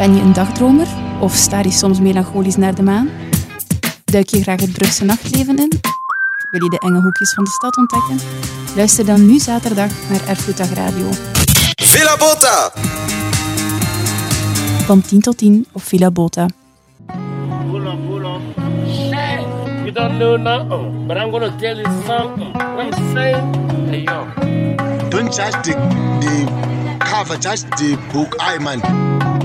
[0.00, 0.86] Ben je een dagdromer
[1.20, 3.08] of staar je soms melancholisch naar de maan?
[4.04, 5.72] Duik je graag het Brugse nachtleven in?
[6.50, 8.18] Wil je de enge hoekjes van de stad ontdekken?
[8.76, 11.08] Luister dan nu zaterdag naar Erfgoeddag Radio.
[11.74, 12.70] Villa Bota!
[14.84, 16.46] Van 10 tot 10 op Villa Bota.
[19.84, 22.54] You don't know nothing, but I'm gonna tell you something.
[22.78, 24.26] I'm saying, hey yo.
[25.08, 25.72] Don't judge the,
[26.20, 26.46] the
[26.98, 28.36] cover, judge the book.
[28.40, 29.39] I man.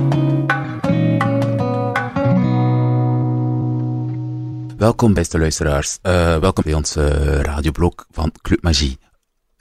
[4.78, 7.08] Welkom beste luisteraars, Eh, welkom bij onze
[7.42, 8.98] radioblog van Club Magie.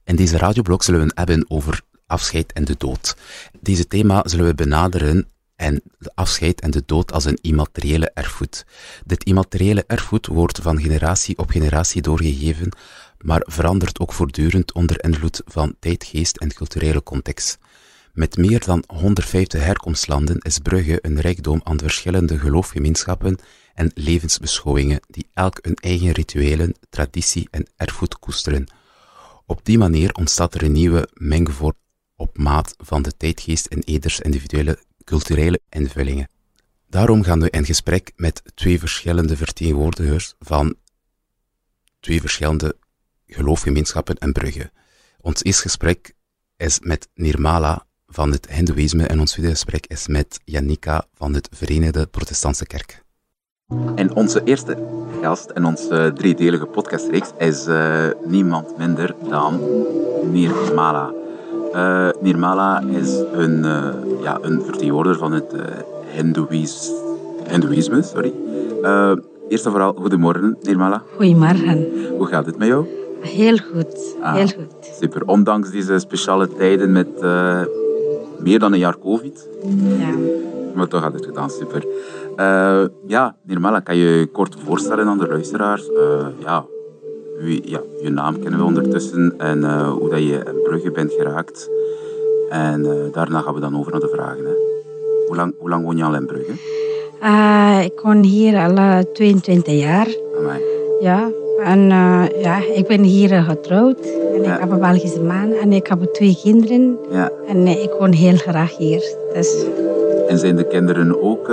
[0.05, 3.17] In deze radioblog zullen we het hebben over afscheid en de dood.
[3.61, 8.67] Deze thema zullen we benaderen en de afscheid en de dood als een immateriële erfgoed.
[9.05, 12.77] Dit immateriële erfgoed wordt van generatie op generatie doorgegeven,
[13.19, 17.59] maar verandert ook voortdurend onder invloed van tijdgeest en culturele context.
[18.13, 23.39] Met meer dan 150 herkomstlanden is Brugge een rijkdom aan verschillende geloofgemeenschappen
[23.75, 28.67] en levensbeschouwingen die elk hun eigen rituelen, traditie en erfgoed koesteren.
[29.47, 31.77] Op die manier ontstaat er een nieuwe mengvorm
[32.17, 36.29] op maat van de tijdgeest en eders individuele culturele invullingen.
[36.89, 40.75] Daarom gaan we in gesprek met twee verschillende vertegenwoordigers van
[42.01, 42.77] twee verschillende
[43.27, 44.71] geloofgemeenschappen in Brugge.
[45.21, 46.15] Ons eerste gesprek
[46.57, 51.49] is met Nirmala van het Hindoeïsme en ons tweede gesprek is met Janika van het
[51.53, 53.04] Verenigde Protestantse Kerk.
[53.95, 54.77] En onze eerste
[55.23, 59.61] gast in onze driedelige podcastreeks is eh, niemand minder dan
[60.33, 61.13] Nirmala.
[61.73, 63.89] Eh Nirmala is een, eh,
[64.23, 65.61] ja, een vertegenwoordiger van het eh
[66.17, 66.91] Hindoeïs-
[67.49, 68.03] Hindoeïsme.
[68.03, 68.33] Sorry.
[68.83, 69.13] Eh,
[69.49, 71.03] eerst en vooral, goedemorgen Nirmala.
[71.17, 71.89] Goedemorgen.
[72.19, 72.87] Hoe gaat het met jou?
[73.21, 74.35] Heel goed, Ah.
[74.35, 74.95] heel goed.
[75.01, 75.23] Super.
[75.27, 77.61] Ondanks deze speciale tijden met eh,
[78.39, 79.49] meer dan een jaar COVID.
[79.99, 80.15] Ja.
[80.75, 81.85] Maar toch had het gedaan, super.
[82.37, 85.89] Eh, ja, Nirmala, kan je je kort voorstellen aan de luisteraars?
[85.93, 86.65] Eh, ja,
[87.39, 91.13] wie, ja, je naam kennen we ondertussen en eh, hoe dat je in Brugge bent
[91.13, 91.71] geraakt.
[92.51, 94.45] En daarna gaan we dan over naar de vragen.
[94.45, 94.53] Hè.
[95.27, 96.53] Hoe, lang, hoe lang woon je al in Brugge?
[97.85, 100.09] Ik woon hier al eh, 22 jaar.
[100.39, 100.61] Amai.
[101.01, 101.31] Ja.
[101.65, 101.89] En
[102.41, 104.01] ja, ik ben hier getrouwd.
[104.35, 104.55] En Ja.
[104.55, 106.99] ik heb een Belgische man en ik heb twee kinderen.
[107.11, 107.31] Ja.
[107.47, 109.17] En ik woon heel graag hier.
[109.35, 109.65] Dus,
[110.29, 111.49] En zijn de kinderen ook,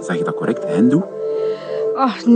[0.00, 1.02] zeg je dat correct, Hindoe?
[1.98, 2.26] oh,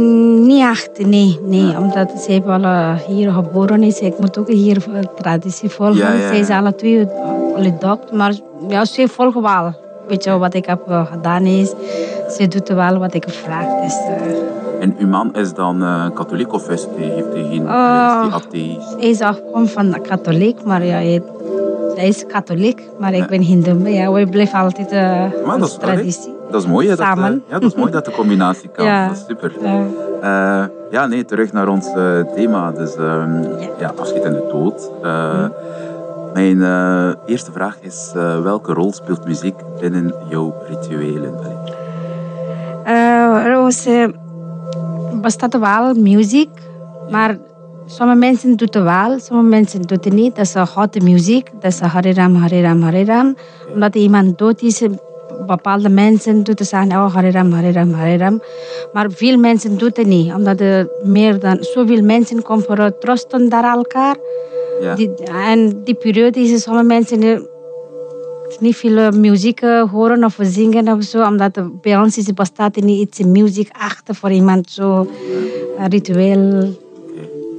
[0.47, 1.39] niet echt, nee.
[1.43, 4.01] nee Omdat ze al eh, hier geboren is.
[4.01, 4.85] Ik moet ook hier
[5.17, 5.97] traditie volgen.
[5.97, 7.09] Ja, ja, Zij zijn alle twee
[7.57, 8.13] gedopt.
[8.13, 8.35] Maar
[8.69, 9.75] ja, ze volgen wel.
[10.09, 11.73] Weet je wat ik heb eh, gedaan is.
[12.37, 13.83] Ze doet wel wat ik vraag.
[13.83, 15.79] Dus, eh, En uw man is dan
[16.15, 18.25] katholiek of is hij, heeft hij geen, Oh.
[18.27, 18.95] is atheïst?
[18.99, 21.23] Hij is afkomst van de katholiek, maar ja, hij,
[21.95, 23.93] hij is katholiek, maar ik ben hindoe.
[23.93, 25.01] Ja, we blijven altijd uh,
[25.47, 26.33] Maar dat is, allee, traditie.
[26.53, 28.85] Dat is mooi, hè, dat, eh, ja, dat is mooi dat de combinatie kan.
[28.93, 29.07] Ja.
[29.07, 29.53] Dat is super.
[29.63, 29.87] Ja.
[30.23, 32.71] Eh, ja, nee, terug naar ons eh, thema.
[32.73, 33.43] Dus ehm,
[33.79, 33.93] Ja.
[33.97, 34.91] afscheid en de dood.
[36.33, 36.63] Mijn
[37.27, 38.13] eerste vraag is,
[38.43, 41.35] welke rol speelt muziek binnen jouw rituelen?
[42.85, 44.09] Eh,
[45.21, 46.51] bestaat wel muziek,
[47.11, 47.39] maar
[47.87, 50.37] sommige mensen doen het wel, sommige mensen doen het niet.
[50.37, 53.37] Dat is hotte muziek, dat is Hariram, Hariram, Hariram.
[53.75, 54.83] Omdat iemand dood is,
[55.47, 58.43] bepaalde mensen doen het zeggen, oh Hariram, Hariram, Hariram.
[58.93, 63.01] Maar veel mensen doen het niet, omdat er meer dan zoveel mensen komen voor het
[63.01, 64.17] troosten naar elkaar.
[64.81, 64.95] Ja.
[64.95, 67.41] Die, en die periode is sommige mensen eh,
[68.61, 72.77] niet veel eh, muziek eh, horen of zingen of zo, omdat bij ons is, bestaat
[72.77, 75.07] niet iets muziek achter voor iemand zo
[75.79, 76.75] een ritueel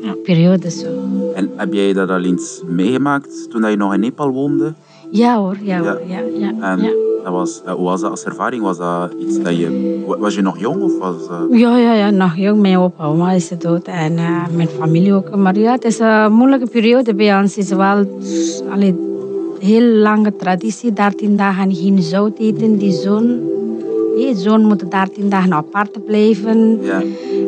[0.03, 0.15] Oké.
[0.23, 0.87] periode zo.
[1.33, 4.73] En heb jij dat al eens meegemaakt toen je nog in Nepal woonde?
[5.21, 5.83] Ja hoor, ja Ja.
[5.91, 6.79] hoor, ja, ja, En
[7.23, 8.61] dat was, eh, hoe was dat als ervaring?
[8.63, 9.67] Was dat iets dat je...
[10.07, 11.15] wa- Was je nog jong of was...
[11.29, 12.61] eh, Ja, ja, ja, nog jong.
[12.61, 15.35] Mijn opa oma is dood en eh, mijn familie ook.
[15.35, 17.55] Maar ja, het is een moeilijke periode bij ons.
[17.55, 18.19] Het is wel
[18.69, 18.95] allee,
[19.59, 20.93] heel lange traditie.
[20.93, 23.39] 13 dagen geen zout eten, die zoon.
[24.15, 26.79] Die zoon moet 13 dagen apart blijven.
[26.81, 27.01] ja.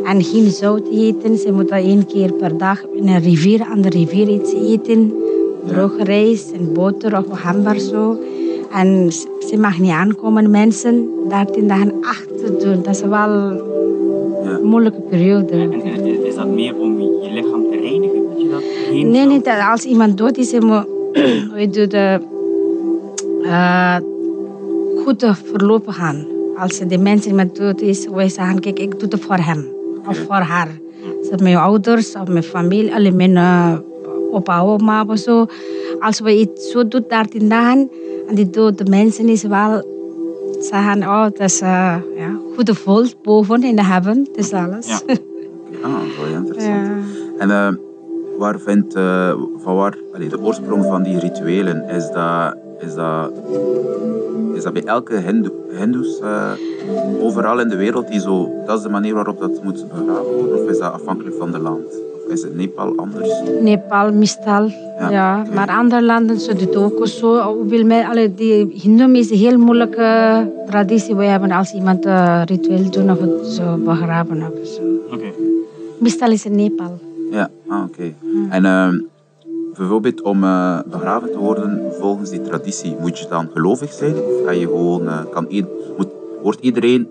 [0.04, 1.38] En geen zout eten.
[1.38, 5.14] Ze moeten één keer per dag in een rivier, aan de rivier iets eten.
[5.68, 8.18] Droge rijst en boter of hamburger zo.
[8.74, 9.12] En
[9.48, 11.10] ze mag niet aankomen, mensen.
[11.30, 12.82] 13 dagen achter doen.
[12.84, 15.54] Dat is wel een moeilijke periode.
[15.54, 15.74] En
[16.06, 19.46] is- is dat meer om je lichaam te reinigen dat je dat heen Nee, niet
[19.46, 20.86] dat als iemand dood is, moet,
[21.74, 22.20] je de,
[23.44, 23.98] eh,
[25.04, 26.28] goed te verlopen gaan.
[26.58, 29.66] Als de mensen met dood is, wij zeggen, kijk, ik doe het voor hem
[30.08, 30.68] of voor haar.
[31.30, 33.38] Dus mijn ouders of mijn familie, alle mijn
[34.44, 35.46] oma of zo.
[36.00, 37.90] Als we iets zo doen, 13 dagen,
[38.28, 39.94] en die dode mensen is wel
[40.62, 44.28] Ze gaan, oh, het is uh, ja, goede volt boven in de heaven.
[44.28, 44.88] Het is alles.
[44.88, 45.00] Ja.
[45.84, 46.88] Ah, wel interessant.
[46.88, 46.94] Ja.
[47.38, 47.74] En eh,
[48.38, 53.32] waar vindt, eh, van waar, allee, de oorsprong van die rituelen, is dat, is dat,
[54.54, 56.52] is dat bij elke hindoe, hindoes eh,
[57.20, 60.64] overal in de wereld die zo, dat is de manier waarop dat moet begraven worden?
[60.64, 61.86] Of is dat afhankelijk van de land?
[62.27, 63.30] Is het Nepal anders?
[63.62, 64.69] Nepal, meestal.
[65.10, 65.45] Ja.
[65.54, 67.42] Maar andere landen ze doen het ook zo.
[67.42, 67.83] Hoewel
[68.36, 68.68] die
[69.19, 71.16] is een heel moeilijke traditie.
[71.16, 74.81] We hebben als iemand uh, ritueel doen of het zo begraven of zo.
[75.13, 75.25] Oké.
[76.00, 77.00] Meestal is het Nepal.
[77.31, 78.13] Ja, ah, oké.
[78.50, 79.00] En ehm,
[79.77, 84.13] bijvoorbeeld om eh, begraven te worden volgens die traditie, moet je dan gelovig zijn?
[84.16, 85.66] Of je gewoon, eh, kan ied-
[85.98, 86.07] moet,
[86.42, 87.07] wordt iedereen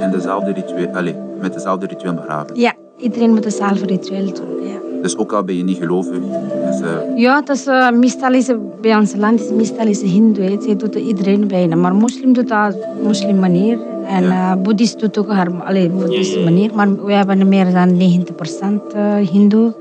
[0.00, 2.56] in dezelfde ritueel, allee, met dezelfde ritueel begraven?
[2.60, 4.66] Ja, iedereen moet hetzelfde ritueel doen.
[4.68, 6.18] Ja, Dus ook al ben je niet gelovig,
[6.66, 10.00] dus, eh, ja dat is, uh, meestal is het, bij ons land is meestal is
[10.00, 10.44] het Hindoe.
[10.44, 10.60] hè.
[10.60, 11.76] Ze doet het iedereen bijna.
[11.76, 13.78] Maar moslim doet dat op moslim manier.
[14.06, 14.52] En Ja.
[14.52, 16.70] eh, boeddhist doet ook haar allee, boeddhistische manier.
[16.74, 19.72] Maar we hebben meer dan 90% uh, Hindoe.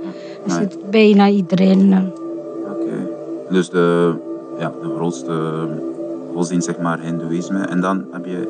[0.46, 2.12] Dus het is bijna iedereen.
[2.72, 3.08] Oké.
[3.50, 4.14] Dus de,
[4.60, 5.34] ja, de grootste
[6.34, 7.60] godsdienst, zeg maar, hindoeïsme.
[7.60, 8.48] En dan heb je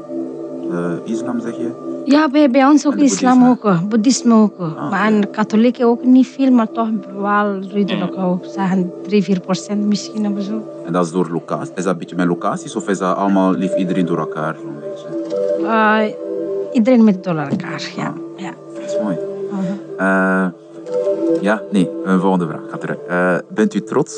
[0.70, 1.70] de islam, zeg je?
[2.06, 4.60] Ja, bij, bij ons ook islam ook, boeddhisme ook.
[4.60, 8.46] Ah, maar en katholieken ook niet veel, maar toch wel redelijk ook.
[8.46, 10.62] Zeggen 3, 4 procent misschien of zo.
[10.86, 11.72] En dat is door locaties.
[11.76, 14.56] Is dat een beetje met locaties of is dat allemaal, lief iedereen door elkaar?
[14.62, 15.68] Zo'n beetje?
[15.68, 18.14] Eh, iedereen met door elkaar, ja.
[18.36, 18.54] ja.
[18.74, 19.18] Dat is mooi.
[19.98, 20.46] Eh,
[21.42, 22.62] ja, nee, een volgende vraag.
[22.70, 23.00] Gaat eruit.
[23.08, 24.14] Eh, bent u trots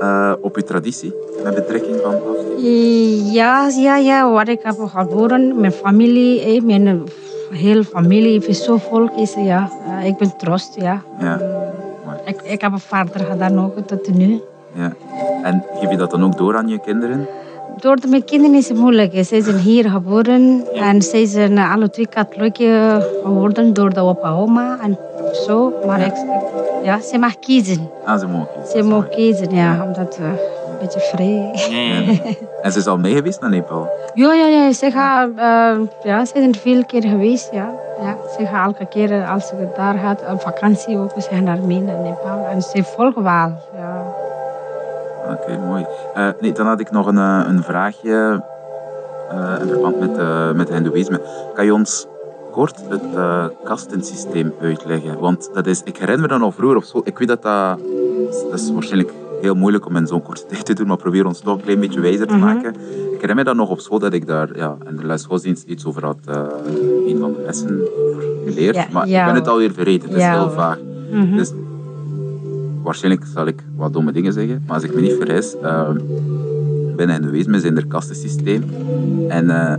[0.00, 1.14] eh, op uw traditie
[1.44, 3.32] met betrekking van afscheid?
[3.32, 7.02] Ja, ja, ja, waar ik heb geboren, mijn familie, eh, mijn
[7.50, 9.70] hele familie, zo volk is, ja.
[10.04, 11.02] Ik ben trots, ja.
[11.18, 11.36] Ja.
[12.04, 12.18] Mooi.
[12.24, 14.40] Ik, ik heb een vader gedaan ook tot nu.
[14.72, 14.92] ja.
[15.42, 17.26] En geef je dat dan ook door aan je kinderen?
[17.82, 19.12] Door mijn kinderen is het moeilijk.
[19.24, 22.56] Zij zijn hier geboren en zij zijn alle twee katholiek
[23.22, 24.98] geworden door de opa oma en
[25.46, 25.72] zo.
[25.86, 26.14] Maar ik,
[26.82, 27.90] ja, ze mag kiezen.
[28.04, 28.78] Ah, ze mogen kiezen.
[28.78, 31.50] Ze mag kiezen, ja, omdat uh, een beetje vrij.
[31.70, 32.18] Ja, ja.
[32.62, 33.88] En ze is al mee geweest naar Nepal?
[34.14, 34.72] Ja, ja, ja.
[34.72, 37.70] Ze, gaan, uh, ja, ze zijn veel keer geweest, ja.
[38.02, 38.16] ja.
[38.38, 41.80] Ze gaan elke keer als ze daar gaat, op vakantie ook, ze gaan daar mee
[41.80, 42.46] naar Nepal.
[42.50, 44.14] En ze volgen wel, ja.
[45.30, 45.86] Oké, mooi.
[46.16, 48.42] Uh, nee, dan had ik nog een, uh, een vraagje
[49.32, 51.20] uh, in verband met, uh, met het hindoeïsme.
[51.54, 52.06] Kan je ons
[52.50, 53.02] kort het
[53.64, 55.18] kastensysteem uitleggen?
[55.18, 57.02] Want dat is, ik herinner me dat nog vroeger op school.
[57.04, 57.78] Ik weet dat dat,
[58.50, 61.40] dat is waarschijnlijk heel moeilijk om in zo'n korte tijd te doen, maar probeer ons
[61.40, 62.44] toch een klein beetje wijzer te Mhm.
[62.44, 62.74] maken.
[63.12, 65.64] Ik herinner me dat nog op school dat ik daar ja, in de les godsdienst
[65.66, 66.16] iets over had,
[67.06, 68.74] een van de lessen over geleerd.
[68.74, 70.78] Ja, maar ja, ik ben het alweer vergeten, het is heel vaag.
[71.12, 71.36] Mhm.
[71.36, 71.52] Dus
[72.82, 75.90] waarschijnlijk zal ik wat domme dingen zeggen, maar als ik me niet vergis, uh,
[76.96, 78.62] binnen hindoeïsme zijn er kastensysteem.
[79.28, 79.74] En uh,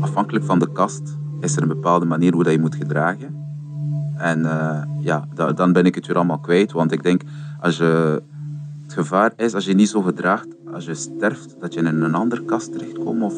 [0.00, 3.44] afhankelijk van de kast is er een bepaalde manier hoe dat je moet gedragen.
[4.16, 7.22] En uh, ja, da dan ben ik het weer allemaal kwijt, want ik denk
[7.60, 8.22] als je
[8.82, 12.14] het gevaar is als je niet zo gedraagt, als je sterft, dat je in een
[12.14, 13.22] andere kast terechtkomt?
[13.22, 13.34] Of...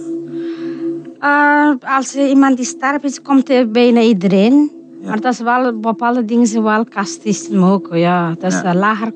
[1.21, 4.78] Uh, als iemand die sterft komt er bijna iedereen.
[5.01, 5.09] Ja.
[5.09, 7.89] Maar dat is wel, bepaalde dingen zijn wel kastisme ook.
[7.93, 8.35] Ja.
[8.39, 8.75] Dat is Ja.
[8.75, 9.13] lager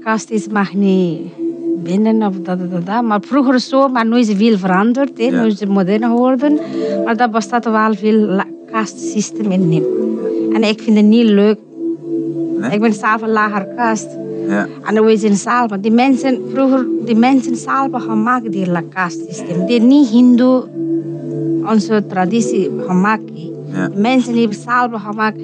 [0.50, 1.20] mag niet
[1.82, 3.02] binnen of dat, dat, dat.
[3.02, 5.10] Maar vroeger zo, maar nu is het veel veranderd.
[5.18, 5.30] Hè.
[5.30, 6.58] Nu is het modern geworden.
[7.04, 8.42] Maar dat bestaat wel veel
[8.72, 9.84] kastsysteem in.
[10.52, 11.58] En ik vind het niet leuk.
[12.58, 12.70] Nee?
[12.70, 14.08] Ik ben zelf een lager kast.
[14.48, 14.66] Ja.
[14.84, 15.70] En we zijn zelf.
[15.80, 19.66] Die mensen, vroeger, die mensen zelf gemaakt die kastsysteem.
[19.66, 20.64] Die niet hindoe,
[21.66, 23.22] onze traditie gemaakt.
[23.72, 23.90] Ja.
[23.94, 25.38] Mensen hebben zelf gemaakt.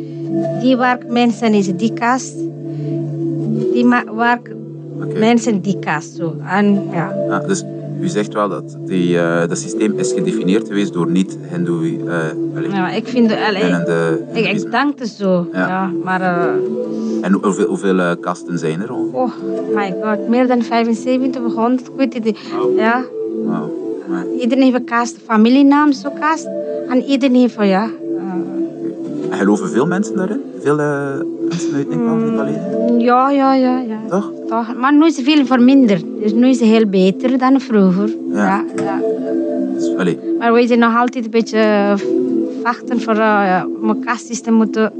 [0.60, 2.34] Die werk mensen is die kast.
[3.72, 4.54] Die werk
[5.18, 6.16] mensen die kast.
[6.16, 6.34] Zo.
[6.46, 7.14] En ja.
[7.30, 7.64] Ah, dus
[8.00, 11.84] u zegt wel dat die, eh, dat systeem is gedefinieerd geweest door niet-hindoe...
[11.84, 13.38] Uh, ja, ik vind het...
[13.48, 15.46] allee, binnen de ik, ik denk het zo.
[15.52, 15.68] Ja.
[15.68, 15.90] Ja.
[16.04, 16.20] maar...
[16.20, 16.44] eh,
[17.20, 19.30] En hoeveel, hoeveel eh, kasten zijn er oh
[19.74, 22.38] my god, meer dan 75 of 100, ik weet het niet.
[22.76, 23.04] Ja,
[24.40, 26.48] iedereen heeft een kast, familienaam, zo kast.
[26.88, 27.90] En iedereen heeft, ja...
[29.28, 30.40] eh, En geloven veel mensen daarin?
[30.60, 31.14] Veel eh,
[31.48, 32.98] mensen uit Nepal, Nepalezen?
[33.00, 33.98] Ja, ja, ja, ja.
[34.08, 34.32] Toch?
[34.48, 34.74] Toch?
[34.76, 36.04] Maar nu is het veel verminderd.
[36.20, 38.08] Dus nu is het heel beter dan vroeger.
[38.32, 38.36] Ja.
[38.36, 38.64] Ja.
[38.84, 39.00] Ja,
[39.74, 41.94] Dus, allee, Maar we zijn nog altijd een beetje eh,
[42.62, 44.92] wachten voor uh, om een kastjes te moeten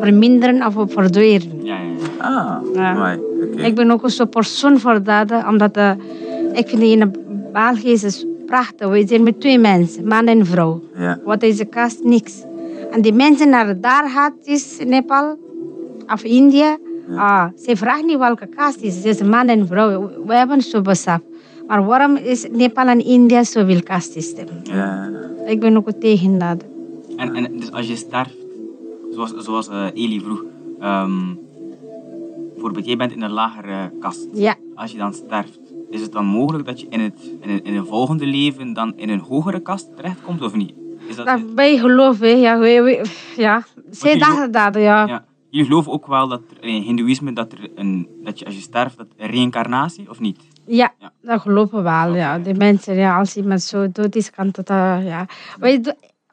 [0.00, 1.60] verminderen of verdwijnen.
[1.62, 2.92] Ja, ja, ja.
[2.92, 3.14] ah,
[3.56, 3.64] Ja.
[3.66, 5.90] Ik ben ook zo'n persoon voor dat, eh, omdat uh,
[6.52, 7.12] ik vind in
[7.52, 8.88] België is prachtig.
[8.88, 10.80] We zijn met twee mensen, man en vrouw.
[10.96, 12.04] Ja, Wat is de kast?
[12.04, 12.42] Niks.
[12.90, 15.38] En die mensen naar daar gaat, is Nepal
[16.06, 16.78] of India.
[17.16, 18.96] Ah, ze vragen niet welke kast is.
[18.96, 20.10] Het is man en vrouw.
[20.26, 21.18] We hebben zo besef.
[21.66, 24.46] Maar waarom is Nepal en India zoveel kastsysteem?
[24.62, 25.10] Ja.
[25.46, 26.64] Ik ben ook tegen dat.
[27.16, 28.36] En, en dus als je sterft,
[29.10, 30.44] zoals, zoals eh, Eli vroeg,
[30.80, 31.34] ehm,
[32.52, 34.28] bijvoorbeeld jij bent in een lagere kast.
[34.32, 37.64] Ja, Als je dan sterft, is het dan mogelijk dat je in, het, in, een,
[37.64, 40.72] in een volgende leven dan in een hogere kast terechtkomt of niet?
[41.10, 42.58] Is dat, dat wij geloven, ja.
[42.58, 43.04] Wij, wij-
[43.36, 43.64] ja.
[43.90, 45.06] Zij dachten dat, ja.
[45.06, 45.24] ja.
[45.50, 48.60] Jullie geloven ook wel dat er in hindoeïsme dat, er een, dat je als je
[48.60, 50.38] sterft, dat reïncarnatie of niet?
[50.66, 51.12] Ja, Ja.
[51.22, 52.14] dat geloven we wel.
[52.14, 52.38] Ja.
[52.38, 54.70] Die mensen, ja, als iemand zo dood is, kan dat...
[54.70, 55.26] eh, ja.
[55.58, 55.80] Wij,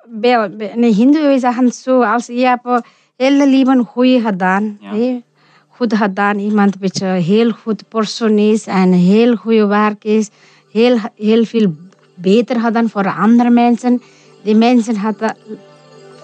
[0.10, 2.82] bij, bij een hindoe, wij zeggen zo, als je hebt
[3.16, 5.20] hele leven goed gedaan, Ja.
[5.68, 10.30] goed gedaan, iemand een beetje heel goed persoon is en heel goed werk is,
[10.72, 11.74] heel, heel veel
[12.16, 14.02] beter gedaan voor andere mensen.
[14.48, 15.36] Die mensen hadden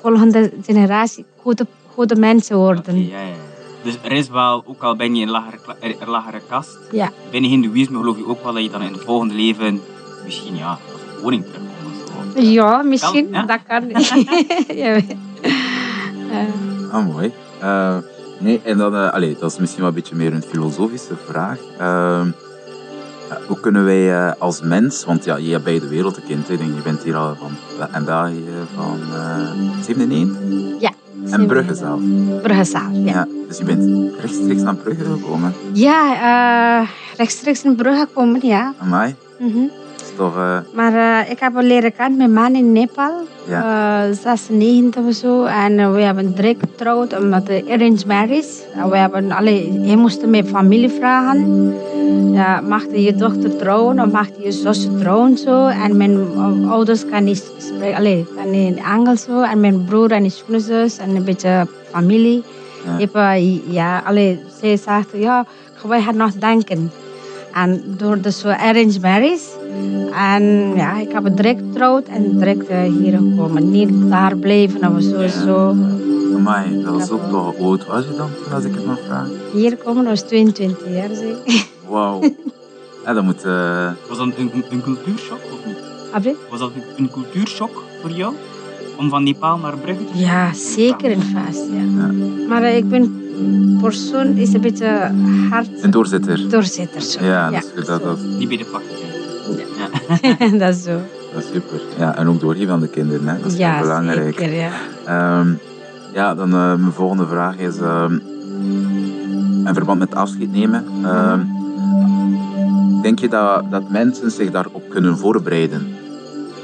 [0.02, 3.08] volgende generatie goede, goede mensen worden.
[3.08, 3.34] Ja, ja.
[3.84, 7.12] Dus er is wel, ook al ben je in een lagere, eh, lagere kast, Ja.
[7.32, 9.82] binnen hindoeïsme geloof je ook wel dat je dan in het volgende leven
[10.24, 12.34] misschien ja, als koning terugkomt.
[12.36, 12.42] zo.
[12.42, 13.46] Ja, misschien, Kan, ja?
[13.46, 13.90] dat kan.
[14.84, 15.00] ja.
[16.92, 17.32] Ah, mooi.
[17.60, 17.98] Eh,
[18.40, 21.60] nee, en dan, eh, allee, dat is misschien wel een beetje meer een filosofische vraag.
[21.80, 22.34] Ehm, eh,
[23.48, 26.76] hoe kunnen wij eh, als mens, want ja, je hebt bij de hè, ik denk,
[26.76, 27.52] je bent hier al van
[27.92, 28.44] en België
[28.76, 30.38] van eh 97
[30.80, 30.92] Ja.
[31.30, 32.00] en Brugge zelf.
[32.42, 33.12] Bruggezaal, ja.
[33.12, 33.28] Ja.
[33.48, 35.54] dus je bent rechtstreeks naar Brugge gekomen.
[35.74, 36.14] Ja,
[36.82, 36.88] eh,
[37.18, 38.74] rechtstreeks in Brugge komen, ja.
[38.78, 39.60] Amai, Mhm.
[39.60, 39.83] dat
[40.20, 43.14] eh, Maar eh, ik heb al leren kennen mijn man in Nepal.
[43.48, 44.08] Ja.
[44.08, 45.44] Eh, 96 of zo.
[45.44, 48.50] En we hebben direct getrouwd met de arranged marriage.
[48.90, 51.74] We hebben, allee, hij moest mijn familie vragen.
[52.32, 55.68] Ja, mag je dochter trouwen of mag je zusje trouwen zo?
[55.68, 56.18] En mijn
[56.68, 59.42] ouders kan niet spreken, allee, kan niet Engels zo.
[59.42, 62.44] En mijn broer en schoonzus en een beetje familie.
[62.86, 62.98] Ja.
[62.98, 65.46] Ik heb, ja, allee, zij zegt, ja,
[65.88, 66.92] wij gaan nog denken.
[67.54, 69.63] En door de arranged marriage.
[70.34, 73.72] En ja, ik heb direct getrouwd en direct eh, hier gekomen.
[73.72, 75.22] Niet daar blijven of zo.
[75.22, 75.28] Ja.
[75.28, 75.76] zo.
[76.36, 77.56] amai, dat was ook toch...
[77.58, 79.32] Hoe oud was je dan toen, als ik het mag vragen?
[79.54, 81.10] Hier komen was 22 jaar.
[81.16, 81.66] Zeg.
[81.90, 82.22] Wauw.
[83.06, 83.44] ja, dat moet...
[83.44, 85.78] eh, Was dat een, een, een cultuurshock of niet?
[86.14, 86.36] Abje?
[86.50, 88.34] Was dat een, een cultuurshock voor jou?
[88.98, 90.22] Om van Nepal naar Brugge te gaan?
[90.22, 91.66] Ja, zeker in vast.
[91.72, 92.12] Ja.
[92.48, 93.22] Maar eh, ik ben
[93.82, 95.12] persoon is een beetje
[95.50, 96.50] hard een doorzitter.
[96.50, 97.02] doorzitter.
[97.02, 97.26] Zo.
[97.26, 98.66] Ja, dat is, dat, dat, Niet bij de
[99.48, 100.58] pakken.
[100.60, 101.00] dat is zo.
[101.34, 101.82] dat is super.
[101.98, 103.42] Ja, en ook doorgeven aan de kinderen, hè.
[103.42, 104.38] dat is ja, heel belangrijk.
[104.40, 104.54] zeker.
[104.54, 104.72] Ja.
[105.06, 105.54] Ehm,
[106.14, 108.14] ja, dan eh, mijn volgende vraag is ehm,
[109.66, 110.86] in verband met afscheid nemen.
[111.04, 111.40] ehm,
[113.02, 115.88] denk je dat, dat mensen zich daarop kunnen voorbereiden?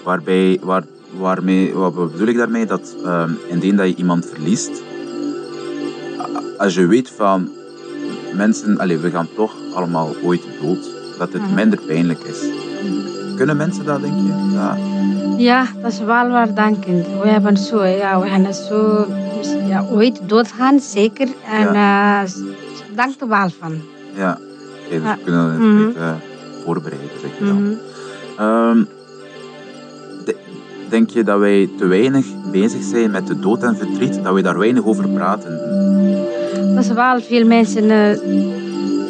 [0.04, 0.84] Waarbij, waar,
[1.18, 2.66] waarmee, wat bedoel ik daarmee?
[2.66, 2.96] Dat
[3.50, 4.72] indien dat je iemand verliest,
[6.58, 7.50] als je weet van
[8.36, 11.54] mensen, allez, we gaan toch allemaal ooit dood, dat het Mhm.
[11.54, 12.40] minder pijnlijk is.
[13.36, 14.50] Kunnen mensen dat, denk je?
[14.54, 14.78] Ja.
[15.38, 17.06] Ja, dat is wel waar dankend.
[17.24, 19.06] We hebben zo, ja, we gaan zo
[19.68, 21.28] ja, ooit doodgaan, zeker.
[21.52, 22.26] En ja.
[22.96, 23.82] dank er wel van.
[24.16, 24.38] Ja,
[24.90, 26.12] dus we kunnen het eh,
[26.66, 27.62] voorbereiden, zeg je dan.
[27.64, 27.74] Mhm.
[28.38, 28.84] Ehm,
[30.26, 30.36] de-
[30.90, 34.42] denk je dat wij te weinig bezig zijn met de dood en verdriet, dat wij
[34.42, 35.60] daar weinig over praten?
[36.76, 37.90] Dat is wel veel mensen.
[37.92, 38.18] eh,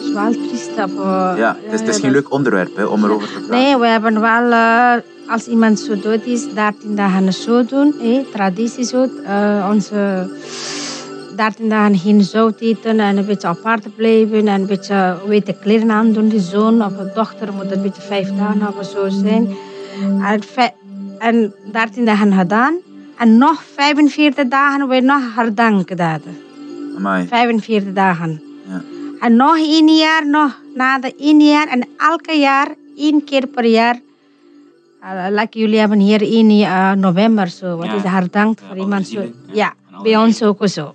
[0.10, 0.70] is wel triest.
[0.78, 3.50] Eh, ja, het is, het is geen leuk onderwerp hè, om erover te praten.
[3.50, 4.94] Nee, we hebben wel, eh,
[5.28, 7.94] als iemand zo dood is, 13 dagen zo doen.
[8.02, 9.08] Eh, traditie zo.
[9.26, 10.30] eh, onze
[11.36, 15.92] 13 dagen geen zout eten en een beetje apart blijven en een beetje witte kleren
[15.92, 16.30] aandoen.
[16.30, 19.56] De zoon of de dochter moet een beetje vijf dagen of zo zijn.
[20.22, 20.42] En,
[21.20, 22.74] en 13 dagen gedaan.
[23.18, 26.22] En nog 45 dagen we nog herdenken dat.
[26.98, 28.42] Amai, 45 dagen.
[28.70, 28.82] Ja.
[29.20, 31.68] En nog één jaar, nog na de één jaar.
[31.68, 34.00] En elke jaar, één keer per jaar.
[35.04, 37.78] Uh, like jullie hebben hier in uh, november zo.
[37.78, 37.94] Wat Ja.
[37.96, 39.20] is herdankt Ja, voor alle iemand zo.
[39.22, 39.28] ja.
[39.54, 40.94] Ja, alle bij ons ook zo.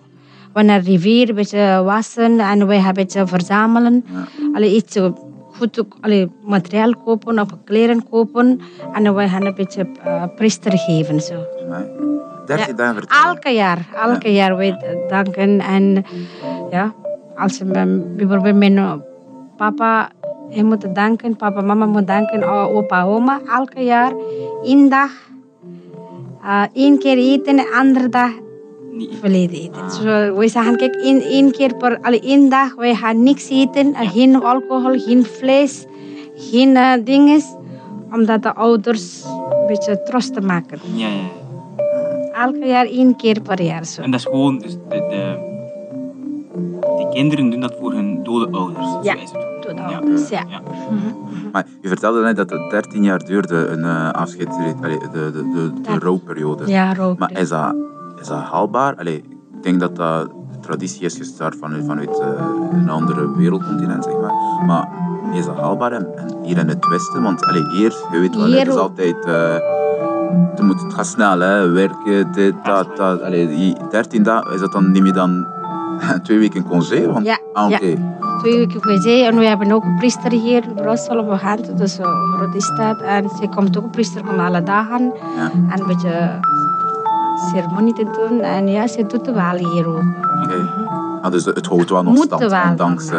[0.52, 4.04] De rivier een beetje wassen en wij hebben beetje verzamelen.
[4.12, 4.26] Ja.
[4.54, 4.97] Allee, iets
[5.52, 8.61] goed ook, allee, materiaal kopen of kleren kopen.
[8.93, 11.35] En wij gaan een beetje uh, priester geven zo.
[11.64, 11.85] amai.
[12.47, 12.73] 13 Ja.
[12.73, 13.26] dagen vertellen.
[13.28, 14.76] Elke jaar, elke jaar wij
[15.09, 15.61] danken.
[15.61, 16.04] En
[16.71, 16.95] ja,
[17.37, 18.93] als mijn- bijvoorbeeld mijn eh,
[19.57, 20.11] papa,
[20.50, 24.12] hij moet danken, papa, mama moet danken, opa, oma, elke jaar,
[24.62, 25.11] één dag,
[26.45, 28.31] uh, één keer eten, de andere dag
[28.93, 29.14] Niet.
[29.21, 29.83] verleden eten.
[29.85, 30.00] Dus
[30.37, 34.09] we, zeggen, kijk, één, één keer per, allee, één dag, wij gaan niks eten, en
[34.09, 35.87] geen alcohol, geen vlees,
[36.35, 37.55] geen uh, dinges,
[38.12, 39.25] omdat de ouders
[39.61, 40.79] een beetje troost te maken.
[40.95, 41.43] Ja, ja.
[42.45, 44.03] Elke jaar één keer per jaar zo.
[44.03, 45.53] En dat is gewoon, dus de
[47.14, 48.87] kinderen doen dat voor hun dode ouders.
[49.02, 49.47] Ja, zo is het.
[49.62, 49.97] Door de Ja.
[49.99, 50.42] ouders, ja.
[50.49, 50.61] Ja.
[50.90, 51.50] Mhm.
[51.52, 54.37] Maar je vertelde net dat het 13 jaar duurde, een uh, de,
[55.12, 55.99] de, de, de Ja.
[55.99, 56.66] rouwperiode.
[56.66, 57.14] Ja.
[57.18, 57.75] Maar is dat,
[58.21, 58.97] is dat haalbaar?
[58.97, 59.16] Allee,
[59.56, 62.28] ik denk dat dat de traditie is gestart vanuit, vanuit eh,
[62.73, 64.33] een andere wereldcontinent, zeg maar.
[64.66, 64.88] Maar
[65.33, 67.23] is dat haalbaar en, en hier in het Westen?
[67.23, 69.25] Want allee, hier, je weet wel, Hier het is altijd...
[69.25, 69.56] eh,
[70.56, 71.68] je moet, het gaat snel, hè.
[71.71, 73.23] werken, dit, dat, dat.
[73.23, 75.47] Allee, die 13 dagen, is dat dan, neem je dan
[76.22, 77.12] twee weken congé?
[77.12, 77.76] Want, Ja, ah.
[78.38, 81.98] Twee weken gezien en we hebben ook een priester hier in Brussel op Gent, dus
[82.36, 83.00] grote stad.
[83.00, 85.50] En ze komt ook, een priester komt alle dagen Ja.
[85.70, 86.40] en een beetje
[87.52, 88.40] ceremonie te doen.
[88.40, 90.02] En ja, ze doet het wel hier ook.
[90.44, 90.68] Oké.
[91.22, 93.10] Ah, dus het houdt wel nog Moet stand, ondanks...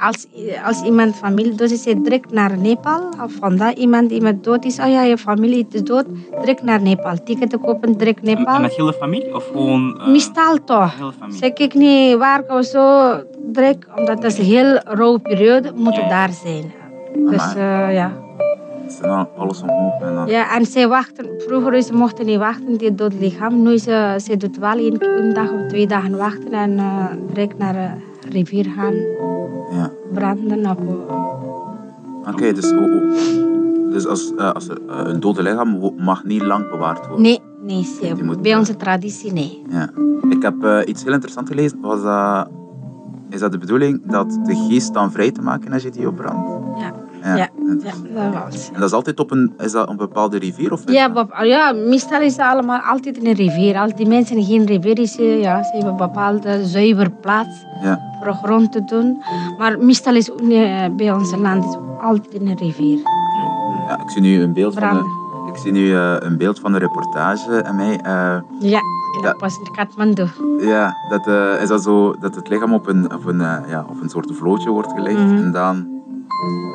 [0.00, 0.26] Als,
[0.64, 3.08] als iemand familie dood is, ze direct naar Nepal.
[3.24, 6.04] Of vandaag iemand iemand dood is, oh ja, je familie is dood,
[6.40, 7.22] direct naar Nepal.
[7.24, 8.60] Ticket te kopen, direct Nepal.
[8.60, 9.34] met heel de familie?
[9.34, 10.00] Of gewoon...
[10.00, 11.12] eh, Meestal toch.
[11.38, 15.94] Ze kijkt niet waar of zo, direct, omdat het is een heel rauwe periode, moet
[15.94, 16.72] daar zijn.
[17.30, 18.12] Dus eh, ja.
[18.86, 20.26] is dan alles omhoog en dan...
[20.26, 23.62] Ja, en zij wachten, vroeger ze mochten niet wachten, die dood lichaam.
[23.62, 27.72] Nu ze, ze doet wel een, dag of twee dagen wachten en eh, direct naar
[27.72, 28.94] de rivier gaan
[29.70, 29.90] Ja.
[30.12, 30.70] branden.
[30.70, 30.78] Op,
[32.32, 32.72] Oké, dus,
[33.90, 37.22] dus als, eh, als eh, een dode lichaam mag niet lang bewaard worden.
[37.22, 39.62] nee, nee, ze, Die moet- bij onze traditie nee.
[39.68, 39.90] Ja.
[40.28, 41.80] Ik heb eh, iets heel interessants gelezen.
[41.80, 42.48] Was dat,
[43.28, 46.48] is dat de bedoeling dat de geest dan vrij te maken als je die opbrandt?
[46.80, 47.36] Ja, Ja.
[47.36, 47.48] ja,
[48.14, 48.68] ja dat was.
[48.72, 50.72] En dat is altijd op een, is dat op een bepaalde rivier?
[50.72, 53.76] Of Ja, Bob, ja, meestal is het allemaal altijd in een rivier.
[53.78, 57.98] Als die mensen geen rivier is, eh, ja, ze hebben een bepaalde zuiver plaats Ja.
[58.22, 59.22] voor grond te doen.
[59.58, 62.98] Maar meestal is eh, bij ons land is altijd in een rivier.
[63.88, 64.00] ja.
[64.02, 65.04] Ik zie nu een beeld van een,
[65.48, 67.96] ik zie nu, eh, een, beeld van een reportage aan mij.
[68.02, 68.78] eh, Ja,
[69.16, 70.26] en dat was in Kathmandu.
[70.60, 71.26] ja, dat,
[71.62, 74.70] is dat zo dat het lichaam op een, op een, ja, op een soort vlootje
[74.70, 75.36] wordt gelegd Mhm.
[75.36, 75.86] en dan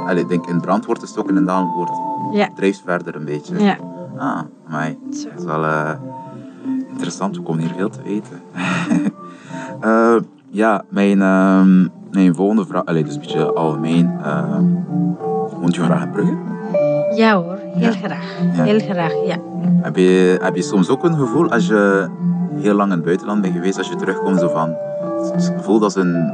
[0.07, 1.91] allee, ik denk in brand wordt gestoken en dan wordt,
[2.31, 2.49] Ja.
[2.55, 3.59] drijft verder een beetje.
[3.63, 3.77] Ja.
[4.17, 4.41] Ah,
[5.09, 5.91] dat is wel eh,
[6.89, 7.35] interessant.
[7.35, 8.41] We komen hier veel te weten.
[9.81, 10.15] Eh,
[10.49, 14.11] ja, mijn, ehm, mijn volgende vraag, allee, dus een beetje algemeen.
[14.23, 14.57] eh,
[15.59, 16.33] woont je graag in Brugge?
[17.15, 17.91] Ja hoor, heel Ja.
[17.91, 18.37] graag.
[18.53, 18.63] Ja.
[18.63, 19.35] Heel graag, ja.
[19.81, 22.07] Heb je, heb je soms ook een gevoel als je
[22.55, 24.75] heel lang in het buitenland bent geweest, als je terugkomt, zo van,
[25.33, 26.31] het gevoel dat een,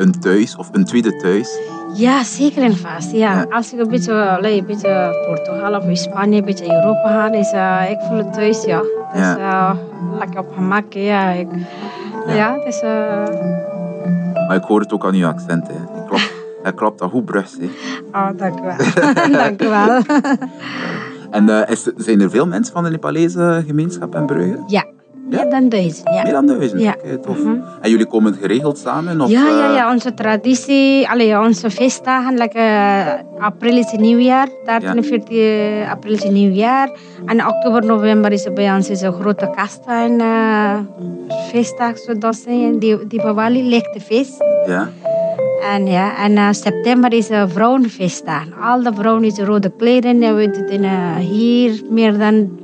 [0.00, 1.58] een thuis of een tweede thuis?
[1.94, 3.10] Ja, zeker en vast.
[3.12, 3.32] Ja.
[3.32, 3.46] Ja.
[3.50, 7.90] Als ik een beetje, een beetje Portugal of Spanje, een beetje Europa ga, is uh,
[7.90, 8.78] ik voel het thuis, ja.
[8.78, 9.36] Dus Ja.
[9.38, 9.76] ja.
[10.18, 11.30] lekker op gemak, ja.
[11.30, 11.48] Ik,
[12.26, 12.64] ja.
[12.64, 12.88] dus uh,
[14.46, 15.66] Maar ik hoor het ook aan je accent.
[15.66, 15.74] Hè.
[16.62, 17.56] Het klopt, dat goed Brugs.
[17.60, 17.68] Hè.
[18.12, 19.32] oh, dank u wel.
[19.42, 20.02] dank u wel.
[21.30, 24.58] En eh, is, zijn er veel mensen van de Nepalese gemeenschap in Brugge?
[24.66, 24.84] ja,
[25.30, 26.22] meer dan duizend, ja.
[26.22, 26.82] Meer dan duizend?
[26.82, 26.96] Ja.
[27.22, 27.38] Tof.
[27.38, 27.56] Mhm.
[27.80, 29.20] En jullie komen geregeld samen?
[29.20, 34.00] Of, Ja, ja, eh, ja, onze traditie, allee, onze feestdagen, like, uh, april is het
[34.00, 36.90] nieuwjaar, 13 en 14 april is het nieuwjaar.
[37.26, 40.78] En oktober, november is bij ons is een grote kasta en uh,
[41.48, 44.44] feestdag, zodat ze, die, die Diwali, lichte feest.
[44.66, 44.88] Ja.
[45.72, 48.44] En ja, en uh, september is een vrouwenfeestdag.
[48.62, 50.84] Al de vrouwen is rode kleren en we doen
[51.18, 52.58] hier meer dan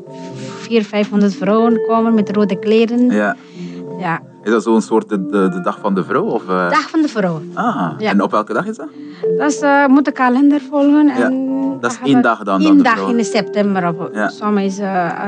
[0.67, 3.11] 400, 500 vrouwen komen met rode kleren.
[3.11, 3.37] ja.
[3.99, 6.25] Ja, Is dat zo'n soort de, de, de dag van de vrouw?
[6.25, 6.71] Of, eh?
[6.71, 7.41] dag van de vrouw.
[7.55, 8.11] Ah, Ja.
[8.11, 8.87] en op welke dag is dat?
[9.39, 11.09] Dus uh, moet de kalender volgen.
[11.09, 13.15] En dat is één dag dan, Eén dag vrouw.
[13.17, 13.89] in september.
[13.89, 14.29] Of, Ja.
[14.29, 15.23] Soms is, uh,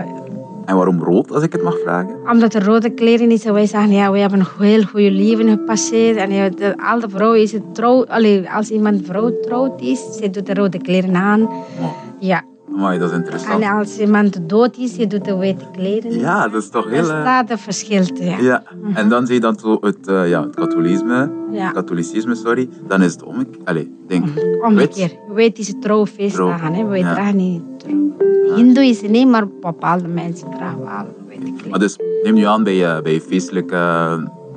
[0.64, 2.14] En waarom rood, als ik het mag vragen?
[2.31, 5.48] omdat de rode kleren is, en wij zeggen, ja, we hebben een heel goede leven
[5.48, 6.16] gepasseerd.
[6.16, 10.01] En ja, de, al de vrouwen is het trouw, allee, als iemand vrouw trouwt is,
[10.16, 11.42] ze doet de rode kleren aan.
[11.42, 12.42] Oh, Ja.
[12.79, 13.62] Amai, dat is interessant.
[13.62, 16.19] En als iemand dood is, je doet de witte kleren.
[16.19, 17.03] Ja, dat is toch heel...
[17.03, 18.03] is eh, daar het verschil.
[18.14, 18.38] Ja.
[18.38, 18.62] Ja,
[18.95, 21.71] en dan zie je dan het, eh, ja, het katholicisme, Ja.
[21.71, 22.69] katholicisme, sorry.
[22.87, 23.64] Dan is het omgekeerd.
[23.64, 24.25] Allee, denk
[24.62, 25.17] Omgekeerd.
[25.35, 26.73] Wit is het trouwfeestdagen.
[26.73, 26.88] Trouw, hè.
[26.88, 27.14] Wij ja.
[27.14, 28.17] dragen niet trouw.
[28.55, 31.71] Hindoe is het niet, maar bepaalde mensen dragen wel witte kleren.
[31.71, 33.77] Maar dus, neem nu aan bij, eh, bij feestelijke,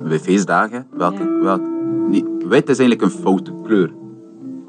[0.08, 1.70] bij feestdagen, welke, welke,
[2.10, 4.00] niet, wit is eigenlijk een foute kleur.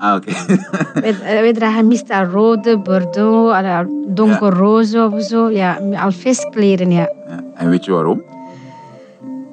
[0.03, 0.33] Ah, oké.
[1.01, 5.51] Wij, eh, wij dragen meestal rode, bordeaux, donkerroze of zo.
[5.51, 7.13] Ja, al feestkleren, ja.
[7.29, 8.23] Ja, En weet je waarom?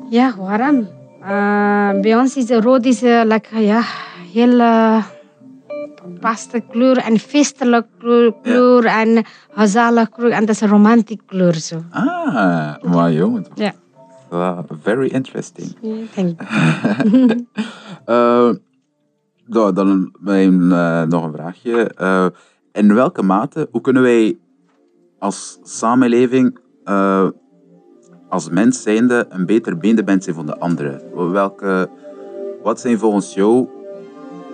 [0.10, 0.88] Ja, waarom?
[1.22, 3.82] Eh, bij ons is rood is, like, ja,
[4.34, 5.04] heel uh,
[6.20, 10.32] vaste kleur en feestelijke kleur, kleur en gezellige kleur.
[10.32, 11.84] En dat is een romantische kleur zo.
[11.90, 13.46] Ah, maar jongen.
[13.56, 13.74] Ja.
[14.34, 15.76] Uh, very interesting.
[15.82, 16.42] Ja, denk
[19.50, 21.90] dan mijn, eh, nog een vraagje.
[21.96, 22.26] Eh,
[22.72, 24.38] in welke mate, hoe kunnen wij
[25.20, 27.28] als samenleving, eh,
[28.30, 31.02] als mens zijnde, een beter bindeband zijn van de anderen?
[31.32, 31.90] Welke,
[32.64, 33.68] wat zijn volgens jou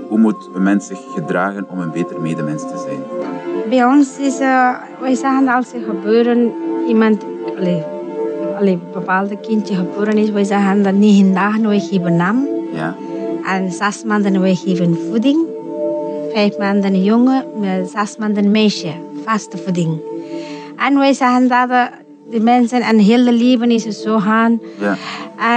[0.08, 3.00] hoe moet een mens zich gedragen om een beter medemens te zijn?
[3.70, 4.38] Bij ons is,
[5.00, 6.52] wij zeggen als er gebeuren,
[6.88, 7.26] iemand,
[7.58, 7.84] allee,
[8.58, 12.48] allee, bepaalde kindje geboren is, wij zeggen dat negen dagen wij geven naam.
[12.74, 12.96] Ja,
[13.46, 15.38] En zes maanden wij geven voeding.
[16.34, 18.92] Vijf maanden een jongen, met zes maanden een meisje,
[19.26, 20.00] vaste voeding.
[20.78, 21.84] En wij zeggen dat eh,
[22.30, 24.62] de mensen en hele leven is zo gaan.
[24.80, 24.96] ja,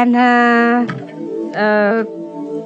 [0.01, 2.05] En eh, eh,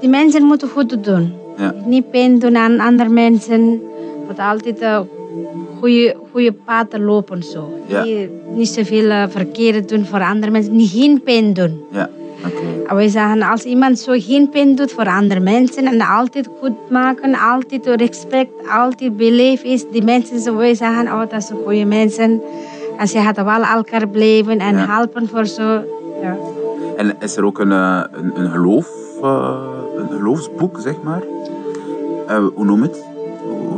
[0.01, 1.33] die mensen moeten goed doen.
[1.57, 3.83] ja, Niet pijn doen aan andere mensen.
[4.27, 5.01] Moet altijd uh,
[5.79, 7.43] goede, goede paden lopen.
[7.43, 7.69] Zo.
[7.87, 8.05] Ja.
[8.05, 10.77] Niet, niet zoveel verkeerd doen voor andere mensen.
[10.77, 11.81] Niet geen pijn doen.
[11.91, 12.11] ja.
[12.87, 16.91] En Wij zeggen als iemand zo geen pijn doet voor andere mensen en altijd goed
[16.91, 21.85] maken, altijd respect, altijd beleefd is, die mensen zo wij zeggen, oh dat zijn goede
[21.85, 22.43] mensen.
[22.99, 24.87] En ze hadden wel elkaar blijven en Ja.
[24.87, 25.63] helpen voor zo.
[26.23, 26.37] Ja.
[26.97, 28.89] En is er ook een, eh, een, een, geloof,
[29.23, 29.63] eh,
[29.97, 31.23] een geloofsboek, zeg maar?
[32.27, 33.05] Eh, hoe noem het?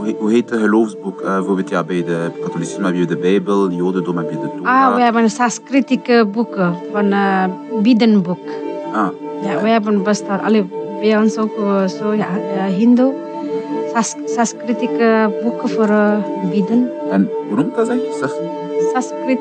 [0.04, 1.20] Hoe, he- hoe heet het geloofsboek?
[1.20, 4.88] Eh, bijvoorbeeld ja, bij de katholicisme heb je de Bijbel, Jodendom heb je de Torah.
[4.88, 7.44] Ah, we hebben Sanskritische boeken van uh,
[7.82, 8.38] biedenboek.
[8.92, 9.08] Ah,
[9.42, 10.64] Ja, we hebben best wel,
[11.00, 12.26] bij ons ook eh, zo, ja,
[12.76, 13.12] Hindoe.
[14.24, 16.16] Sanskritische boeken voor uh,
[16.50, 16.90] bieden.
[17.10, 18.16] en hoe noemt dat, zeg je?
[18.20, 19.38] Zes- Sanskrit,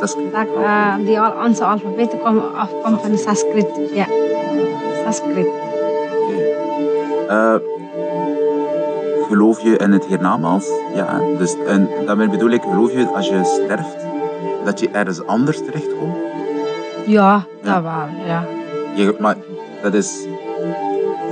[0.00, 3.66] zes- dat, uh, die al, onze alfabeten komen afkomen van Sanskrit.
[3.94, 4.06] Ja,
[5.04, 5.46] Sanskrit.
[7.28, 7.54] Eh,
[9.28, 10.66] geloof je in het hiernamaals?
[10.94, 11.20] Ja.
[11.38, 13.96] Dus, en daarmee bedoel ik, geloof je als je sterft,
[14.64, 16.16] dat je ergens anders terechtkomt?
[17.06, 17.72] Ja, Ja.
[17.74, 18.44] dat wel, ja.
[18.94, 19.36] Je, maar
[19.82, 20.26] dat is,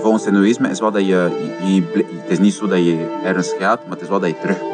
[0.00, 1.30] volgens het Hindoeïsme is wel dat je,
[1.64, 1.82] je,
[2.22, 4.72] het is niet zo dat je ergens gaat, maar het is wel dat je terugkomt.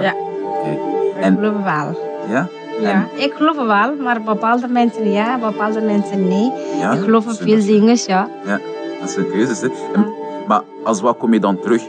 [0.00, 0.14] Ja.
[0.58, 0.70] Oké.
[1.18, 1.98] Ik En- geloof wel.
[2.28, 2.48] Ja?
[2.80, 6.52] Ja, ik geloof wel, maar bepaalde mensen ja, bepaalde mensen nee.
[6.78, 6.92] Ja?
[6.92, 8.28] ik geloof in veel dingen, ja.
[8.46, 8.60] Ja,
[9.00, 9.60] dat zijn keuzes.
[9.60, 9.68] Hè.
[9.94, 10.12] En-
[10.46, 11.82] maar als wat kom je dan terug?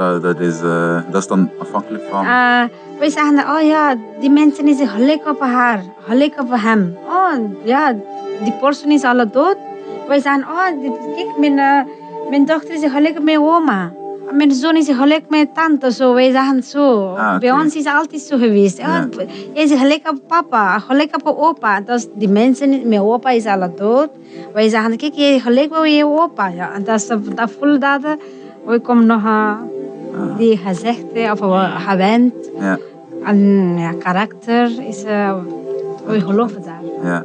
[0.00, 2.24] Dat, is, eh, dat is dan afhankelijk van...
[2.24, 2.62] Uh,
[2.98, 6.96] wij zeggen, oh ja, die mensen is gelijk op haar, gelijk op hem.
[7.08, 7.32] Oh
[7.64, 7.94] ja,
[8.42, 9.56] die persoon is al dood.
[10.08, 11.80] Wij zeggen, oh, dit- kijk, mijn, eh,
[12.30, 13.92] mijn dochter is gelijk op mijn oma.
[14.32, 16.14] Mijn zoon is gelijk met tante, zo.
[16.14, 17.14] Wij zeggen zo.
[17.14, 18.78] Ah, Bij ons is het altijd zo geweest.
[18.78, 19.08] Ja.
[19.10, 19.16] Oh,
[19.54, 21.80] hij is gelijk op papa, gelijk op opa.
[21.80, 24.08] Dus die mensen, mijn opa is al dood.
[24.52, 26.46] Wij zeggen, kijk, je gelijk op je opa.
[26.48, 26.72] Ja.
[26.72, 28.00] En dat, dat voelt dat.
[28.66, 29.54] We komen nog uh,
[30.36, 31.04] die gezegd
[31.40, 32.34] of gewend.
[32.58, 32.78] Ja,
[33.24, 33.38] En
[33.78, 35.34] ja, karakter is, uh,
[36.06, 36.80] we geloven daar.
[37.10, 37.24] ja.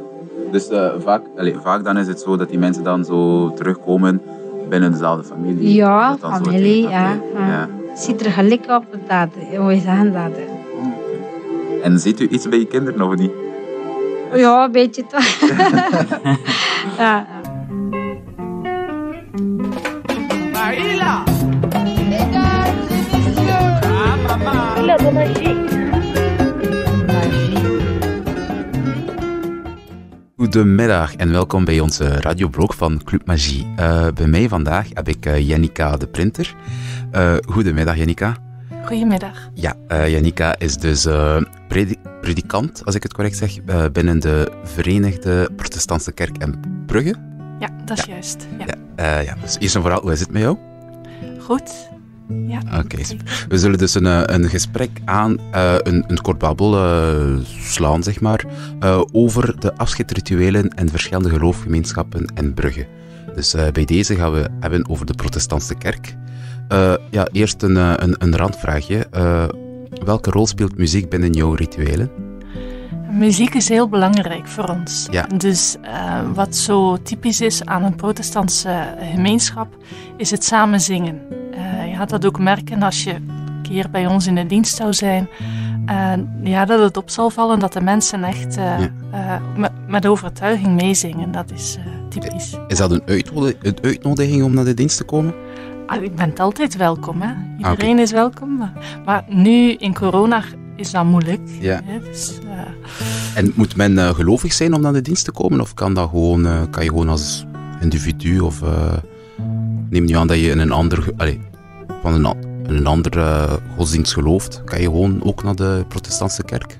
[0.50, 4.22] Dus eh, vaak, allee, vaak dan is het zo dat die mensen dan zo terugkomen
[4.68, 5.74] binnen dezelfde familie.
[5.74, 7.18] Ja, zo familie, ja.
[7.94, 9.28] Ziet er gelijk op dat.
[9.66, 10.30] We zeggen dat.
[11.82, 13.30] En ziet u iets bij je kinderen of niet?
[14.34, 15.38] Ja, een beetje toch.
[16.98, 17.26] ja.
[30.36, 33.66] Goedemiddag en welkom bij onze radioblog van Club Magie.
[33.76, 36.54] Eh, bij mij vandaag heb ik uh, Jannika de Printer.
[37.12, 38.36] Uh, goedemiddag Jannika.
[38.84, 39.50] Goedemiddag.
[39.54, 41.08] Ja, Jannika is dus
[41.68, 46.54] predi predikant, als ik het correct zeg, binnen de Verenigde Protestantse Kerk in
[46.86, 47.14] Brugge.
[47.58, 48.12] Ja, dat is ja.
[48.12, 48.46] juist.
[48.58, 48.66] Ja.
[48.96, 50.56] Ja, ja, dus eerst en vooral, hoe is het met jou?
[51.38, 51.94] Goed.
[52.28, 52.58] Ja.
[52.58, 57.36] Oké, okay, we zullen dus een, een gesprek aan, uh, een, een kort babbel uh,
[57.60, 58.44] slaan, zeg maar,
[58.80, 62.86] uh, over de afscheidsrituelen en verschillende geloofgemeenschappen in Brugge.
[63.34, 66.14] Dus bij deze gaan we hebben over de protestantse kerk.
[67.10, 69.06] ja, eerst een, een, een randvraagje.
[70.04, 72.10] welke rol speelt muziek binnen jouw rituelen?
[73.10, 75.06] Muziek is heel belangrijk voor ons.
[75.10, 75.26] Ja.
[75.36, 75.76] Dus
[76.34, 79.76] wat zo typisch is aan een protestantse gemeenschap,
[80.16, 84.26] is het samen zingen je gaat dat ook merken als je een keer bij ons
[84.26, 85.28] in de dienst zou zijn.
[85.90, 88.90] Uh, ja, dat het op zal vallen dat de mensen echt uh, ja.
[89.12, 91.32] uh, met, met, overtuiging meezingen.
[91.32, 92.56] Dat is typisch.
[92.68, 95.34] Is dat een, uitnodiging, een uitnodiging om naar de dienst te komen?
[95.86, 97.28] Ah, je bent altijd welkom, hè?
[97.56, 98.02] Iedereen ah, okay.
[98.02, 98.56] is welkom.
[98.56, 98.72] Maar,
[99.04, 100.42] maar, nu in corona
[100.76, 101.40] is dat moeilijk.
[101.60, 101.80] Ja.
[101.84, 102.00] Hè?
[102.00, 102.38] Dus,
[103.34, 105.60] en moet men gelovig zijn om naar de dienst te komen?
[105.60, 107.46] Of kan, dat gewoon, kan je gewoon als
[107.80, 108.62] individu of
[109.90, 111.36] neem nu aan dat je in een ander, allez,
[112.02, 116.78] van een, een andere uh, godsdienst gelooft, kan je gewoon ook naar de protestantse kerk?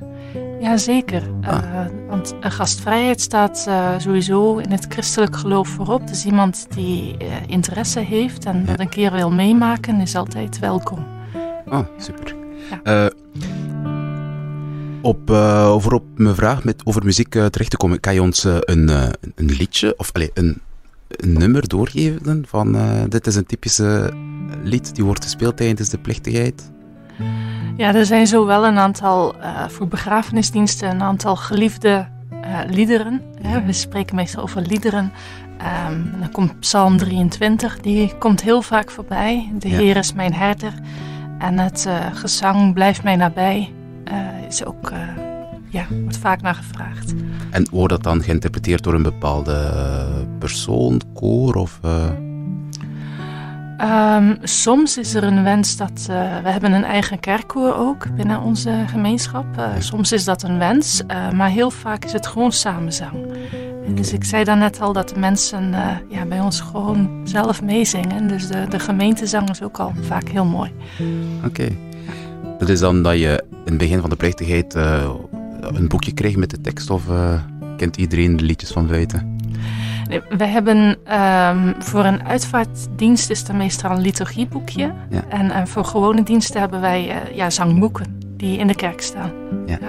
[0.61, 1.63] Jazeker, ah.
[1.63, 6.07] uh, want gastvrijheid staat uh, sowieso in het christelijk geloof voorop.
[6.07, 7.17] Dus iemand die
[7.47, 8.65] interesse heeft en ja.
[8.65, 11.07] dat een keer wil meemaken, is altijd welkom.
[11.69, 12.35] Ah, super.
[12.85, 13.11] Ja.
[15.03, 15.31] op,
[15.71, 18.89] over op mijn vraag met over muziek terecht te komen, kan je ons een,
[19.35, 20.61] een liedje, of allez, een
[21.09, 24.13] een nummer doorgeven van uh, dit is een typische
[24.63, 26.71] lied die wordt gespeeld tijdens de plechtigheid?
[27.77, 33.23] Ja, er zijn zowel een aantal uh, voor begrafenisdiensten een aantal geliefde uh, liederen.
[33.67, 35.13] We spreken meestal over liederen.
[35.91, 39.53] Um, dan komt Psalm 23, die komt heel vaak voorbij.
[39.59, 39.77] De ja.
[39.77, 40.73] Heer is mijn herder.
[41.39, 43.73] En het gezang Blijf mij nabij
[44.49, 44.93] is ook,
[45.77, 47.15] ja, wordt vaak naar gevraagd.
[47.51, 49.73] En wordt dat dan geïnterpreteerd door een bepaalde
[50.39, 51.81] persoon, koor of...
[53.81, 56.07] Um, soms is er een wens dat.
[56.11, 59.45] Uh, we hebben een eigen kerkkoor ook binnen onze gemeenschap.
[59.59, 61.03] Uh, soms is dat een wens,
[61.35, 63.13] maar heel vaak is het gewoon samenzang.
[63.87, 65.71] En dus ik zei daarnet al dat de mensen
[66.09, 68.29] ja, bij ons gewoon zelf meezingen.
[68.29, 70.73] Dus de, de gemeentezang is ook al vaak heel mooi.
[71.45, 71.47] Oké.
[71.47, 71.79] Okay.
[72.59, 74.77] Dat is dan dat je in het begin van de plechtigheid
[75.61, 77.03] een boekje kreeg met de tekst, of
[77.77, 79.37] kent iedereen de liedjes van buiten?
[80.39, 84.93] We hebben um, voor een uitvaartdienst is er meestal een liturgieboekje.
[85.11, 85.25] Ja.
[85.29, 89.31] En, en, voor gewone diensten hebben wij uh, ja, zangboeken die in de kerk staan.
[89.67, 89.79] Ja.
[89.81, 89.89] ja.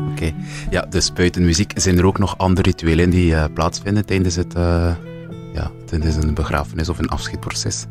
[0.00, 0.10] Oké.
[0.10, 0.34] Okay.
[0.70, 4.56] Ja, dus buiten muziek zijn er ook nog andere rituelen die uh, plaatsvinden tijdens, het,
[4.56, 4.94] uh,
[5.52, 7.86] ja, tijdens een begrafenis of een afscheidproces?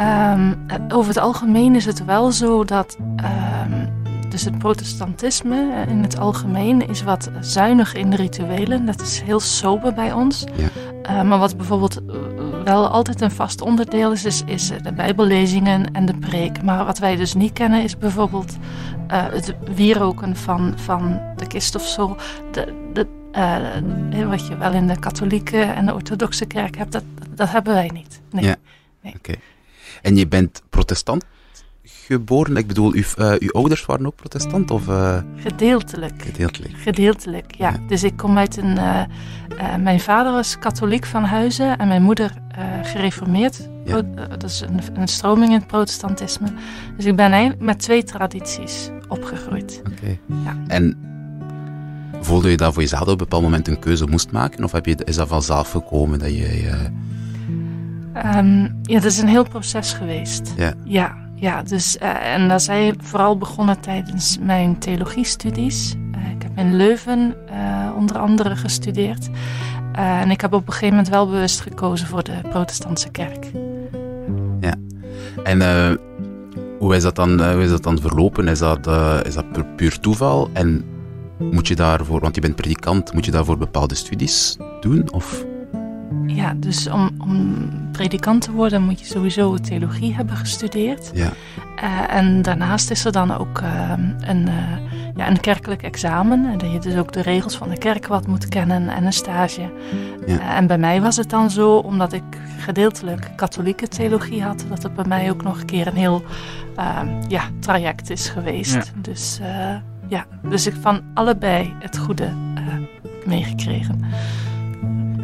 [0.00, 0.56] Um,
[0.88, 3.88] over het algemeen is het wel zo dat um,
[4.36, 8.86] dus het protestantisme eh, in het algemeen is wat zuinig in de rituelen.
[8.86, 10.44] Dat is heel sober bij ons.
[10.56, 10.68] Ja.
[11.02, 12.16] Uh, maar wat bijvoorbeeld eh,
[12.64, 16.62] wel altijd een vast onderdeel is, is, is, de bijbellezingen en de preek.
[16.62, 18.56] Maar wat wij dus niet kennen is bijvoorbeeld
[19.10, 22.16] uh, het wieroken van, van de kist of zo.
[22.50, 23.06] De, de,
[24.26, 27.90] wat je wel in de katholieke en de orthodoxe kerk hebt, dat, dat hebben wij
[27.94, 28.20] niet.
[28.30, 28.44] Nee.
[28.44, 28.56] Ja.
[29.00, 29.14] Nee.
[29.16, 29.30] Oké.
[29.30, 29.42] Okay.
[30.02, 31.24] En je bent protestant?
[32.06, 32.56] Geboren?
[32.56, 34.70] Ik bedoel, uw, uh, uw ouders waren ook protestant?
[34.70, 35.18] Of, uh...
[35.36, 36.22] Gedeeltelijk.
[36.22, 36.74] Gedeeltelijk.
[36.76, 37.70] Gedeeltelijk, ja.
[37.70, 37.78] ja.
[37.88, 38.76] Dus ik kom uit een...
[38.76, 39.02] Uh,
[39.80, 42.32] mijn vader was katholiek van huizen en mijn moeder
[42.82, 43.68] gereformeerd.
[43.84, 44.02] Ja.
[44.28, 46.48] dat is een, een, stroming in het protestantisme.
[46.96, 49.82] Dus ik ben eigenlijk met twee tradities opgegroeid.
[49.86, 49.90] Oké.
[49.90, 50.20] Okay.
[50.44, 50.56] Ja.
[50.66, 50.96] En
[52.20, 54.64] voelde je dat voor jezelf op een bepaald moment een keuze moest maken?
[54.64, 56.70] Of heb je, is dat vanzelf gekomen dat je...
[58.36, 60.52] Um, ja, dat is een heel proces geweest.
[60.56, 60.74] Ja.
[60.84, 65.94] Ja, ja, dus, uh, en dat is vooral begonnen tijdens mijn theologiestudies.
[65.94, 69.28] Uh, ik heb in Leuven uh, onder andere gestudeerd.
[69.92, 73.50] en ik heb op een gegeven moment wel bewust gekozen voor de protestantse kerk.
[74.60, 74.74] Ja,
[75.44, 75.60] en
[76.78, 78.48] hoe, is dat dan, hoe is dat dan verlopen?
[78.48, 78.86] Is dat,
[79.26, 80.50] is dat puur toeval?
[80.52, 80.84] En
[81.38, 85.12] moet je daarvoor, want je bent predikant, moet je daarvoor bepaalde studies doen?
[85.12, 85.44] Of...
[86.26, 91.10] Ja, dus om, om predikant te worden moet je sowieso theologie hebben gestudeerd.
[91.14, 91.32] Ja.
[91.82, 94.54] Uh, en daarnaast is er dan ook uh, een, uh,
[95.14, 96.46] ja, een kerkelijk examen.
[96.52, 99.12] En dat je dus ook de regels van de kerk wat moet kennen en een
[99.12, 99.70] stage.
[100.26, 100.56] Ja.
[100.56, 102.24] en bij mij was het dan zo, omdat ik
[102.58, 106.22] gedeeltelijk katholieke theologie had, dat het bij mij ook nog een keer een heel
[107.28, 108.74] ja, traject is geweest.
[108.74, 108.82] Ja.
[108.96, 109.40] Dus,
[110.08, 112.28] ja, dus ik van allebei het goede
[113.26, 114.04] meegekregen.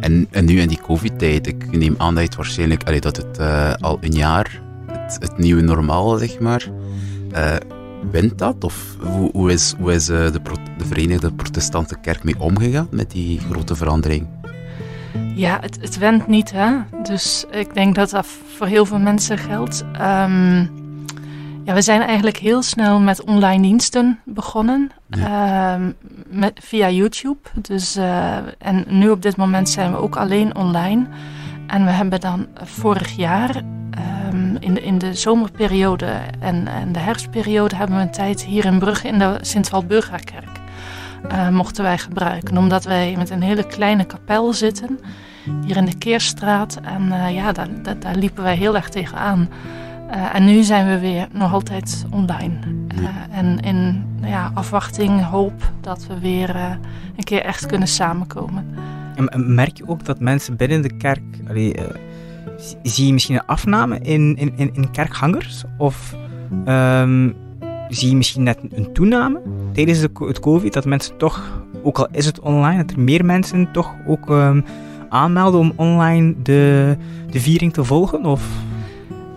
[0.03, 3.73] En, en nu in die covid-tijd, ik neem aan dat het waarschijnlijk, dat het uh,
[3.73, 4.61] al een jaar
[4.91, 6.69] het, het, nieuwe normaal, zeg maar,
[7.31, 7.55] uh,
[8.11, 8.63] wint dat?
[8.63, 10.41] Of hoe, hoe is, hoe is uh, de,
[10.77, 14.27] de Verenigde Protestantse Kerk mee omgegaan met die grote verandering?
[15.35, 16.71] Ja, het, het went niet, hè.
[17.03, 19.83] Dus ik denk dat dat voor heel veel mensen geldt.
[20.01, 20.82] Um,
[21.63, 24.91] ja, we zijn eigenlijk heel snel met online diensten begonnen.
[25.07, 25.77] Ja.
[25.77, 25.85] Uh,
[26.27, 27.49] met, via YouTube.
[27.55, 31.05] Dus, uh, en nu op dit moment zijn we ook alleen online.
[31.67, 33.55] En we hebben dan vorig jaar,
[34.31, 38.65] um, in, de, in de zomerperiode en, en de herfstperiode, hebben we een tijd hier
[38.65, 40.61] in Brugge in de Sint-Walburgakerk.
[41.31, 42.57] Uh, mochten wij gebruiken.
[42.57, 44.99] Omdat wij met een hele kleine kapel zitten,
[45.65, 46.79] hier in de Keerstraat.
[46.83, 49.49] En uh, ja, daar, daar, daar liepen wij heel erg tegenaan.
[50.11, 52.55] Uh, en nu zijn we weer nog altijd online.
[52.99, 56.69] Uh, en in ja, afwachting, hoop dat we weer uh,
[57.15, 58.65] een keer echt kunnen samenkomen.
[59.15, 61.21] En merk je ook dat mensen binnen de kerk.
[61.47, 61.75] Allee,
[62.83, 65.63] zie je misschien een afname in, in, in, kerkhangers?
[65.77, 66.15] Of
[66.67, 67.35] um,
[67.89, 69.41] zie je misschien net een toename
[69.73, 70.73] tijdens de, het COVID?
[70.73, 74.65] Dat mensen toch, ook al is het online, dat er meer mensen toch ook um,
[75.09, 76.95] aanmelden om online de,
[77.29, 78.25] de viering te volgen?
[78.25, 78.47] Of?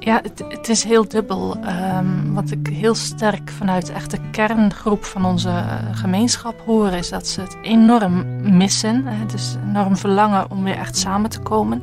[0.06, 1.56] Ja, het, het, is heel dubbel.
[1.96, 7.08] Um, wat ik heel sterk vanuit echt de kerngroep van onze uh, gemeenschap hoor, is
[7.08, 8.24] dat ze het enorm
[8.56, 9.06] missen.
[9.06, 11.80] Het is enorm verlangen om weer echt samen te komen.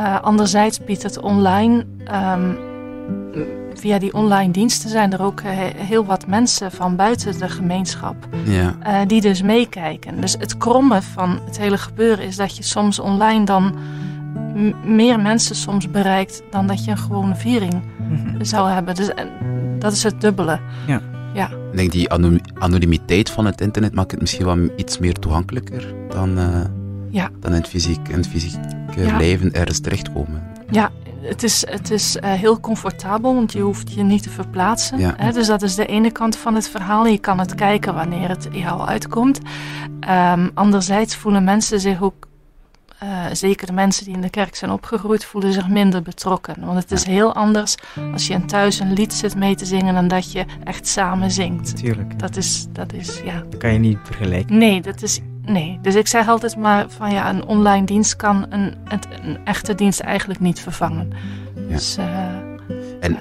[0.00, 1.86] Uh, anderzijds biedt het online
[2.34, 2.58] um,
[3.74, 8.16] via die online diensten zijn er ook eh, heel wat mensen van buiten de gemeenschap
[8.44, 8.74] Ja.
[8.80, 10.20] eh, die dus meekijken.
[10.20, 13.74] Dus het kromme van het hele gebeuren is dat je soms online dan
[14.84, 17.82] meer mensen soms bereikt dan dat je een gewone viering
[18.40, 18.94] zou hebben.
[18.94, 19.28] Dus en
[19.78, 20.60] dat is het dubbele.
[20.86, 21.00] Ja.
[21.34, 21.46] Ja.
[21.48, 22.10] Ik denk die
[22.58, 26.60] anonimiteit van het internet maakt het misschien wel iets meer toegankelijker dan, eh,
[27.10, 27.30] Ja.
[27.40, 28.60] dan in het fysiek, in het fysieke
[28.96, 29.16] Ja.
[29.16, 30.42] leven ergens terechtkomen.
[30.70, 30.90] Ja,
[31.20, 34.98] het is, het is eh, heel comfortabel, want je hoeft je niet te verplaatsen.
[34.98, 35.14] Ja.
[35.16, 35.32] Hè?
[35.32, 37.06] Dus dat is de ene kant van het verhaal.
[37.06, 39.40] Je kan het kijken wanneer het jou uitkomt.
[40.00, 42.26] Ehm, anderzijds voelen mensen zich ook,
[43.02, 46.54] eh, zeker de mensen die in de kerk zijn opgegroeid, voelen zich minder betrokken.
[46.64, 47.74] Want het is heel anders
[48.12, 51.76] als je thuis een lied zit mee te zingen dan dat je echt samen zingt.
[51.76, 52.18] Tuurlijk.
[52.18, 53.42] Dat is, dat is ja.
[53.50, 54.58] Dat kan je niet vergelijken.
[54.58, 55.20] Nee, dat is.
[55.44, 55.78] Nee.
[55.82, 58.74] Dus ik zeg altijd maar van ja, een online dienst kan een,
[59.22, 61.10] een echte dienst eigenlijk niet vervangen.
[61.68, 62.06] Dus eh,
[63.00, 63.18] En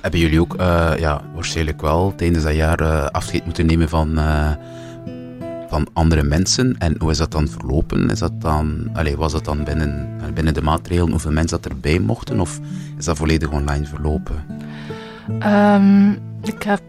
[0.00, 4.18] hebben jullie ook eh, ja, waarschijnlijk wel tijdens dat jaar eh, afscheid moeten nemen van,
[4.18, 4.50] eh,
[5.68, 6.78] van andere mensen?
[6.78, 8.10] En hoe is dat dan verlopen?
[8.10, 11.98] Is dat dan, allee, was dat dan binnen, binnen de maatregelen hoeveel mensen dat erbij
[11.98, 12.40] mochten?
[12.40, 12.60] Of
[12.98, 14.44] is dat volledig online verlopen?
[15.38, 16.10] Ehm,
[16.42, 16.82] ik heb,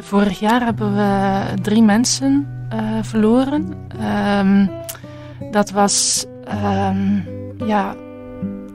[0.00, 3.74] vorig jaar hebben we drie mensen eh, verloren.
[3.98, 4.66] Ehm,
[5.50, 7.20] dat was ehm,
[7.66, 7.94] ja,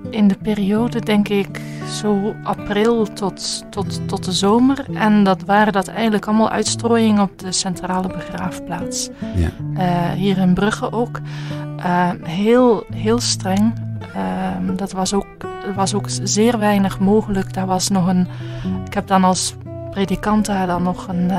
[0.09, 4.85] in de periode, denk ik, zo april tot, tot, tot de zomer.
[4.93, 9.09] En dat waren dat eigenlijk allemaal uitstrooiingen op de centrale begraafplaats.
[9.35, 9.49] Ja.
[9.75, 11.19] Eh, hier in Brugge ook.
[11.77, 13.73] Ehm, heel, heel streng.
[14.13, 15.27] Ehm, dat was ook,
[15.65, 17.53] er was ook zeer weinig mogelijk.
[17.53, 18.27] Daar was nog een.
[18.85, 19.55] Ik heb dan als
[19.91, 21.31] predikant daar dan nog een,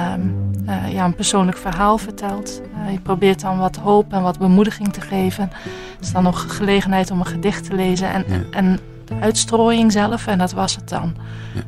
[0.66, 2.60] eh, ja, een persoonlijk verhaal verteld.
[2.74, 5.50] Eh, je probeert dan wat hoop en wat bemoediging te geven.
[5.52, 8.08] Er is dan nog gelegenheid om een gedicht te lezen.
[8.08, 11.14] En, en de uitstrooiing zelf, en dat was het dan.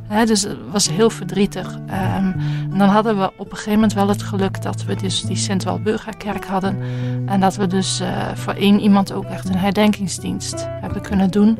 [0.06, 1.78] Hè, dus het was heel verdrietig.
[1.86, 2.32] Ehm,
[2.72, 5.36] en dan hadden we op een gegeven moment wel het geluk dat we dus die
[5.36, 6.78] Sint-Walburga-kerk hadden.
[7.26, 11.58] En dat we dus eh, voor één iemand ook echt een herdenkingsdienst hebben kunnen doen.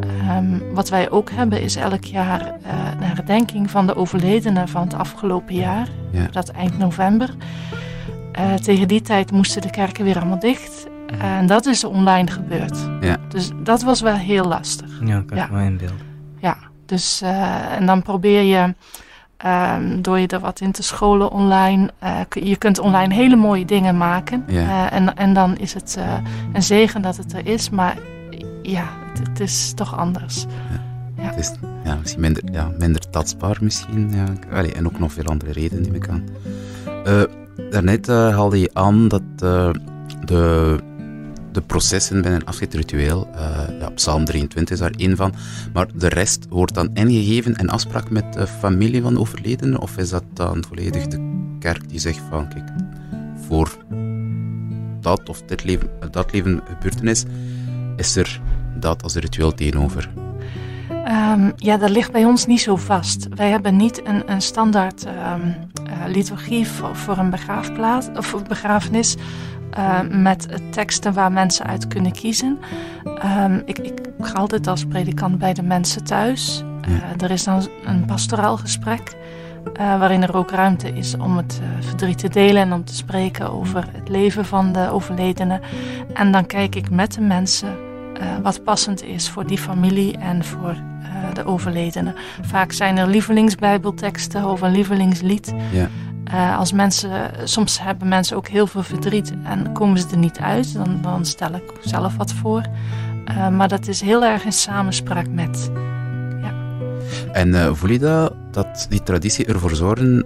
[0.00, 4.82] Ehm, wat wij ook hebben is elk jaar eh, een herdenking van de overledenen van
[4.82, 5.88] het afgelopen jaar.
[6.10, 6.26] Ja.
[6.30, 7.34] Dat eind november.
[8.32, 10.86] Eh, tegen die tijd moesten de kerken weer allemaal dicht.
[11.18, 12.78] En dat is online gebeurd.
[13.00, 13.16] Ja.
[13.28, 15.00] Dus dat was wel heel lastig.
[15.04, 15.98] Ja, kan ik wel inbeelden.
[16.38, 18.74] Ja, dus eh, en dan probeer je
[19.36, 21.90] ehm, door je er wat in te scholen online.
[21.98, 24.44] eh, je kunt online hele mooie dingen maken.
[24.46, 24.88] Ja.
[24.90, 26.12] Eh, en, en dan is het eh,
[26.52, 27.70] een zegen dat het er is.
[27.70, 27.96] Maar
[28.70, 30.46] ja, het, het is toch anders.
[31.14, 31.52] Het is
[31.84, 34.10] ja, misschien minder, ja, minder tastbaar misschien.
[34.12, 34.24] Ja.
[34.52, 36.24] Allee, en ook nog veel andere redenen, neem ik aan.
[37.04, 37.22] Eh,
[37.70, 39.70] daarnet eh, haalde je aan dat eh,
[40.24, 40.76] de,
[41.52, 45.34] de processen bij een afscheidsritueel, eh ja, Psalm 23 is daar één van,
[45.72, 49.80] maar de rest wordt dan ingegeven in afspraak met de familie van de overledene?
[49.80, 52.68] Of is dat dan volledig de kerk die zegt van, kijk,
[53.46, 53.76] voor
[55.00, 57.24] dat of dit leven, dat leven gebeurtenis,
[57.96, 58.40] is er
[58.74, 60.10] dat als ritueel tegenover?
[61.04, 63.28] Ehm, ja, dat ligt bij ons niet zo vast.
[63.34, 65.40] Wij hebben niet een, een standaard ehm,
[65.84, 69.16] eh, liturgie voor, voor een begraafplaats of begrafenis.
[69.70, 72.58] eh, met teksten waar mensen uit kunnen kiezen.
[73.18, 76.64] Ehm, ik, ik ga altijd als predikant bij de mensen thuis.
[76.82, 79.18] Eh, er is dan een pastoraal gesprek.
[79.74, 83.88] waarin er ook ruimte is om het verdriet te delen en om te spreken over
[83.92, 85.60] het leven van de overledene.
[86.12, 87.89] En dan kijk ik met de mensen
[88.20, 92.14] eh, wat passend is voor die familie en voor eh, de overledene.
[92.42, 95.54] Vaak zijn er lievelingsbijbelteksten of een lievelingslied.
[95.72, 95.88] Ja.
[96.24, 100.38] Eh, als mensen, soms hebben mensen ook heel veel verdriet en komen ze er niet
[100.38, 102.62] uit, dan, dan stel ik zelf wat voor.
[103.52, 105.70] Maar dat is heel erg in samenspraak met.
[107.32, 110.24] En eh, voel je dat, dat die traditie ervoor zorgen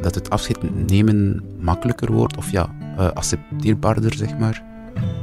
[0.00, 2.68] dat het afscheid nemen makkelijker wordt, of ja,
[3.14, 4.62] accepteerbaarder, zeg maar,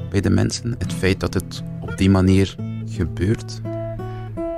[0.10, 0.75] bij de mensen?
[0.77, 1.63] Het feit dat het
[1.95, 2.55] op die manier
[2.89, 3.62] gebeurt?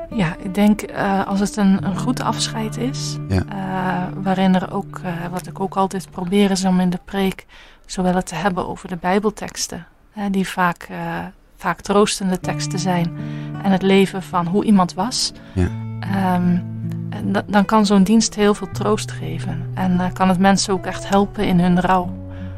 [0.10, 3.43] Ja, ik denk eh, als het een, een goed afscheid is, Ja.
[3.50, 7.45] eh, waarin er ook, eh, wat ik ook altijd probeer is om in de preek
[7.86, 10.89] zowel het te hebben over de Bijbelteksten, hè, die vaak,
[11.58, 13.17] vaak troostende teksten zijn,
[13.63, 15.32] en het leven van hoe iemand was.
[15.54, 15.67] Ja.
[16.00, 16.58] Ehm,
[17.45, 19.66] dan kan zo'n dienst heel veel troost geven.
[19.74, 22.14] En kan het mensen ook echt helpen in hun rouw.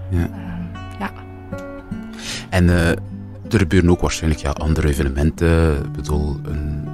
[0.09, 0.29] Ja.
[0.99, 1.09] ja.
[2.49, 2.65] En
[3.53, 5.75] er gebeuren ook waarschijnlijk ja, andere evenementen.
[5.77, 6.87] Ik bedoel, een,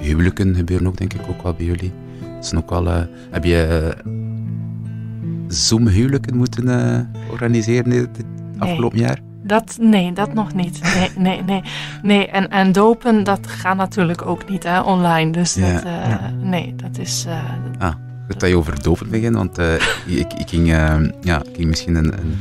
[0.00, 1.92] huwelijken gebeuren ook, denk ik, ook wel bij jullie.
[2.34, 3.00] Dat is ook wel, eh,
[3.30, 4.12] heb je uh,
[5.48, 7.00] Zoom-huwelijken moeten eh,
[7.30, 8.08] organiseren dit
[8.58, 8.68] Nee.
[8.70, 9.18] afgelopen jaar?
[9.42, 10.80] Dat, nee, dat nog niet.
[10.96, 11.62] Nee, nee, nee.
[12.02, 12.26] nee.
[12.28, 15.32] En, en dopen, dat gaat natuurlijk ook niet hè, online.
[15.32, 15.72] Dus Ja.
[15.72, 17.24] dat, eh, nee, dat is...
[17.28, 17.42] eh,
[17.78, 17.94] Ah,
[18.26, 19.74] goed dat je over dopen begint, want eh,
[20.06, 22.36] ik, ik, ging, eh, ja, ik ging misschien een, een,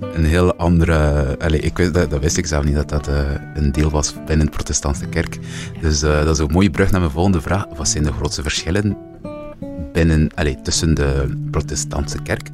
[0.00, 1.36] een heel andere...
[1.38, 3.20] Allee, ik, wist- dat, dat wist ik zelf niet, dat dat eh,
[3.54, 5.38] een deel was binnen de protestantse kerk.
[5.80, 7.64] Dus eh, dat is een mooie brug naar mijn volgende vraag.
[7.76, 8.96] Wat zijn de grootste verschillen
[9.92, 12.48] binnen, allee, tussen de protestantse kerk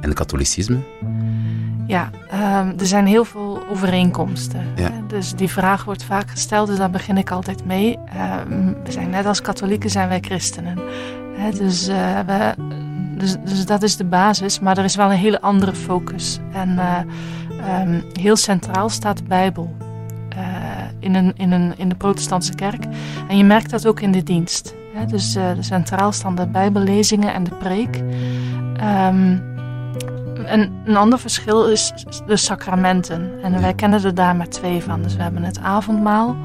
[0.00, 0.78] en het katholicisme?
[1.86, 4.60] Ja, ehm, er zijn heel veel overeenkomsten.
[4.76, 4.90] Ja.
[5.08, 7.98] Dus die vraag wordt vaak gesteld, dus daar begin ik altijd mee.
[8.06, 10.78] Ehm, we zijn net als katholieken zijn wij christenen.
[11.58, 12.54] Dus, eh, we,
[13.18, 16.38] dus, dus dat is de basis, maar er is wel een hele andere focus.
[16.52, 16.98] En eh,
[17.68, 19.76] ehm, heel centraal staat de Bijbel
[20.28, 20.38] eh,
[20.98, 22.84] in, een, in, een, in de protestantse kerk.
[23.28, 24.74] En je merkt dat ook in de dienst.
[24.94, 25.06] Hè.
[25.06, 28.02] Dus eh, de centraal staan de Bijbellezingen en de preek.
[28.76, 29.38] Ehm,
[30.46, 31.92] en een ander verschil is
[32.26, 33.30] de sacramenten.
[33.42, 35.02] En wij kennen er daar maar twee van.
[35.02, 36.36] Dus we hebben het avondmaal.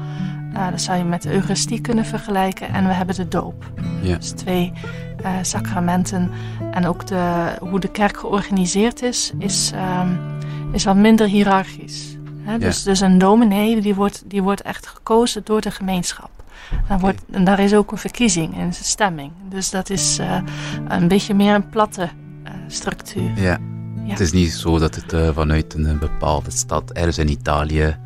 [0.54, 2.68] Eh, dat zou je met de Eucharistie kunnen vergelijken.
[2.68, 3.72] En we hebben de doop.
[4.02, 4.16] Ja.
[4.16, 4.72] Dus twee
[5.22, 6.30] eh, sacramenten.
[6.70, 10.08] En ook de, hoe de kerk georganiseerd is, is, ehm,
[10.72, 12.16] is wat minder hiërarchisch.
[12.42, 12.58] Hè?
[12.58, 16.30] Dus, dus een dominee die wordt, die wordt echt gekozen door de gemeenschap.
[16.88, 19.32] Dan wordt, en daar is ook een verkiezing en een stemming.
[19.48, 20.42] Dus dat is eh,
[20.88, 23.30] een beetje meer een platte eh, structuur.
[23.36, 23.58] Ja.
[24.04, 24.10] Ja.
[24.10, 27.96] Het is niet zo dat het vanuit een bepaalde stad, ergens in Italië,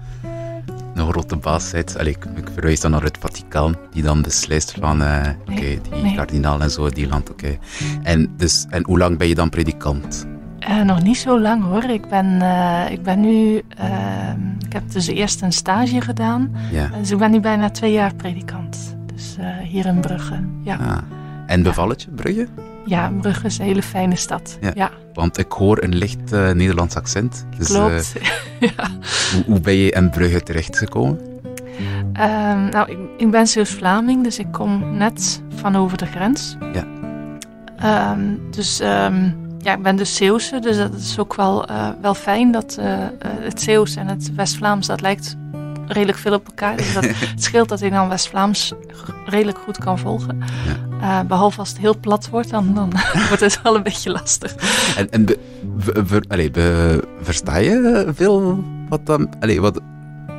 [0.95, 1.99] een grote baas zit.
[1.99, 6.03] Allee, ik, ik verwijs dan naar het Vaticaan, die dan beslist van, eh, oké, die
[6.03, 6.14] nee.
[6.14, 7.59] kardinaal en zo, die land, oké.
[8.03, 10.26] En, dus, en hoe lang ben je dan predikant?
[10.59, 11.84] Eh, nog niet zo lang hoor.
[11.84, 13.62] Ik ben, eh, ik ben nu.
[13.76, 16.55] ehm, ik heb dus eerst een stage gedaan.
[16.72, 16.90] Ja.
[16.99, 18.97] Dus ik ben nu bijna twee jaar predikant.
[19.14, 20.45] Dus hier in Brugge.
[20.62, 20.76] Ja.
[20.76, 20.99] Ah.
[21.47, 22.49] En beval het je, Brugge?
[22.85, 24.59] Ja, Brugge is een hele fijne stad.
[24.74, 27.47] Ja, Want ik hoor een licht eh, Nederlands accent.
[27.59, 28.12] Dus, klopt.
[28.61, 28.68] eh,
[29.32, 31.20] hoe, hoe ben je in Brugge terechtgekomen?
[32.12, 36.57] Ehm, nou, ik, ik ben Zeeuws-Vlaming, dus ik kom net van over de grens.
[36.72, 36.87] Ja.
[37.76, 38.20] Ehm,
[38.51, 39.30] dus ehm,
[39.64, 43.03] ja, ik ben dus Zeeuwse, dus dat is ook wel, eh, wel fijn dat eh,
[43.03, 45.37] eh, het Zeeuws en het West-Vlaams, dat lijkt
[45.87, 46.76] redelijk veel op elkaar.
[46.76, 48.72] Dus dat, het scheelt dat ik dan West-Vlaams
[49.26, 50.39] redelijk goed kan volgen.
[51.01, 52.93] Eh, behalve als het heel plat wordt, dan, dan
[53.28, 54.55] wordt het wel een beetje lastig.
[54.97, 55.39] En, en be,
[55.85, 59.28] be- ver- allee, be- versta je veel wat dan...
[59.41, 59.80] Allee, wat,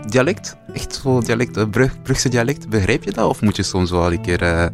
[0.06, 0.56] dialect?
[0.74, 2.70] Echt zo dialect, Brug, Brugse dialect?
[2.70, 3.30] Begrijp je dat?
[3.30, 4.66] Of moet je soms wel een keer, eh,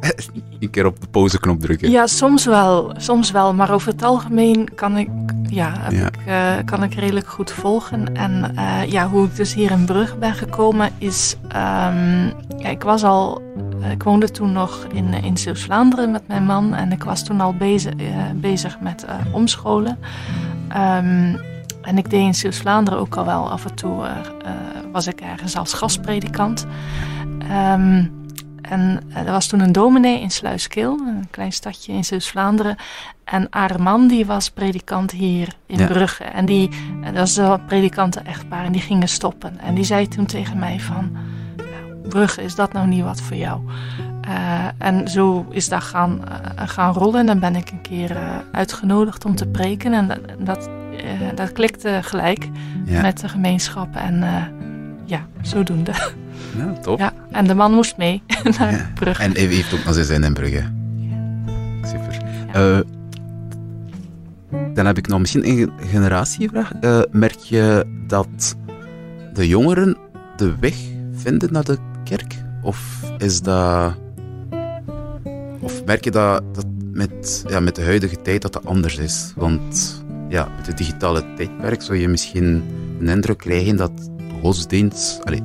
[0.60, 1.90] een keer op de pauzeknop drukken?
[1.90, 3.54] Ja, soms wel, soms wel.
[3.54, 5.08] Maar over het algemeen kan ik,
[5.48, 5.88] ja.
[5.88, 8.14] Ik, eh, kan ik redelijk goed volgen.
[8.16, 11.36] En eh, ja, hoe ik dus hier in Brug ben gekomen is...
[11.48, 12.24] ehm,
[12.58, 13.42] ja, ik was al...
[13.82, 16.74] eh, Ik woonde toen nog in, in Zeeuws-Vlaanderen met mijn man.
[16.74, 17.92] En ik was toen al bezig,
[18.34, 19.98] bezig met omscholen.
[20.68, 21.36] Ehm,
[21.82, 24.06] en ik deed in Zeeuws-Vlaanderen ook al wel af en toe...
[24.92, 26.66] was ik ergens als gastpredikant.
[27.48, 28.04] Ehm,
[28.70, 32.76] en eh, er was toen een dominee in Sluiskil, een klein stadje in Zeeuws-Vlaanderen.
[33.24, 35.86] En haar man die was predikant hier in Ja.
[35.86, 36.24] Brugge.
[36.24, 36.70] En die,
[37.02, 39.58] en dat was een predikanten-echtpaar en die gingen stoppen.
[39.60, 41.10] En die zei toen tegen mij van,
[41.56, 43.60] nou, Brugge, is dat nou niet wat voor jou?
[44.20, 47.20] Eh, en zo is dat gaan, eh, gaan rollen.
[47.20, 49.92] En dan ben ik een keer eh, uitgenodigd om te preken.
[49.92, 52.48] En dat, dat, eh, dat klikte gelijk
[52.84, 53.00] Ja.
[53.00, 53.96] met de gemeenschap.
[53.96, 54.42] En eh,
[55.04, 55.92] ja, zodoende.
[56.56, 56.98] Ja, top.
[56.98, 58.22] Ja, en de man moest mee
[58.58, 59.22] naar Brugge.
[59.22, 60.64] En hij heeft ook nog zijn zin in Brugge.
[61.82, 62.22] Super.
[62.52, 62.78] Eh,
[64.74, 66.72] dan heb ik nog misschien een generatievraag.
[66.80, 68.56] Eh, merk je dat
[69.32, 69.96] de jongeren
[70.36, 70.74] de weg
[71.12, 72.34] vinden naar de kerk?
[72.62, 73.94] Of is dat...
[75.60, 79.32] Of merk je dat, dat met, ja, met de huidige tijd dat dat anders is?
[79.36, 82.64] Want ja, met het digitale tijdperk zou je misschien
[83.00, 85.24] een indruk krijgen dat godsdienst...
[85.24, 85.42] Allee,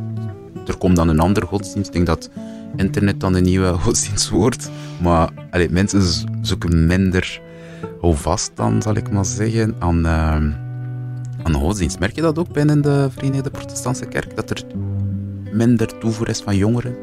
[0.68, 1.88] er komt dan een andere godsdienst.
[1.88, 2.30] Ik denk dat
[2.76, 4.72] internet dan de nieuwe godsdienst wordt.
[5.02, 6.02] Maar allee, mensen
[6.42, 7.42] zoeken minder
[8.02, 10.52] houvast dan, zal ik maar zeggen, aan, ehm,
[11.44, 12.00] aan godsdienst.
[12.00, 14.36] Merk je dat ook binnen de Verenigde Protestantse Kerk?
[14.36, 14.64] Dat er
[15.52, 16.96] minder toevoer is van jongeren?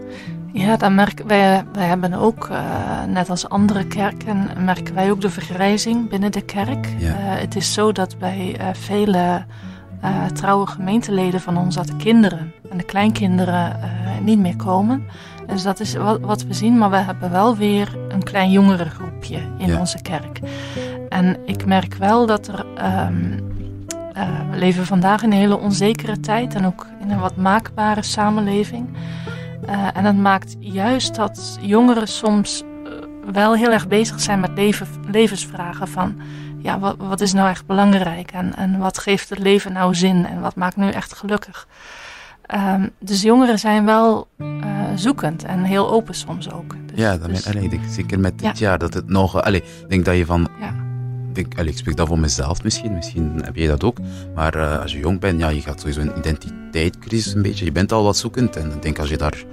[0.53, 5.21] Ja, dan merken wij, wij hebben ook, eh, net als andere kerken, merken wij ook
[5.21, 6.89] de vergrijzing binnen de kerk.
[6.99, 7.09] Ja.
[7.09, 9.45] Eh, het is zo dat bij vele
[10.03, 13.89] eh, trouwe gemeenteleden van ons dat de kinderen en de kleinkinderen eh,
[14.23, 15.05] niet meer komen.
[15.47, 19.39] Dus dat is wat, wat we zien, maar we hebben wel weer een klein jongerengroepje
[19.59, 19.79] in Ja.
[19.79, 20.41] onze kerk.
[21.09, 22.67] En ik merk wel dat er.
[22.77, 23.39] ehm,
[24.13, 28.03] eh, we leven vandaag in een hele onzekere tijd en ook in een wat maakbare
[28.03, 28.89] samenleving.
[29.95, 32.63] En dat maakt juist dat jongeren soms
[33.33, 36.15] wel heel erg bezig zijn met leven, levensvragen van...
[36.63, 40.27] ja, wat, wat is nou echt belangrijk en, en wat geeft het leven nou zin
[40.27, 41.67] en wat maakt nu echt gelukkig.
[42.47, 44.47] Ehm, dus jongeren zijn wel eh,
[44.95, 46.77] zoekend en heel open soms ook.
[46.87, 48.67] Dus, ja, dat dus- allee, ik denk zeker met dit Ja.
[48.67, 49.43] jaar dat het nog...
[49.43, 50.49] Allee, ik denk dat je van...
[50.61, 50.75] Ja.
[51.29, 53.99] Ik, denk, allee, ik spreek dat voor mezelf misschien, misschien heb jij dat ook.
[54.35, 57.65] Maar eh, als je jong bent, ja, je gaat sowieso een identiteitscrisis een beetje.
[57.65, 59.45] Je bent al wat zoekend en ik denk als je daar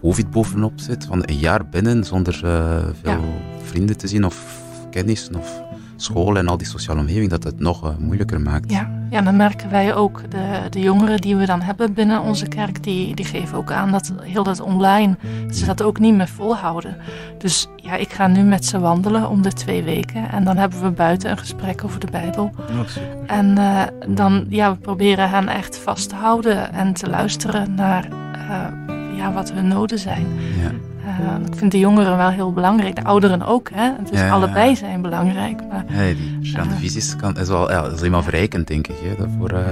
[0.00, 3.24] covid bovenop zit, van een jaar binnen zonder eh, veel
[3.62, 4.60] vrienden te zien of
[4.90, 5.62] kennis of
[6.02, 8.70] school en al die sociale omgeving, dat het nog eh, moeilijker maakt.
[8.70, 10.30] Ja, ja, dan merken wij ook.
[10.30, 13.90] De, de jongeren die we dan hebben binnen onze kerk, die, die geven ook aan
[13.90, 16.96] dat heel dat online, dat ze dat ook niet meer volhouden.
[17.38, 20.30] Dus ja, ik ga nu met ze wandelen om de twee weken.
[20.30, 22.50] En dan hebben we buiten een gesprek over de Bijbel.
[22.70, 22.80] Oh.
[23.26, 28.08] En eh, dan, ja, we proberen hen echt vast te houden en te luisteren naar
[28.32, 30.26] eh, ja, wat hun noden zijn.
[30.62, 30.89] Ja.
[31.06, 33.70] Eh, ik vind de jongeren wel heel belangrijk, de ouderen ook.
[33.74, 33.90] Hè?
[34.10, 35.60] Dus Ja, allebei zijn belangrijk.
[35.70, 38.96] Maar, Ja, die verschillende visies kan, is wel ja, dat is helemaal verrijkend, denk ik,
[39.02, 39.64] hè, dat voor, eh,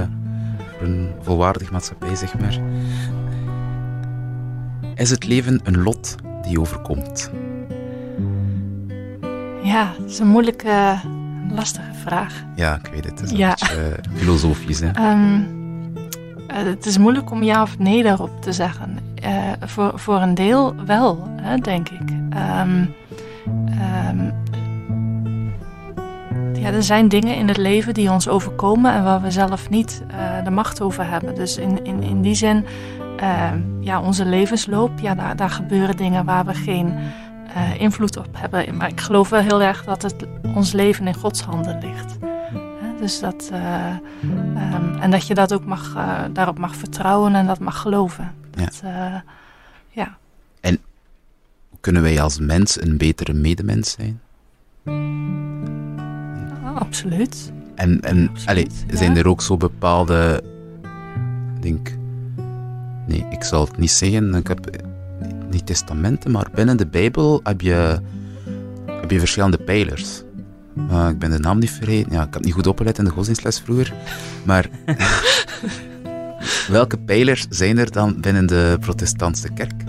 [0.78, 2.58] voor een volwaardig maatschappij, zeg maar.
[4.94, 7.30] Is het leven een lot die overkomt?
[9.62, 10.94] Ja, dat is een moeilijke,
[11.54, 12.44] lastige vraag.
[12.56, 13.20] Ja, ik weet het.
[13.20, 13.48] Het is een Ja.
[13.58, 14.88] beetje eh, filosofisch, hè.
[14.90, 15.40] Ehm,
[16.48, 18.98] eh, het is moeilijk om ja of nee daarop te zeggen.
[19.22, 22.10] Eh, voor, voor een deel wel, hè, denk ik.
[22.30, 22.84] Ehm,
[23.66, 24.30] ehm,
[26.52, 30.02] ja, er zijn dingen in het leven die ons overkomen en waar we zelf niet
[30.08, 31.34] eh, de macht over hebben.
[31.34, 32.64] Dus in, in, in die zin,
[33.16, 36.94] ehm, ja, onze levensloop, ja, daar, daar gebeuren dingen waar we geen
[37.54, 38.76] eh, invloed op hebben.
[38.76, 42.18] Maar ik geloof wel heel erg dat het, ons leven in Gods handen ligt.
[43.00, 43.50] Dus dat,
[45.00, 45.96] en dat je dat ook mag,
[46.32, 48.32] daarop mag vertrouwen en dat mag geloven.
[48.64, 49.14] Dat, eh,
[49.90, 50.18] ja.
[50.60, 50.78] En
[51.80, 54.20] kunnen wij als mens een betere medemens zijn?
[56.78, 57.52] absoluut.
[57.74, 60.42] En, en allee, zijn er ook zo bepaalde.
[61.56, 61.96] Ik denk.
[63.06, 64.34] Nee, ik zal het niet zeggen.
[64.34, 64.70] Ik heb
[65.50, 68.00] niet testamenten, maar binnen de Bijbel heb je,
[68.86, 70.22] heb je verschillende pijlers.
[70.90, 72.12] Uh, ik ben de naam niet vergeten.
[72.12, 73.92] Ja, ik heb niet goed opgelet in de godsdienstles vroeger.
[74.44, 74.68] Maar
[76.68, 79.82] welke pijlers zijn er dan binnen de protestantse kerk?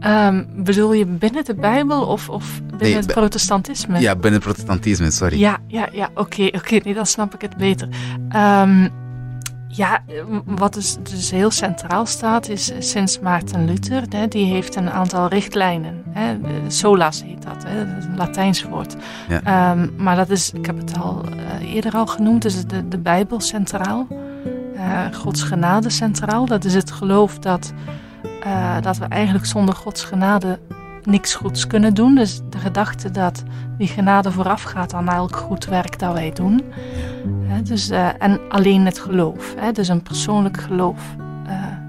[0.00, 4.00] Ehm, bedoel je binnen de Bijbel of, of binnen Nee, het protestantisme?
[4.00, 5.38] Ja, binnen het protestantisme, sorry.
[5.38, 7.88] Ja, ja, ja, oké, oké, nee, dan snap ik het beter.
[8.28, 8.88] Ehm,
[9.68, 10.04] ja,
[10.44, 15.28] wat dus, dus heel centraal staat is sinds Maarten Luther, hè, die heeft een aantal
[15.28, 16.02] richtlijnen.
[16.10, 16.36] Hè,
[16.68, 18.96] solas heet dat, hè, dat is een Latijns woord.
[19.28, 19.42] Ja.
[19.42, 21.24] Ehm, maar dat is, ik heb het al
[21.60, 24.06] eh, eerder al genoemd, dus de, de Bijbel centraal.
[24.84, 27.72] Eh, Gods genade centraal, dat is het geloof dat,
[28.42, 30.58] eh, dat we eigenlijk zonder Gods genade
[31.02, 32.14] niks goeds kunnen doen.
[32.14, 33.42] Dus de gedachte dat
[33.78, 36.60] die genade voorafgaat aan elk goed werk dat wij doen.
[37.62, 41.00] Dus, eh, en alleen het geloof, dus een persoonlijk geloof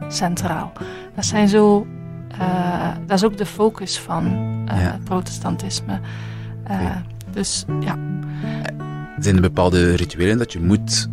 [0.07, 0.71] centraal.
[1.15, 1.87] Dat, zijn zo,
[3.05, 4.25] dat is ook de focus van
[4.71, 5.99] het protestantisme.
[6.63, 6.95] Eh,
[7.31, 7.97] Dus ja,
[9.19, 11.09] Zijn er bepaalde rituelen dat je moet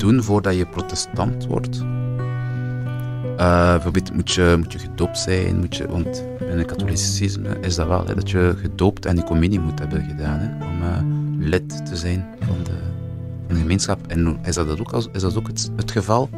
[0.00, 1.84] doen voordat je protestant wordt?
[3.40, 7.74] Eh, bijvoorbeeld moet je, moet je gedoopt zijn, moet je, want in het katholicisme is
[7.74, 11.48] dat wel, hè, dat je gedoopt en die communie moet hebben gedaan hè, om eh,
[11.48, 12.78] lid te zijn van de,
[13.48, 14.06] de gemeenschap.
[14.06, 16.28] En is dat ook, is dat ook het, geval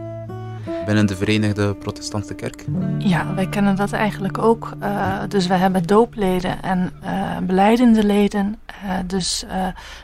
[0.86, 2.64] binnen de Verenigde Protestantse Kerk?
[2.98, 4.72] Ja, wij kennen dat eigenlijk ook.
[4.80, 8.58] Eh, dus wij hebben doopleden en eh beleidende leden.
[9.06, 9.46] Dus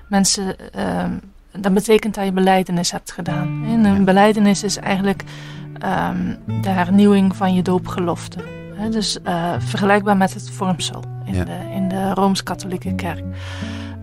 [0.08, 0.56] mensen,
[1.52, 3.62] dat betekent dat je beleidenis hebt gedaan.
[3.66, 5.24] En een beleidenis is eigenlijk
[5.78, 8.38] ehm, de hernieuwing van je doopgelofte.
[8.90, 11.44] Dus eh, vergelijkbaar met het vormsel in Ja.
[11.44, 13.24] de, in de Rooms-Katholieke Kerk.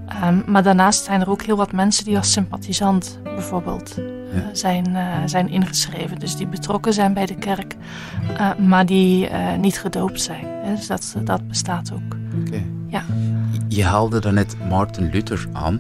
[0.08, 4.04] Ehm, maar daarnaast zijn er ook heel wat mensen die als sympathisant bijvoorbeeld eh,
[4.52, 6.20] zijn, eh, zijn ingeschreven.
[6.20, 7.76] Dus die betrokken zijn bij de kerk,
[8.58, 9.30] maar die
[9.60, 10.46] niet gedoopt zijn.
[10.76, 12.16] Dus dat, dat bestaat ook.
[12.46, 12.62] Oké.
[12.88, 13.04] Ja.
[13.68, 15.80] Je haalde daarnet Martin Luther aan.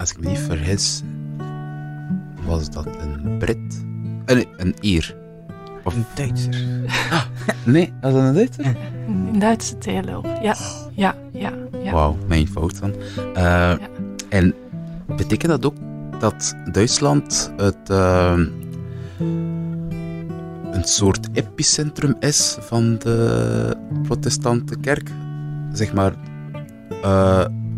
[0.00, 1.02] Als ik me niet vergis,
[2.46, 3.84] was dat een Brit?
[4.24, 5.16] Eh, nee, een Ier.
[5.84, 5.94] Of...
[5.94, 6.54] Een Duitser.
[7.64, 8.76] nee, was dat een Duitser?
[9.06, 10.24] Een Duitse theoloog.
[10.42, 10.56] Ja,
[10.94, 11.52] ja, ja.
[11.82, 11.92] ja.
[11.92, 12.92] Wauw, mijn fout dan.
[13.34, 13.74] Eh,
[14.28, 14.54] En
[15.16, 15.76] betekent dat ook
[16.18, 18.38] dat Duitsland het, eh,
[20.72, 25.10] een soort epicentrum is van de protestante kerk?
[25.72, 26.12] Zeg maar,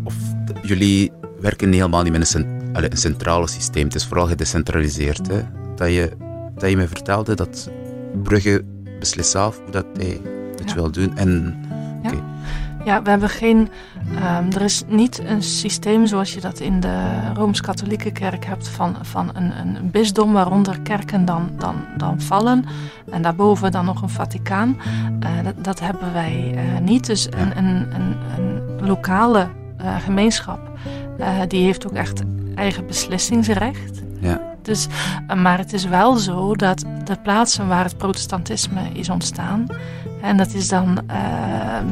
[0.03, 0.15] of
[0.45, 1.11] de- jullie
[1.43, 3.83] werken helemaal niet met een, een centrale systeem.
[3.83, 5.27] Het is vooral gedecentraliseerd.
[5.27, 5.41] Hè?
[5.75, 6.11] Dat, je,
[6.55, 7.69] dat je me vertelde dat
[8.23, 8.63] Brugge
[8.99, 10.21] beslist zelf hoe dat hij
[10.55, 11.17] het wil doen.
[11.17, 11.55] En.
[12.85, 13.69] Ja, we hebben geen.
[14.15, 18.95] ehm, er is niet een systeem zoals je dat in de Rooms-Katholieke Kerk hebt van,
[19.01, 22.65] van een, een bisdom waaronder kerken dan, dan, dan vallen
[23.11, 24.77] en daarboven dan nog een Vaticaan.
[25.19, 27.05] Eh, dat, dat hebben wij eh, niet.
[27.05, 30.72] Dus een, een, een, een lokale eh, gemeenschap
[31.23, 32.21] eh, die heeft ook echt
[32.55, 34.01] eigen beslissingsrecht.
[34.19, 34.41] Ja.
[34.61, 34.87] Dus,
[35.27, 39.65] eh, maar het is wel zo dat de plaatsen waar het protestantisme is ontstaan,
[40.21, 41.87] en dat is dan ehm,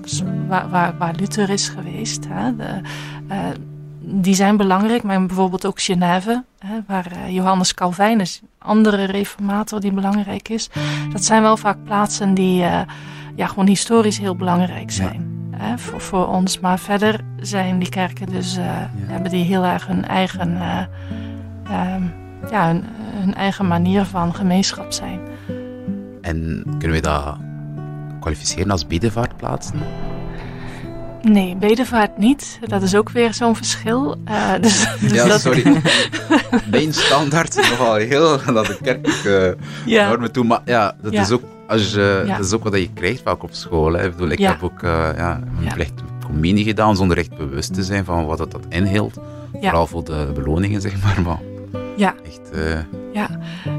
[0.00, 2.80] dus waar, waar, waar Luther is geweest, hè, de,
[3.28, 3.38] eh,
[4.00, 9.92] die zijn belangrijk, maar bijvoorbeeld ook Genève, hè, waar Johannes Calvinus, een andere reformator die
[9.92, 10.70] belangrijk is.
[11.12, 12.56] Dat zijn wel vaak plaatsen die
[13.34, 15.35] ja, gewoon historisch heel belangrijk zijn.
[15.58, 16.60] Hè, voor, voor ons.
[16.60, 18.64] Maar verder zijn die kerken dus, eh,
[19.06, 20.78] hebben die heel erg hun eigen, eh,
[21.70, 22.02] ehm,
[22.50, 22.84] ja, hun,
[23.20, 25.20] hun eigen manier van gemeenschap zijn.
[26.22, 27.36] En kunnen we dat
[28.20, 29.78] kwalificeren als bedevaartplaatsen?
[31.22, 32.58] Nee, bedevaart niet.
[32.66, 34.16] Dat is ook weer zo'n verschil.
[34.24, 35.80] Eh, dus, dus Ja, dat- sorry.
[36.70, 39.48] Mijn standaard is nogal heel dat de kerk uh,
[39.86, 40.08] Ja.
[40.08, 40.44] normen toe.
[40.44, 41.20] Maar ja, dat, Ja.
[41.20, 42.36] Is ook, als je, Ja.
[42.36, 43.92] dat is ook wat je krijgt vaak op school.
[43.92, 44.04] Hè.
[44.04, 44.50] Ik, bedoel, ik Ja.
[44.50, 45.40] heb ook uh, ja,
[45.74, 45.92] plicht
[46.42, 49.18] gedaan zonder echt bewust te zijn van wat dat, dat inhield.
[49.60, 51.22] Vooral voor de beloningen, zeg maar.
[51.22, 51.38] maar
[51.96, 52.14] Ja.
[52.24, 52.78] echt, uh,
[53.12, 53.28] Ja,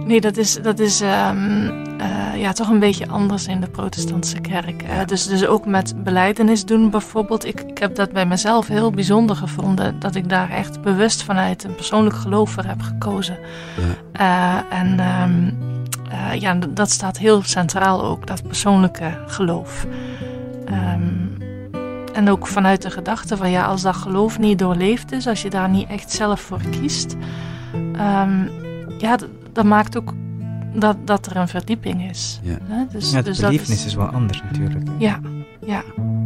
[0.05, 4.39] nee, dat is, dat is ehm, eh, ja, toch een beetje anders in de protestantse
[4.39, 4.83] kerk.
[4.83, 7.45] Eh, dus, dus ook met beleidenis doen bijvoorbeeld.
[7.45, 9.99] Ik, ik heb dat bij mezelf heel bijzonder gevonden.
[9.99, 13.38] Dat ik daar echt bewust vanuit een persoonlijk geloof voor heb gekozen.
[14.11, 15.51] Eh, en ehm,
[16.10, 19.86] eh, ja, dat staat heel centraal ook, dat persoonlijke geloof.
[20.66, 21.28] Ehm,
[22.14, 25.49] en ook vanuit de gedachte van ja, als dat geloof niet doorleefd is, als je
[25.49, 27.16] daar niet echt zelf voor kiest,
[27.93, 28.47] ehm,
[28.97, 29.18] ja,
[29.51, 30.14] dat maakt ook
[30.74, 32.39] dat, dat er een verdieping is.
[32.43, 32.58] Ja.
[32.64, 32.84] Hè?
[32.91, 33.93] Dus, ja, de dus dat belevenis is...
[33.93, 34.88] wel anders natuurlijk.
[34.97, 35.20] Ja,
[35.66, 35.84] ja,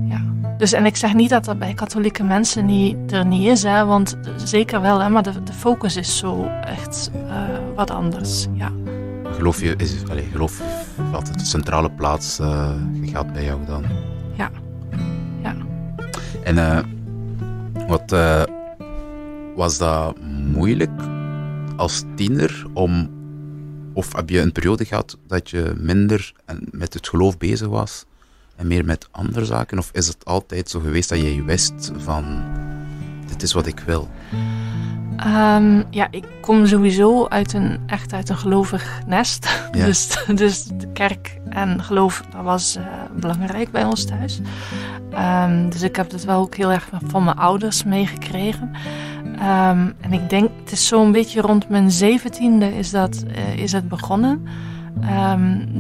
[0.08, 0.22] ja.
[0.58, 3.86] Dus en ik zeg niet dat dat bij katholieke mensen niet, er niet is, hè,
[3.86, 7.44] want zeker wel, hè, maar de, de focus is zo echt eh,
[7.76, 8.48] wat anders.
[8.54, 8.72] Ja.
[9.34, 10.62] Geloof je, is, allez, geloof
[11.14, 12.70] altijd de centrale plaats uh,
[13.02, 13.84] gaat bij jou dan?
[14.34, 14.52] Ja.
[15.42, 15.56] Ja.
[16.44, 16.80] En uh,
[17.88, 18.44] wat uh,
[19.56, 20.16] was dat
[20.54, 21.02] moeilijk
[21.76, 23.10] als tiener om,
[23.94, 26.34] of heb je een periode gehad dat je minder
[26.72, 28.06] met het geloof bezig was
[28.56, 29.78] en meer met andere zaken?
[29.78, 32.44] Of is het altijd zo geweest dat je wist van,
[33.28, 34.10] dit is wat ik wil?
[35.28, 39.67] Um, ja, ik kom sowieso uit een, echt uit een gelovig nest.
[39.72, 39.86] Ja.
[39.91, 42.84] Dus, dus de kerk en geloof, dat was uh,
[43.19, 44.39] belangrijk bij ons thuis.
[45.45, 48.72] Um, dus ik heb dat wel ook heel erg van mijn ouders meegekregen.
[49.26, 53.72] Um, en ik denk, het is zo'n beetje rond mijn zeventiende is, dat, uh, is
[53.72, 54.47] het begonnen.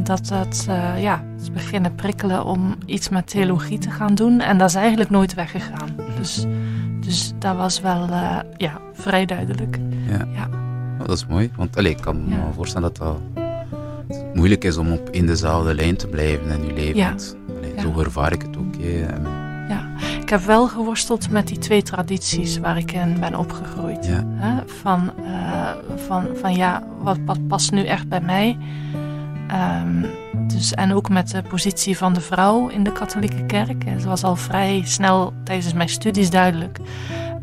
[0.03, 4.39] dat dat, uh, ja, is beginnen prikkelen om iets met theologie te gaan doen.
[4.39, 5.95] En dat is eigenlijk nooit weggegaan.
[6.17, 6.45] Dus...
[7.05, 9.79] Dus dat was wel uh, ja, vrij duidelijk.
[10.07, 10.27] Ja.
[10.33, 10.49] ja.
[10.99, 12.51] Oh, dat is mooi, want allez, ik kan me ja.
[12.55, 13.43] voorstellen dat dat
[14.33, 16.95] moeilijk is om op in dezelfde lijn te blijven in je leven.
[16.95, 17.13] Ja.
[17.81, 18.75] Zo ervaar ik het ook.
[18.79, 19.05] Hè.
[19.67, 19.89] Ja,
[20.21, 24.07] ik heb wel geworsteld met die twee tradities waar ik in ben opgegroeid.
[24.07, 24.61] Hè?
[24.65, 28.57] Van, uh, van, van ja, wat, wat past nu echt bij mij?
[29.51, 30.05] Um,
[30.51, 33.85] dus, en ook met de positie van de vrouw in de katholieke kerk.
[33.85, 36.79] Het was al vrij snel tijdens mijn studies duidelijk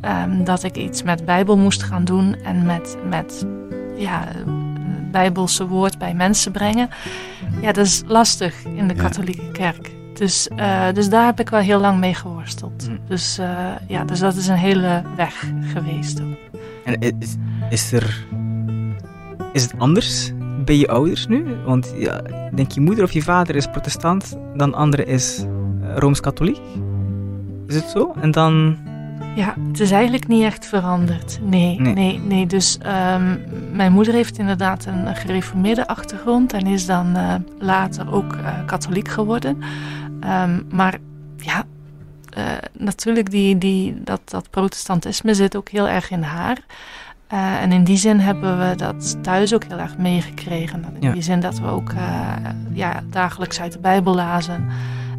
[0.03, 3.47] um, dat ik iets met Bijbel moest gaan doen en met, met
[3.97, 4.29] ja,
[5.11, 6.89] Bijbelse woord bij mensen brengen.
[7.61, 9.91] Ja, dat is lastig in de katholieke kerk.
[10.15, 12.89] Dus, uh, dus daar heb ik wel heel lang mee geworsteld.
[12.89, 12.99] Mm.
[13.09, 16.23] Dus, uh, ja, dus dat is een hele weg geweest.
[16.85, 17.37] En is,
[17.71, 18.27] is er.
[19.53, 20.33] Is het anders
[20.69, 21.57] bij je ouders nu?
[21.65, 22.21] Want ja,
[22.55, 26.61] denk je moeder of je vader is protestant, dan andere is uh, rooms-katholiek.
[27.67, 28.15] Is het zo?
[28.21, 28.77] En dan.
[29.37, 31.39] Ja, het is eigenlijk niet echt veranderd.
[31.43, 32.19] Nee, nee, nee.
[32.19, 32.47] nee.
[32.47, 32.79] Dus
[33.15, 33.43] um,
[33.73, 39.09] mijn moeder heeft inderdaad een gereformeerde achtergrond en is dan uh, later ook uh, katholiek
[39.09, 39.63] geworden.
[40.25, 40.99] Um, maar
[41.37, 41.65] ja,
[42.39, 42.45] uh,
[42.79, 46.59] natuurlijk, die, die, dat, dat protestantisme zit ook heel erg in haar.
[47.33, 50.85] Uh, en in die zin hebben we dat thuis ook heel erg meegekregen.
[50.95, 51.13] In ja.
[51.13, 52.01] die zin dat we ook uh,
[52.73, 54.67] ja, dagelijks uit de Bijbel lazen.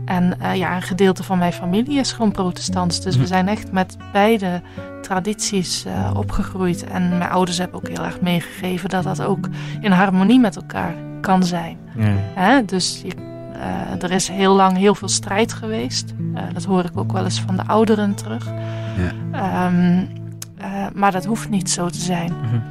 [0.06, 3.02] En uh, ja, een gedeelte van mijn familie is gewoon protestants.
[3.02, 4.62] Dus we zijn echt met beide
[5.02, 5.86] tradities
[6.16, 6.84] opgegroeid.
[6.84, 9.48] En mijn ouders hebben ook heel erg meegegeven dat dat ook
[9.80, 11.78] in harmonie met elkaar kan zijn.
[11.96, 12.14] Ja.
[12.36, 12.66] Hè?
[12.66, 13.14] Dus je,
[14.00, 16.14] er is heel lang heel veel strijd geweest.
[16.54, 18.48] dat hoor ik ook wel eens van de ouderen terug.
[19.32, 19.68] Ja.
[19.68, 20.19] Um,
[20.62, 22.34] uh, maar dat hoeft niet zo te zijn.
[22.34, 22.62] Mm -hmm.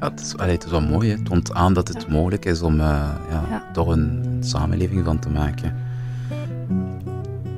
[0.00, 1.08] ja, het, is, allee, het is wel mooi.
[1.08, 1.14] Hè.
[1.14, 2.12] Het toont aan dat het ja.
[2.12, 5.76] mogelijk is om uh, ja, toch een, samenleving van te maken.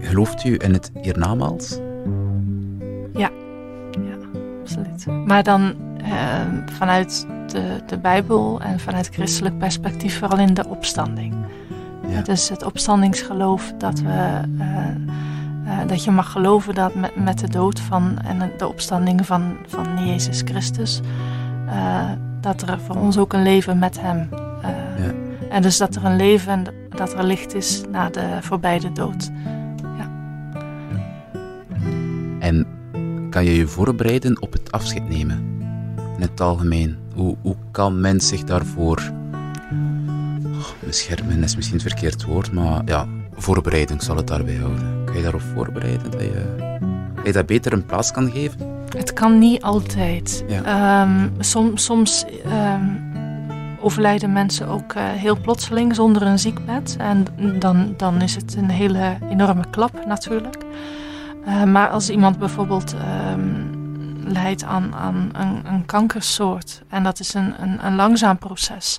[0.00, 1.78] gelooft u in het hiernamaals?
[3.12, 3.30] Ja,
[3.90, 4.16] ja
[4.60, 5.06] absoluut.
[5.26, 5.74] Maar dan
[6.06, 6.40] eh,
[6.72, 11.34] vanuit de, de Bijbel en vanuit christelijk perspectief vooral in de opstanding.
[12.08, 12.22] Ja.
[12.22, 14.66] Dus het opstandingsgeloof dat, we, eh,
[15.66, 19.56] eh, dat je mag geloven dat met, met de dood van en de opstanding van,
[19.66, 21.00] van Jezus Christus,
[21.66, 22.10] eh,
[22.40, 24.28] dat er voor ons ook een leven met Hem.
[24.62, 24.70] eh,
[25.04, 25.12] Ja.
[25.50, 28.92] En dus dat er een leven en dat er licht is na de voorbij de
[28.92, 29.30] dood.
[32.38, 32.66] En
[33.30, 35.44] kan je je voorbereiden op het afscheid nemen?
[36.16, 36.96] In het algemeen.
[37.14, 39.02] Hoe, hoe kan men zich daarvoor...
[40.44, 43.06] Oh, beschermen is misschien het verkeerd woord, maar ja,
[43.36, 45.02] voorbereiding zal het daarbij houden.
[45.04, 46.10] Kan je daarop voorbereiden?
[46.10, 46.54] Dat je,
[47.14, 48.74] dat je dat beter een plaats kan geven?
[48.96, 50.44] Het kan niet altijd.
[50.48, 50.62] Ja.
[50.62, 52.84] Ehm, som- soms ehm,
[53.80, 56.96] overlijden mensen ook eh, heel plotseling zonder een ziekbed.
[56.98, 57.26] En
[57.58, 60.56] dan, dan is het een hele enorme klap natuurlijk.
[61.44, 63.50] Eh, maar als iemand bijvoorbeeld ehm,
[64.32, 68.98] lijdt aan, aan een, een kankersoort en dat is een, een, een langzaam proces.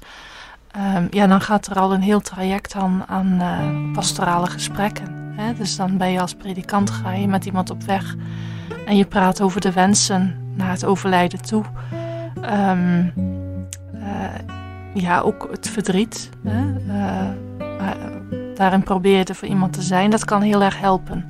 [0.77, 5.33] Ehm, ja, dan gaat er al een heel traject aan, aan eh, pastorale gesprekken.
[5.35, 5.53] Hè?
[5.53, 8.15] Dus dan ben je als predikant, ga je met iemand op weg
[8.85, 11.63] en je praat over de wensen naar het overlijden toe.
[12.41, 13.05] Ehm,
[13.93, 14.39] eh,
[14.93, 16.29] ja, ook het verdriet.
[16.43, 16.75] Hè?
[16.87, 17.27] Eh,
[18.55, 20.09] daarin probeer je er voor iemand te zijn.
[20.09, 21.25] Dat kan heel erg helpen.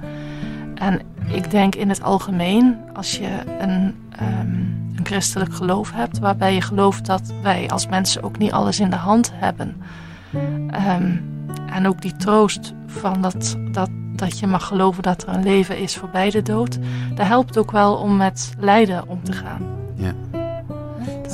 [0.76, 3.30] En ik denk in het algemeen, als je
[3.60, 8.80] een, ehm, christelijk geloof hebt, waarbij je gelooft dat wij als mensen ook niet alles
[8.80, 9.82] in de hand hebben.
[10.70, 11.16] Ehm,
[11.70, 15.78] en ook die troost van dat, dat, dat je mag geloven dat er een leven
[15.78, 16.78] is voorbij de dood,
[17.16, 19.62] dat helpt ook wel om met lijden om te gaan.
[19.96, 20.14] Ja.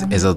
[0.08, 0.36] Is dat,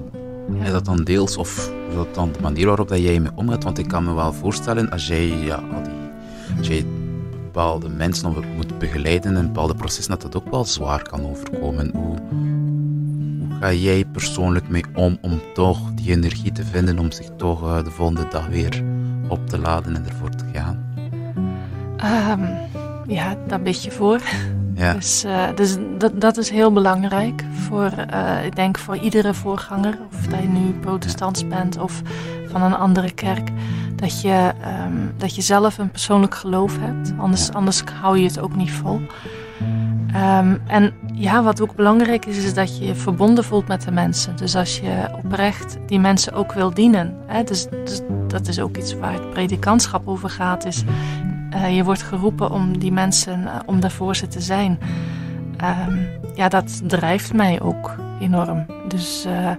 [0.62, 3.64] is dat dan deels, of is dat dan de manier waarop dat jij mee omgaat?
[3.64, 6.86] Want ik kan me wel voorstellen, als jij, ja, al die, als jij
[7.44, 11.90] bepaalde mensen moet begeleiden in een bepaalde processen, dat dat ook wel zwaar kan overkomen.
[11.94, 12.16] Hoe
[13.60, 17.84] ga jij persoonlijk mee om, om toch die energie te vinden, om zich toch eh,
[17.84, 18.84] de volgende dag weer
[19.28, 20.86] op te laden en ervoor te gaan?
[21.96, 22.44] Ehm,
[23.06, 24.20] ja, daar bid je voor.
[24.74, 24.92] Ja.
[24.92, 29.98] Dus, eh, dus dat, dat is heel belangrijk voor, eh, ik denk voor iedere voorganger,
[30.12, 32.02] of dat je nu protestants bent of
[32.46, 33.50] van een andere kerk,
[33.96, 37.12] dat je, ehm, dat je zelf een persoonlijk geloof hebt.
[37.16, 39.00] Anders, anders hou je het ook niet vol.
[40.12, 43.90] Ehm, en ja, wat ook belangrijk is, is dat je je verbonden voelt met de
[43.90, 44.36] mensen.
[44.36, 47.16] Dus als je oprecht die mensen ook wil dienen.
[47.26, 50.64] Hè, dus, dus dat is ook iets waar het predikantschap over gaat.
[50.64, 50.82] Is,
[51.50, 54.78] eh, je wordt geroepen om die mensen, eh, om daar voor ze te zijn.
[55.56, 55.96] Ehm,
[56.34, 58.66] ja, dat drijft mij ook enorm.
[58.88, 59.50] Dus eh,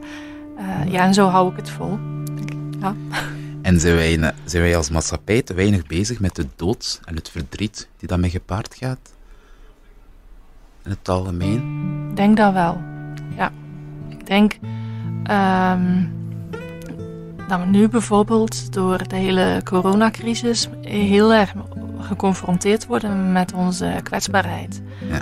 [0.91, 1.97] ja, en zo hou ik het vol.
[2.79, 2.95] Ja.
[3.61, 7.29] En zijn wij, zijn wij als maatschappij te weinig bezig met de dood en het
[7.29, 8.99] verdriet die daarmee gepaard gaat?
[10.89, 11.61] In het algemeen?
[12.09, 12.81] Ik denk dat wel.
[13.35, 13.51] Ja.
[14.07, 14.57] Ik denk
[15.23, 16.03] ehm,
[17.47, 21.53] dat we nu bijvoorbeeld door de hele coronacrisis heel erg
[21.99, 24.81] geconfronteerd worden met onze kwetsbaarheid.
[25.09, 25.21] Ja.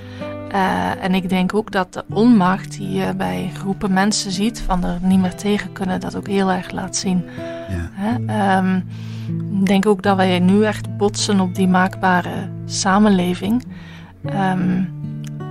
[0.49, 4.83] Eh, en ik denk ook dat de onmacht die je bij groepen mensen ziet, van
[4.83, 7.25] er niet meer tegen kunnen, dat ook heel erg laat zien.
[7.69, 7.89] Ja.
[7.91, 8.25] Hè?
[8.25, 8.75] Ehm,
[9.59, 13.63] ik denk ook dat wij nu echt botsen op die maakbare samenleving.
[14.25, 14.83] Ehm,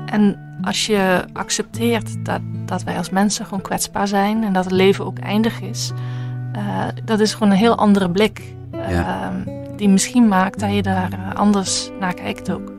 [0.07, 4.73] en als je accepteert dat, dat wij als mensen gewoon kwetsbaar zijn en dat het
[4.73, 5.93] leven ook eindig is,
[6.53, 8.55] eh, dat is gewoon een heel andere blik.
[8.89, 9.31] Ja.
[9.31, 12.73] Ehm, die misschien maakt dat je daar eh, anders naar kijkt ook.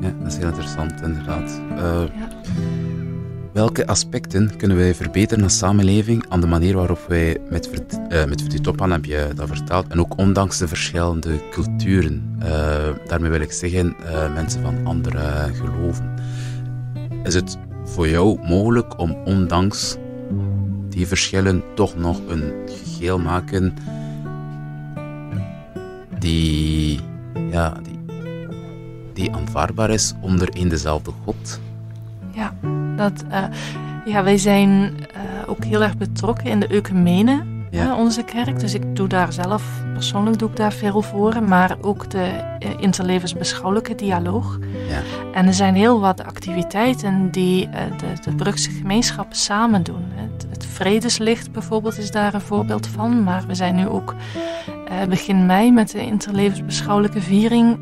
[0.00, 1.60] Ja, dat is heel interessant, inderdaad.
[1.76, 2.00] Eh,
[3.56, 7.70] Welke aspecten kunnen wij verbeteren als samenleving aan de manier waarop wij met,
[8.08, 12.36] eh, met verdriet opgaan, heb je dat verteld, en ook ondanks de verschillende culturen.
[12.38, 16.14] Eh, daarmee wil ik zeggen, eh, mensen van andere geloven.
[17.22, 19.96] Is het voor jou mogelijk om ondanks
[20.88, 23.74] die verschillen toch nog een geheel maken
[26.18, 27.00] die,
[27.50, 27.98] ja, die,
[29.12, 31.60] die aanvaardbaar is onder één dezelfde God?
[32.34, 32.54] Ja,
[32.96, 33.44] dat, eh,
[34.04, 37.80] ja wij zijn eh, ook heel erg betrokken in de ecumene, Ja.
[37.82, 38.60] hè, onze kerk.
[38.60, 39.62] Dus ik doe daar zelf,
[39.96, 41.42] persoonlijk doe ik daar veel voor.
[41.42, 42.24] Maar ook de
[42.58, 44.58] eh, interlevensbeschouwelijke dialoog.
[44.88, 45.00] Ja.
[45.32, 50.04] En er zijn heel wat activiteiten die eh, de, de Brugse gemeenschappen samen doen.
[50.14, 53.22] Het, het Vredeslicht bijvoorbeeld is daar een voorbeeld van.
[53.22, 54.14] Maar we zijn nu ook
[54.88, 57.78] eh, begin mei met de interlevensbeschouwelijke viering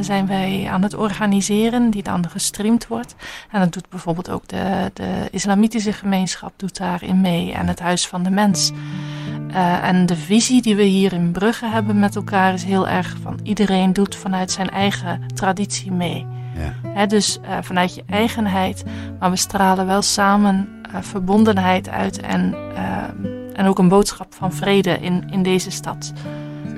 [0.00, 3.14] zijn wij aan het organiseren, die dan gestreamd wordt.
[3.50, 8.06] En dat doet bijvoorbeeld ook de, de islamitische gemeenschap doet daarin mee en het Huis
[8.06, 8.72] van de Mens.
[9.52, 13.16] Eh, en de visie die we hier in Brugge hebben met elkaar is heel erg
[13.22, 16.26] van iedereen doet vanuit zijn eigen traditie mee.
[16.54, 16.88] Ja.
[16.88, 18.84] Hè, dus eh, vanuit je eigenheid,
[19.18, 22.54] maar we stralen wel samen eh, verbondenheid uit en,
[23.54, 26.12] en ook een boodschap van vrede in, in deze stad.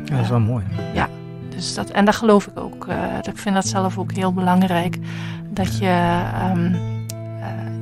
[0.04, 0.64] Ja, dat is wel mooi.
[0.94, 1.08] Ja,
[1.48, 2.86] dus dat, en dat geloof ik ook.
[2.86, 4.98] eh, ik vind dat zelf ook heel belangrijk.
[5.50, 6.80] Dat je, ehm, eh,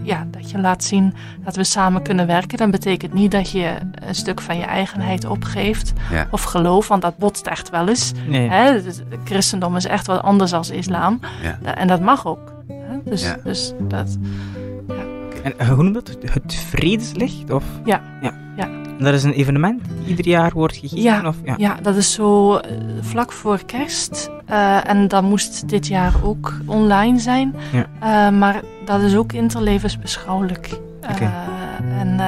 [0.08, 2.58] ja, dat je laat zien dat we samen kunnen werken.
[2.58, 3.74] Dat betekent niet dat je
[4.06, 6.26] een stuk van je eigenheid opgeeft Ja.
[6.30, 8.12] of geloof, want dat botst echt wel eens.
[8.26, 8.48] Nee.
[8.48, 8.72] Hè?
[8.72, 11.20] Het christendom is echt wat anders dan islam.
[11.42, 11.74] Ja.
[11.74, 12.52] En dat mag ook.
[12.68, 12.96] Hè?
[13.04, 13.36] Dus, Ja.
[13.44, 14.18] dus dat,
[15.48, 16.16] En eh, hoe noemt dat?
[16.32, 17.50] Het Vredeslicht?
[17.50, 17.64] Of?
[17.84, 18.02] Ja.
[18.22, 18.32] ja.
[18.56, 18.64] Ja.
[18.98, 21.02] En dat is een evenement ieder jaar wordt gegeven?
[21.02, 21.36] Ja, Of?
[21.44, 21.54] Ja.
[21.58, 21.78] ja.
[21.82, 22.70] dat is zo eh,
[23.00, 24.30] vlak voor kerst.
[24.46, 27.54] Eh, en dat moest dit jaar ook online zijn.
[27.72, 28.30] Ja.
[28.30, 30.78] Maar dat is ook interlevensbeschouwelijk.
[31.10, 31.32] Oké.
[31.98, 32.20] en,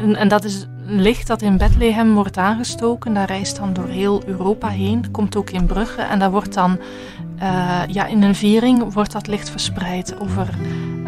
[0.00, 3.14] en, en dat is een licht dat in Bethlehem wordt aangestoken.
[3.14, 5.10] Dat reist dan door heel Europa heen.
[5.10, 6.02] Komt ook in Brugge.
[6.02, 6.78] En dat wordt dan
[7.88, 10.48] ja, in een viering wordt dat licht verspreid over.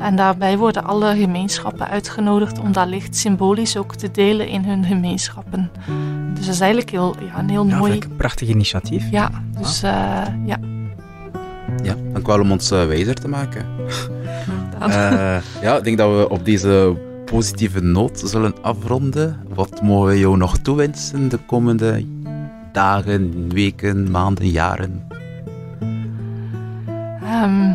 [0.01, 4.85] En daarbij worden alle gemeenschappen uitgenodigd om dat licht symbolisch ook te delen in hun
[4.85, 5.71] gemeenschappen.
[6.35, 7.93] Dus dat is eigenlijk heel, ja, een heel Ja, mooi.
[7.93, 9.11] een prachtig initiatief.
[9.11, 9.91] Ja, dus eh,
[10.45, 10.59] ja.
[11.83, 13.65] Ja, dank wel om ons eh, wijzer te maken.
[14.81, 19.37] Eh, ja, ik denk dat we op deze positieve noot zullen afronden.
[19.55, 22.05] Wat mogen we jou nog toewensen de komende
[22.73, 25.07] dagen, weken, maanden, jaren?
[27.23, 27.73] Ehm,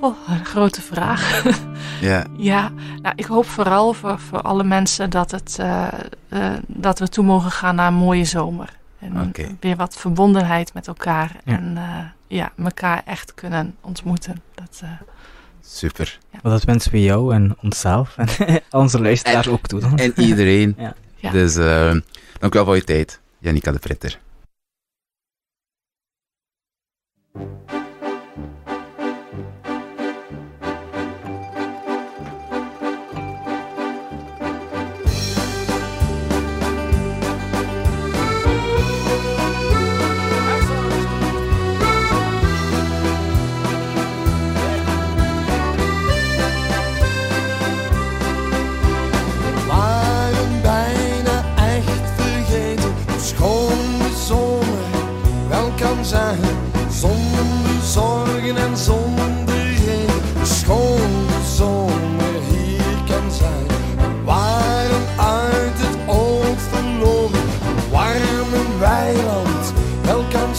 [0.00, 1.44] goh, een grote vraag.
[2.00, 2.26] Ja.
[2.36, 2.72] ja,
[3.02, 5.86] nou, ik hoop vooral voor, voor alle mensen dat, het, eh,
[6.28, 8.82] eh, dat we toe mogen gaan naar een mooie zomer.
[9.12, 11.36] En weer wat verbondenheid met elkaar.
[11.44, 11.56] Ja.
[11.56, 14.42] En eh, ja, elkaar echt kunnen ontmoeten.
[14.54, 14.90] Dat, eh,
[15.60, 16.18] Super.
[16.42, 19.80] Maar dat wensen we jou en onszelf en onze luisteraars ook toe.
[19.80, 19.98] Dan.
[19.98, 20.74] En iedereen.
[20.84, 20.94] Ja.
[21.16, 21.30] Ja.
[21.30, 21.94] Dus eh,
[22.38, 24.18] dank wel voor je tijd, Janika de Pritter.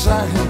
[0.06, 0.45] Wel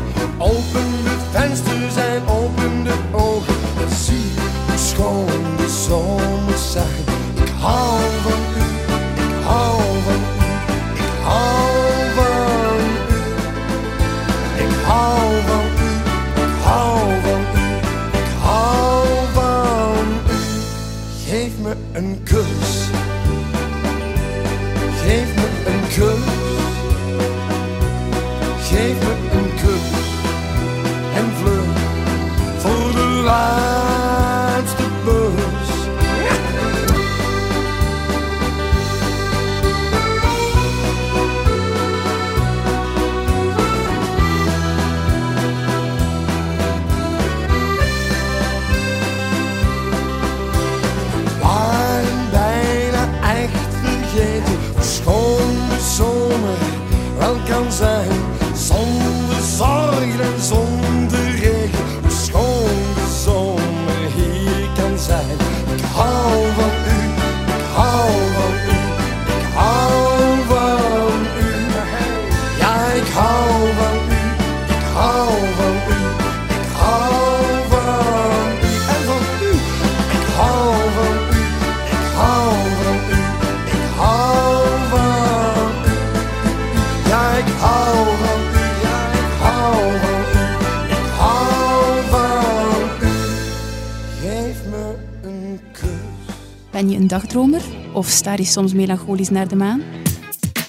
[96.96, 97.62] je een dagdromer
[97.94, 99.82] of staar je soms melancholisch naar de maan?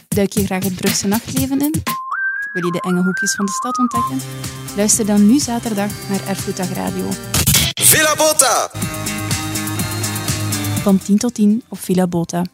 [0.09, 1.75] Duik je graag het Brugse nachtleven in?
[2.53, 4.19] Wil je de enge hoekjes van de stad ontdekken?
[4.77, 7.09] Luister dan nu zaterdag naar Erfgoeddag Radio.
[7.81, 8.71] Villa Bota!
[10.83, 12.45] Van 10 tot 10 op Villa Bota.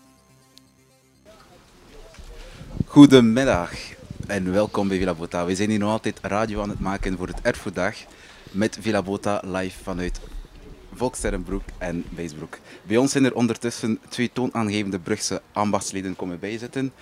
[2.86, 3.70] Goedemiddag
[4.26, 5.44] en welkom bij Villa Bota.
[5.44, 7.94] We zijn hier nog altijd radio aan het maken voor het Erfgoeddag
[8.50, 10.20] met Villa Bota live vanuit
[10.94, 12.58] Volksterrenbroek en Bijsbroek.
[12.82, 16.92] Bij ons zijn er ondertussen twee toonaangevende Brugse ambachtsleden komen bijzitten.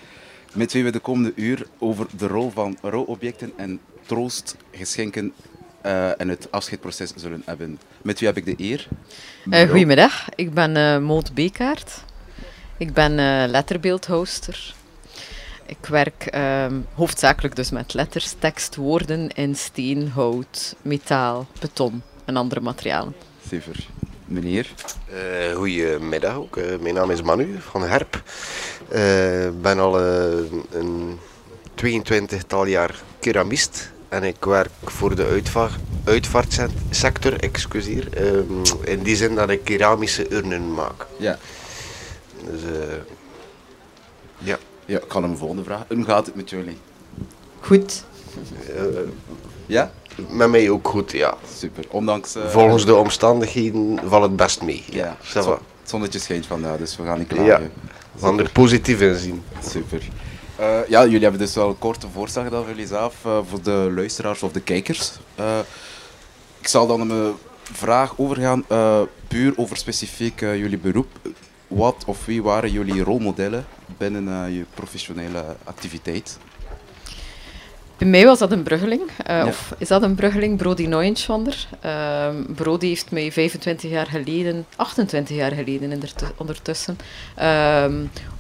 [0.53, 5.33] met wie we de komende uur over de rol van rouwobjecten en troost, geschenken
[5.81, 7.79] eh, en het afscheidproces zullen hebben.
[8.03, 8.89] Met wie heb ik de eer?
[9.45, 12.05] Uh, goedemiddag, ik ben uh, Moot Bekaert.
[12.77, 13.15] Ik ben
[13.51, 14.75] letterbeeldhoster.
[15.67, 22.37] Ik werk ehm, hoofdzakelijk dus met letters, tekst, woorden in steen, hout, metaal, beton en
[22.37, 23.15] andere materialen.
[24.25, 24.71] Meneer?
[25.13, 26.57] Uh, goedemiddag ook.
[26.57, 28.23] Uh, mijn naam is Manu van Herp.
[29.49, 31.19] Ik ben al een
[31.85, 38.09] 22-tal jaar keramist en ik werk voor de uitvaart, uitvaartsector, excuseer.
[38.85, 41.07] In die zin dat ik keramische urnen maak.
[41.17, 41.39] Ja.
[42.45, 42.95] Dus, uh,
[44.39, 44.59] ja.
[44.85, 45.85] Ja, ik ga een volgende vraag.
[45.89, 46.79] Hoe gaat het met jullie?
[47.61, 48.05] Goed.
[48.77, 48.85] Uh,
[49.67, 49.93] ja?
[50.29, 51.35] Met mij ook goed, ja.
[51.59, 51.85] Super.
[51.89, 52.37] Ondanks...
[52.37, 54.85] Uh, Volgens de omstandigheden valt het best mee.
[54.91, 55.17] Ja.
[55.35, 55.51] ja.
[55.51, 57.47] Het zonnetje schijnt vandaag, dus we gaan niet klagen.
[57.47, 57.61] Ja.
[58.13, 59.43] We gaan er positief in zien.
[59.69, 60.03] Super.
[60.61, 63.63] Uh, ja, jullie hebben dus wel een korte voorstel gedaan voor jullie zelf, uh, voor
[63.63, 65.13] de luisteraars of de kijkers.
[66.61, 67.35] Ik zal dan een
[67.73, 68.65] vraag overgaan,
[69.29, 71.09] puur over specifiek jullie beroep.
[71.69, 73.67] Wat of wie waren jullie rolmodellen
[73.99, 76.39] binnen je professionele activiteit?
[78.01, 79.47] Bij mij was dat een bruggeling, uh, ja.
[79.47, 81.67] of is dat een bruggeling, Brody Neuenschwander.
[81.85, 86.03] Uh, Brody heeft mij 25 jaar geleden, 28 jaar geleden
[86.37, 86.99] ondertussen,
[87.39, 87.85] uh,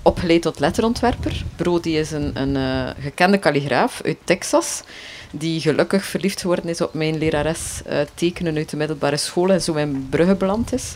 [0.02, 1.44] opgeleid tot letterontwerper.
[1.56, 4.82] Brody is een, een uh, gekende kalligraaf uit Texas,
[5.30, 9.62] die gelukkig verliefd geworden is op mijn lerares uh, tekenen uit de middelbare school en
[9.62, 10.94] zo in Brugge beland is.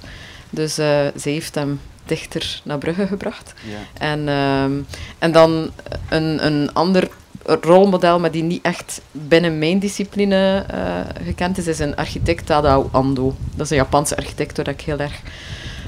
[0.50, 3.52] Dus zij heeft hem dichter naar Brugge gebracht.
[3.68, 4.06] Ja.
[4.06, 4.72] En, ehm,
[5.18, 5.70] en dan
[6.08, 7.08] een, een ander
[7.44, 12.88] rolmodel, maar die niet echt binnen mijn discipline uh, gekend is, is een architect Tadao
[12.92, 13.34] Ando.
[13.54, 15.20] Dat is een Japanse architect waar ik heel erg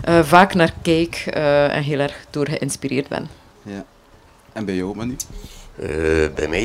[0.09, 3.29] uh, vaak naar kijk uh, en heel erg door geïnspireerd ben.
[3.63, 3.85] Ja.
[4.53, 5.17] En bij jou, Manu?
[6.35, 6.65] bij mij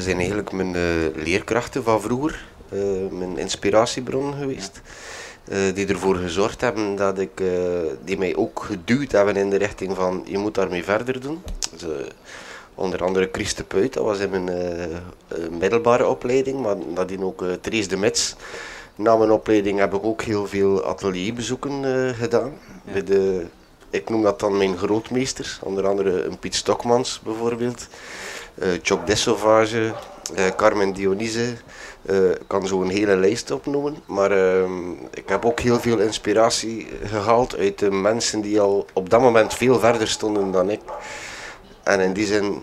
[0.00, 0.72] zijn eigenlijk mijn
[1.14, 2.44] leerkrachten van vroeger
[3.10, 4.80] mijn inspiratiebron geweest.
[5.74, 7.42] die ervoor gezorgd hebben dat ik,
[8.04, 11.42] die mij ook geduwd hebben in de richting van je moet daarmee verder doen.
[11.70, 11.82] Dus,
[12.74, 17.42] Onder andere Chris de Peut, dat was in mijn uh, middelbare opleiding, maar nadien ook
[17.42, 18.36] uh, Therese de Mets.
[18.94, 22.52] Na mijn opleiding heb ik ook heel veel atelierbezoeken gedaan.
[22.84, 22.92] Ja.
[22.92, 23.46] Bij de,
[23.90, 27.88] ik noem dat dan mijn grootmeesters, onder andere een Piet Stokmans bijvoorbeeld,
[28.82, 29.92] Choc Desauvage,
[30.56, 31.52] Carmen Dionise.
[32.08, 36.88] Ik kan zo een hele lijst opnoemen, maar ehm, ik heb ook heel veel inspiratie
[37.04, 40.80] gehaald uit de mensen die al op dat moment veel verder stonden dan ik.
[41.84, 42.62] En in die zin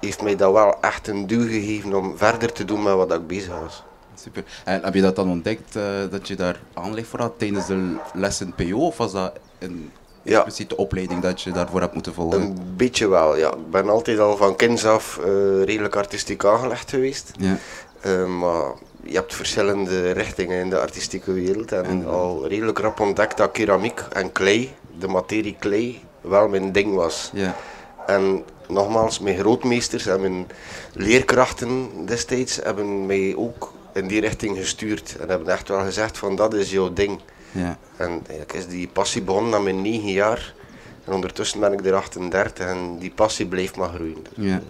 [0.00, 3.26] heeft mij dat wel echt een duw gegeven om verder te doen met wat ik
[3.26, 3.82] bezig was.
[4.14, 4.44] Super.
[4.64, 7.96] En heb je dat dan ontdekt, uh, dat je daar aanleg voor had tijdens de
[8.14, 8.76] lessen PO?
[8.76, 9.90] Of was dat een
[10.24, 10.82] expliciete ja.
[10.82, 12.40] opleiding dat je daarvoor hebt moeten volgen?
[12.40, 13.48] Een beetje wel, ja.
[13.52, 15.26] Ik ben altijd al van kinds af uh,
[15.64, 17.30] redelijk artistiek aangelegd geweest.
[17.38, 17.56] Ja.
[18.06, 21.72] Uh, maar je hebt verschillende richtingen in de artistieke wereld.
[21.72, 26.72] En, en al redelijk rap ontdekt dat keramiek en klei, de materie klei, wel mijn
[26.72, 27.30] ding was.
[27.32, 27.56] Ja.
[28.06, 30.46] En nogmaals, mijn grootmeesters en mijn
[30.92, 35.16] leerkrachten destijds hebben mij ook in die richting gestuurd.
[35.20, 37.20] En hebben echt wel gezegd van dat is jouw ding.
[37.52, 37.78] Ja.
[37.96, 40.54] En eigenlijk is die passie begonnen na mijn negen jaar.
[41.04, 44.26] En ondertussen ben ik er 38 en die passie blijft maar groeien.
[44.34, 44.60] Ja.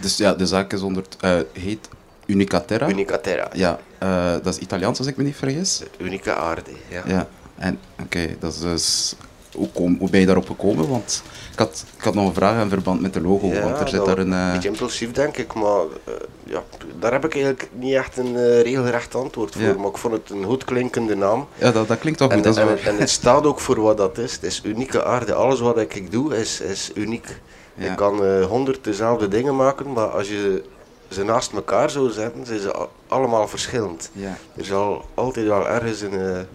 [0.00, 1.88] Dus ja, de zaak is onder, uh, heet
[2.26, 2.88] Unicaterra.
[2.88, 3.50] Unicaterra.
[3.52, 5.82] Ja, uh, dat is Italiaans als ik me niet vergis.
[5.98, 7.02] Unieke aarde, ja.
[7.06, 9.14] Ja, en oké, okay, dat is dus...
[9.56, 10.88] Hoe, kom, hoe ben je daarop gekomen?
[10.88, 13.80] Want ik had, ik had nog een vraag in verband met de logo, ja, want
[13.80, 14.32] er zit daar een...
[14.32, 14.46] Uh...
[14.46, 16.62] Een beetje impulsief denk ik, maar uh, ja,
[16.98, 19.62] daar heb ik eigenlijk niet echt een uh, regelrecht antwoord voor.
[19.62, 19.74] Ja.
[19.74, 21.46] Maar ik vond het een goed klinkende naam.
[21.54, 24.18] Ja, dat, dat klinkt toch goed, en, dat en, het staat ook voor wat dat
[24.18, 24.32] is.
[24.32, 25.34] Het is unieke aarde.
[25.34, 27.40] Alles wat ik doe is, is uniek.
[27.74, 27.90] Ja.
[27.90, 30.62] Ik kan honderd dezelfde dingen maken, maar als je
[31.08, 34.10] ze naast elkaar zou zetten, zijn ze allemaal verschillend.
[34.12, 34.36] Ja.
[34.56, 36.46] Er zal altijd wel ergens een,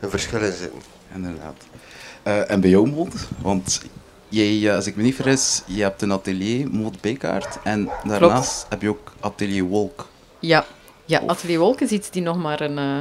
[0.00, 0.80] een verschil in zitten.
[1.14, 1.54] Inderdaad.
[2.60, 3.14] Jou, Mold?
[3.42, 3.80] Want
[4.28, 8.66] jij, als ik me niet vergis, je hebt een atelier, Mold Bekaert, en daarnaast Klopt.
[8.68, 10.08] heb je ook atelier Wolk.
[10.38, 10.66] Ja,
[11.04, 12.98] ja atelier Wolk is iets die nog maar een, uh,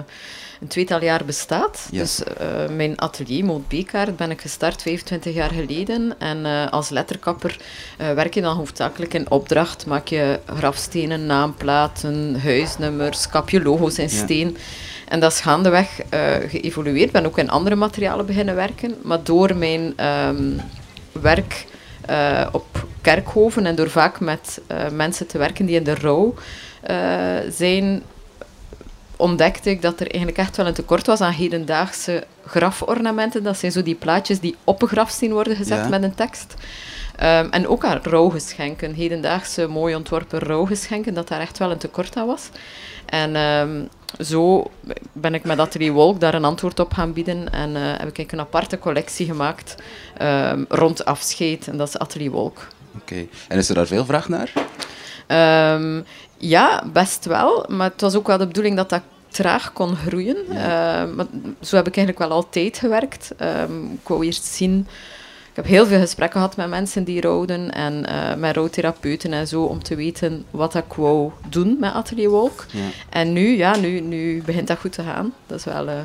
[0.61, 1.87] een tweetal jaar bestaat.
[1.91, 1.99] Ja.
[1.99, 6.15] Dus uh, mijn atelier, Mold Bekaert, ben ik gestart 25 jaar geleden.
[6.19, 7.57] En als letterkapper
[7.97, 9.85] werk je dan hoofdzakelijk in opdracht.
[9.85, 14.49] Maak je grafstenen, naamplaten, huisnummers, kap je logo's in steen.
[14.49, 14.59] Ja.
[15.07, 16.01] En dat is gaandeweg
[16.47, 17.05] geëvolueerd.
[17.05, 18.95] Ik ben ook in andere materialen beginnen werken.
[19.03, 20.61] Maar door mijn um,
[21.11, 21.65] werk
[22.51, 26.33] op kerkhoven en door vaak met mensen te werken die in de rouw
[27.49, 28.03] zijn,
[29.17, 33.43] ontdekte ik dat er eigenlijk echt wel een tekort was aan hedendaagse grafornamenten.
[33.43, 35.87] Dat zijn zo die plaatjes die op een grafsteen worden gezet Ja.
[35.87, 36.53] met een tekst.
[37.15, 42.15] Ehm, en ook aan rouwgeschenken, hedendaagse mooi ontworpen rouwgeschenken, dat daar echt wel een tekort
[42.15, 42.49] aan was.
[43.05, 43.83] En ehm,
[44.25, 44.71] zo
[45.11, 48.31] ben ik met Atelier Wolk daar een antwoord op gaan bieden en eh, heb ik
[48.31, 49.75] een aparte collectie gemaakt
[50.17, 51.67] ehm, rond afscheid.
[51.67, 52.67] En dat is Atelier Wolk.
[53.01, 53.25] Oké.
[53.47, 54.51] En is er daar veel vraag naar?
[56.37, 57.65] Ja, best wel.
[57.67, 60.37] Maar het was ook wel de bedoeling dat dat traag kon groeien.
[60.49, 61.25] Ehm, maar
[61.61, 63.31] zo heb ik eigenlijk wel altijd gewerkt.
[63.37, 64.87] Ehm, ik wou eerst zien...
[65.49, 69.47] Ik heb heel veel gesprekken gehad met mensen die rouwden en eh, met rouwtherapeuten en
[69.47, 72.65] zo, om te weten wat ik wou doen met Atelier Wolk.
[72.71, 72.81] Ja.
[73.09, 75.33] En nu, ja, nu, nu begint dat goed te gaan.
[75.47, 75.95] Dat is wel eh,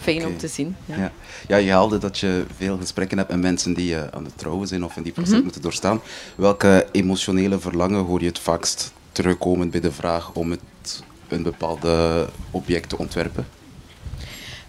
[0.00, 0.76] fijn om te zien.
[0.86, 0.96] Ja.
[0.96, 1.12] Ja.
[1.48, 4.68] ja, je haalde dat je veel gesprekken hebt met mensen die eh, aan het trouwen
[4.68, 5.42] zijn of in die proces Mhm.
[5.42, 6.00] moeten doorstaan.
[6.34, 12.26] Welke emotionele verlangen hoor je het vaakst terugkomen bij de vraag om het, een bepaalde
[12.50, 13.46] object te ontwerpen?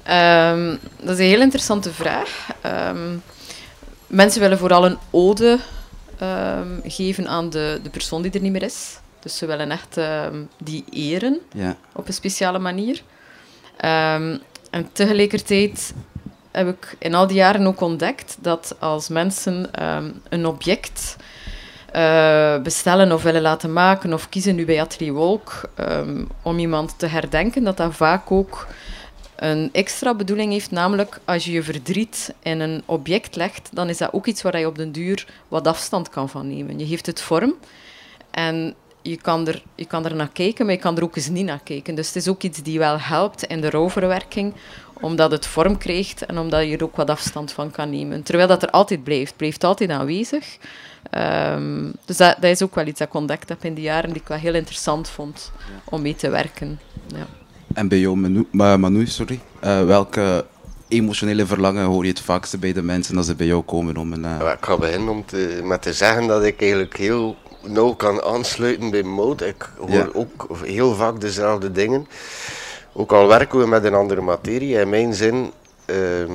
[0.04, 2.50] Ehm, dat is een heel interessante vraag.
[2.62, 3.16] Ehm,
[4.08, 5.60] mensen willen vooral een ode
[6.20, 8.98] ehm, geven aan de, de persoon die er niet meer is.
[9.20, 10.00] Dus ze willen echt
[10.64, 11.78] die eren Ja.
[11.94, 13.02] op een speciale manier.
[13.78, 15.94] En tegelijkertijd
[16.52, 19.70] heb ik in al die jaren ook ontdekt dat als mensen
[20.30, 21.16] een object
[21.96, 27.00] eh, bestellen of willen laten maken of kiezen nu bij Atelier Wolk ehm, om iemand
[27.00, 28.68] te herdenken, dat dat vaak ook
[29.36, 33.98] een extra bedoeling heeft, namelijk als je je verdriet in een object legt, dan is
[33.98, 36.80] dat ook iets waar je op den duur wat afstand kan van nemen.
[36.80, 37.54] Je geeft het vorm
[38.32, 41.30] en je kan, er, je kan er naar kijken, maar je kan er ook eens
[41.30, 41.96] niet naar kijken.
[41.96, 44.54] Dus het is ook iets die wel helpt in de rouwverwerking,
[45.02, 48.24] omdat het vorm krijgt en omdat je er ook wat afstand van kan nemen.
[48.24, 50.58] Terwijl dat er altijd blijft, blijft altijd aanwezig.
[51.10, 54.10] Ehm, dus dat, dat is ook wel iets dat ik ontdekt heb in die jaren,
[54.14, 55.52] die ik wel heel interessant vond
[55.84, 56.80] om mee te werken.
[57.08, 57.26] Ja.
[57.74, 60.46] En bij jou, Manu, Ma- Manu sorry, eh, welke
[60.88, 64.14] emotionele verlangen hoor je het vaakste bij de mensen als ze bij jou komen om
[64.14, 64.26] een...
[64.26, 67.94] eh, Ja, ik ga beginnen om te, met te zeggen dat ik eigenlijk heel nauw
[67.94, 69.48] kan aansluiten bij mode.
[69.48, 70.08] Ik hoor Ja.
[70.14, 72.08] ook heel vaak dezelfde dingen.
[72.94, 74.80] Ook al werken we met een andere materie.
[74.80, 75.52] In mijn zin
[75.86, 76.32] ehm,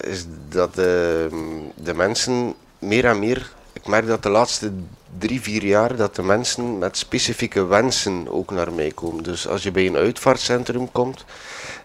[0.00, 1.34] is dat ehm,
[1.74, 3.52] de mensen meer en meer...
[3.84, 4.72] Ik merk dat de laatste
[5.18, 9.22] drie, vier jaar dat de mensen met specifieke wensen ook naar mij komen.
[9.22, 11.24] Dus als je bij een uitvaartcentrum komt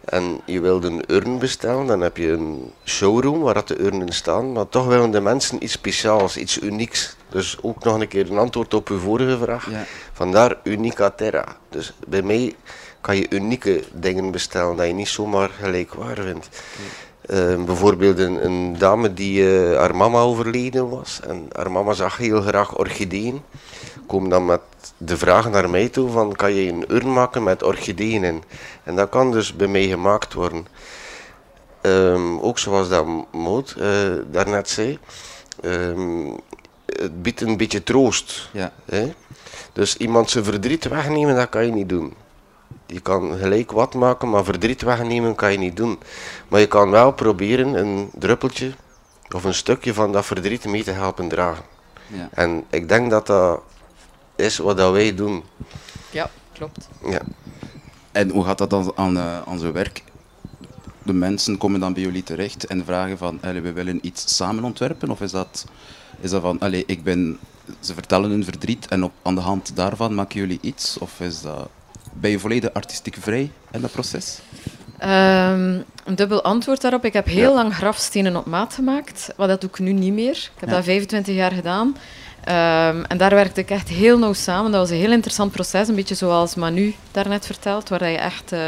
[0.05, 4.13] en je wilt een urn bestellen, dan heb je een showroom waar dat de urnen
[4.13, 4.51] staan.
[4.51, 7.15] Maar toch willen de mensen iets speciaals, iets unieks.
[7.29, 9.69] Dus ook nog een keer een antwoord op uw vorige vraag.
[9.69, 9.85] Ja.
[10.13, 11.57] Vandaar Unica Terra.
[11.69, 12.55] Dus bij mij
[13.01, 16.49] kan je unieke dingen bestellen dat je niet zomaar gelijkwaar vindt.
[17.29, 22.17] Eh, bijvoorbeeld een, een dame die eh, haar mama overleden was en haar mama zag
[22.17, 23.41] heel graag orchideeën.
[24.07, 24.61] Komen dan met
[24.97, 28.43] de vraag naar mij toe van kan je een urn maken met orchideeën in?
[28.83, 30.67] En dat kan dus bij mij gemaakt worden.
[31.81, 33.87] Ehm, ook zoals dat Moot eh,
[34.31, 34.99] daarnet zei,
[35.61, 36.31] ehm,
[36.85, 38.49] het biedt een beetje troost.
[38.51, 38.71] Ja.
[38.85, 39.13] Hè?
[39.73, 42.13] Dus iemand zijn verdriet wegnemen, dat kan je niet doen.
[42.85, 45.99] Je kan gelijk wat maken, maar verdriet wegnemen kan je niet doen.
[46.47, 48.71] Maar je kan wel proberen een druppeltje
[49.35, 51.63] of een stukje van dat verdriet mee te helpen dragen.
[52.07, 52.29] Ja.
[52.31, 53.61] En ik denk dat dat
[54.35, 55.43] is wat dat wij doen.
[56.11, 56.87] Ja, klopt.
[57.09, 57.21] Ja.
[58.11, 60.03] En hoe gaat dat dan aan, eh, aan zijn werk?
[61.03, 64.63] De mensen komen dan bij jullie terecht en vragen van, allee, we willen iets samen
[64.63, 65.09] ontwerpen?
[65.09, 65.65] Of is dat,
[66.19, 67.39] is dat van, allee, ik ben,
[67.79, 70.97] ze vertellen hun verdriet en op, aan de hand daarvan maken jullie iets?
[70.97, 71.69] Of is dat,
[72.13, 74.39] ben je volledig artistiek vrij in dat proces?
[74.97, 75.73] Ehm,
[76.05, 77.05] een dubbel antwoord daarop.
[77.05, 77.55] Ik heb heel Ja.
[77.55, 80.35] lang grafstenen op maat gemaakt, maar dat doe ik nu niet meer.
[80.35, 80.75] Ik heb Ja.
[80.75, 81.97] dat 25 jaar gedaan.
[82.43, 84.71] Ehm, en daar werkte ik echt heel nauw samen.
[84.71, 88.51] Dat was een heel interessant proces, een beetje zoals Manu daarnet vertelt, waar je echt
[88.51, 88.59] eh,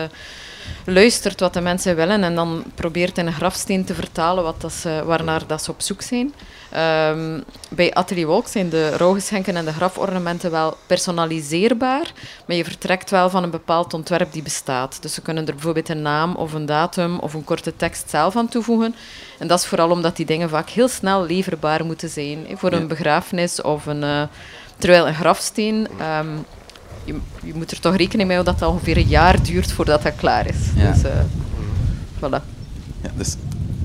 [0.86, 4.74] luistert wat de mensen willen en dan probeert in een grafsteen te vertalen wat dat
[4.74, 6.34] ze, waarnaar dat ze op zoek zijn.
[6.72, 12.12] Ehm, bij Atelier Wolk zijn de rouwgeschenken en de grafornamenten wel personaliseerbaar,
[12.48, 14.98] maar je vertrekt wel van een bepaald ontwerp die bestaat.
[15.02, 18.36] Dus ze kunnen er bijvoorbeeld een naam of een datum of een korte tekst zelf
[18.36, 18.96] aan toevoegen.
[19.40, 22.46] En dat is vooral omdat die dingen vaak heel snel leverbaar moeten zijn.
[22.56, 22.78] Voor Ja.
[22.78, 24.04] een begrafenis of een...
[24.04, 24.22] eh,
[24.78, 25.88] terwijl een grafsteen...
[26.00, 26.28] ehm,
[27.04, 30.04] je, je moet er toch rekening mee houden dat dat ongeveer een jaar duurt voordat
[30.04, 30.56] dat klaar is.
[30.76, 30.92] Ja.
[30.92, 31.12] Dus, eh,
[32.18, 32.44] voilà.
[33.02, 33.36] Ja, dus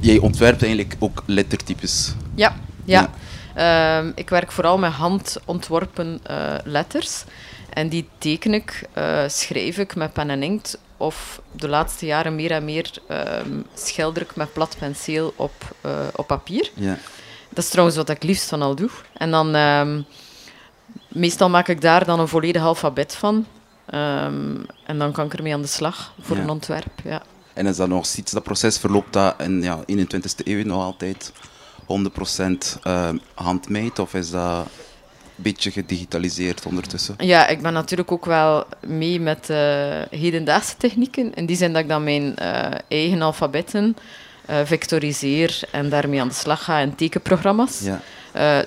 [0.01, 2.15] jij ontwerpt eigenlijk ook lettertypes.
[2.35, 2.56] Ja,
[2.86, 3.10] ja.
[3.54, 7.24] Ehm, ik werk vooral met handontworpen eh letters.
[7.72, 10.78] En die teken ik, eh, schrijf ik met pen en inkt.
[10.96, 15.90] Of de laatste jaren meer en meer ehm, schilder ik met plat penseel op, eh,
[16.14, 16.70] op papier.
[16.74, 16.98] Ja.
[17.48, 18.90] Dat is trouwens wat ik liefst van al doe.
[19.12, 20.00] En dan, ehm,
[21.08, 23.46] meestal maak ik daar dan een volledig alfabet van.
[24.86, 26.42] En dan kan ik ermee aan de slag voor Ja.
[26.42, 27.00] een ontwerp.
[27.04, 27.22] Ja.
[27.52, 31.32] En is dat nog steeds, dat proces verloopt dat in ja, 21ste eeuw nog altijd
[31.86, 37.14] 100% eh, handmade of is dat een beetje gedigitaliseerd ondertussen?
[37.18, 39.58] Ja, ik ben natuurlijk ook wel mee met eh,
[40.10, 41.34] hedendaagse technieken.
[41.34, 43.96] In die zin dat ik dan mijn eh, eigen alfabetten
[44.64, 47.80] vectoriseer en daarmee aan de slag ga in tekenprogramma's.
[47.80, 48.00] Ja.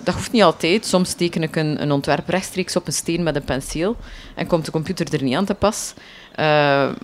[0.03, 0.85] Dat hoeft niet altijd.
[0.85, 3.95] Soms teken ik een, een ontwerp rechtstreeks op een steen met een penseel
[4.35, 5.93] en komt de computer er niet aan te pas.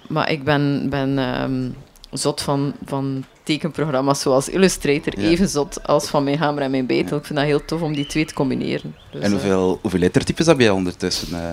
[0.07, 1.69] Maar ik ben, ben ehm,
[2.11, 5.27] zot van, van tekenprogramma's zoals Illustrator, Ja.
[5.29, 7.17] even zot als van mijn hamer en mijn betel.
[7.17, 8.95] Ik vind dat heel tof om die twee te combineren.
[9.11, 11.27] Dus, en eh, hoeveel, hoeveel lettertypes heb jij ondertussen?
[11.33, 11.49] eh?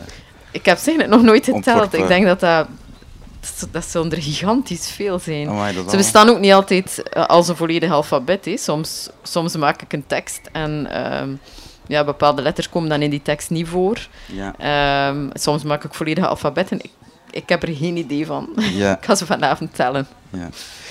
[0.51, 1.94] ik heb ze eigenlijk nog nooit geteld.
[1.94, 2.66] Ik denk dat dat...
[3.70, 5.48] Dat, zullen er gigantisch veel zijn.
[5.48, 8.44] Amai, Ze bestaan ook niet altijd eh, als een volledig alfabet.
[8.44, 8.56] Hè.
[8.56, 11.28] Soms, soms maak ik een tekst en ehm,
[11.86, 14.06] ja, bepaalde letters komen dan in die tekst niet voor.
[14.27, 14.55] Ja.
[14.59, 16.78] Ehm, soms maak ik volledige alfabetten.
[16.82, 16.90] Ik,
[17.33, 18.49] ik heb er geen idee van.
[18.57, 18.97] Ja.
[18.99, 20.07] ik ga ze vanavond tellen.
[20.31, 20.49] Ja.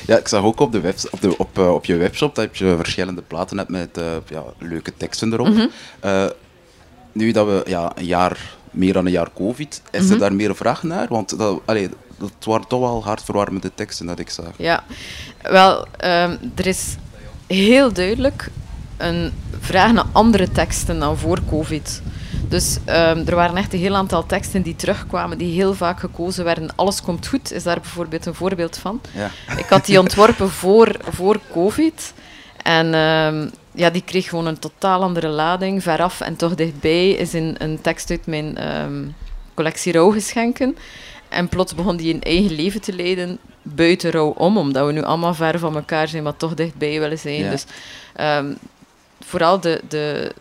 [0.08, 2.58] ja, ik zag ook op, de webs op, de, op, eh, op je webshop dat
[2.58, 5.48] je verschillende platen hebt met eh, ja, leuke teksten erop.
[5.48, 5.68] Mhm.
[6.00, 6.26] Eh,
[7.12, 10.12] nu dat we ja, een jaar, meer dan een jaar COVID, is Mhm.
[10.14, 11.08] er daar meer vraag naar?
[11.10, 14.52] Want dat, allee, dat waren toch wel hartverwarmende teksten dat ik zag.
[14.58, 14.84] Ja,
[15.42, 16.96] wel, ehm, er is
[17.48, 18.50] heel duidelijk
[18.98, 22.02] een vraag naar andere teksten dan voor COVID.
[22.48, 26.44] Dus ehm, er waren echt een heel aantal teksten die terugkwamen, die heel vaak gekozen
[26.44, 26.76] werden.
[26.76, 29.02] Alles komt goed, is daar bijvoorbeeld een voorbeeld van.
[29.14, 29.32] Ja.
[29.58, 32.14] Ik had die ontworpen voor, voor COVID.
[32.64, 35.84] En ehm, ja, die kreeg gewoon een totaal andere lading.
[35.84, 39.04] Veraf en toch dichtbij is in een tekst uit mijn ehm,
[39.54, 40.78] collectie rouwgeschenken.
[41.30, 45.04] En plots begon die een eigen leven te leiden buiten rouw om, omdat we nu
[45.04, 47.44] allemaal ver van elkaar zijn, maar toch dichtbij willen zijn.
[47.44, 47.50] Ja.
[47.50, 47.66] Dus
[49.20, 50.34] vooral de, de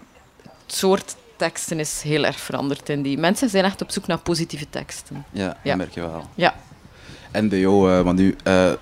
[0.70, 3.18] het soort teksten is heel erg veranderd in die.
[3.18, 5.24] Mensen zijn echt op zoek naar positieve teksten.
[5.32, 6.24] Ja, dat merk je wel.
[6.34, 6.54] Ja.
[7.30, 8.72] En bij jou, eh, want nu, eh,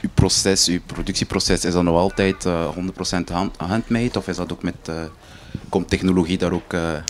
[0.00, 4.52] uw proces, uw productieproces, is dat nog altijd eh 100% hand, handmade of is dat
[4.52, 4.94] ook met, eh,
[5.68, 7.02] komt technologie daar ook eh, Eh,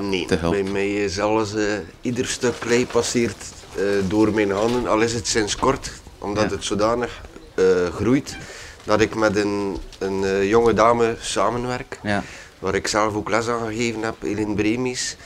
[0.00, 0.62] nee, te helpen?
[0.62, 1.62] bij mij is alles, eh,
[2.00, 3.44] ieder stuk klei passeert
[3.76, 6.56] eh, door mijn handen, al is het sinds kort, omdat Ja.
[6.56, 7.20] het zodanig
[7.54, 7.64] eh,
[7.94, 8.36] groeit
[8.84, 12.22] dat ik met een, een eh, jonge dame samenwerk, Ja.
[12.64, 15.16] Waar ik zelf ook les aan gegeven heb, Eline Bremies.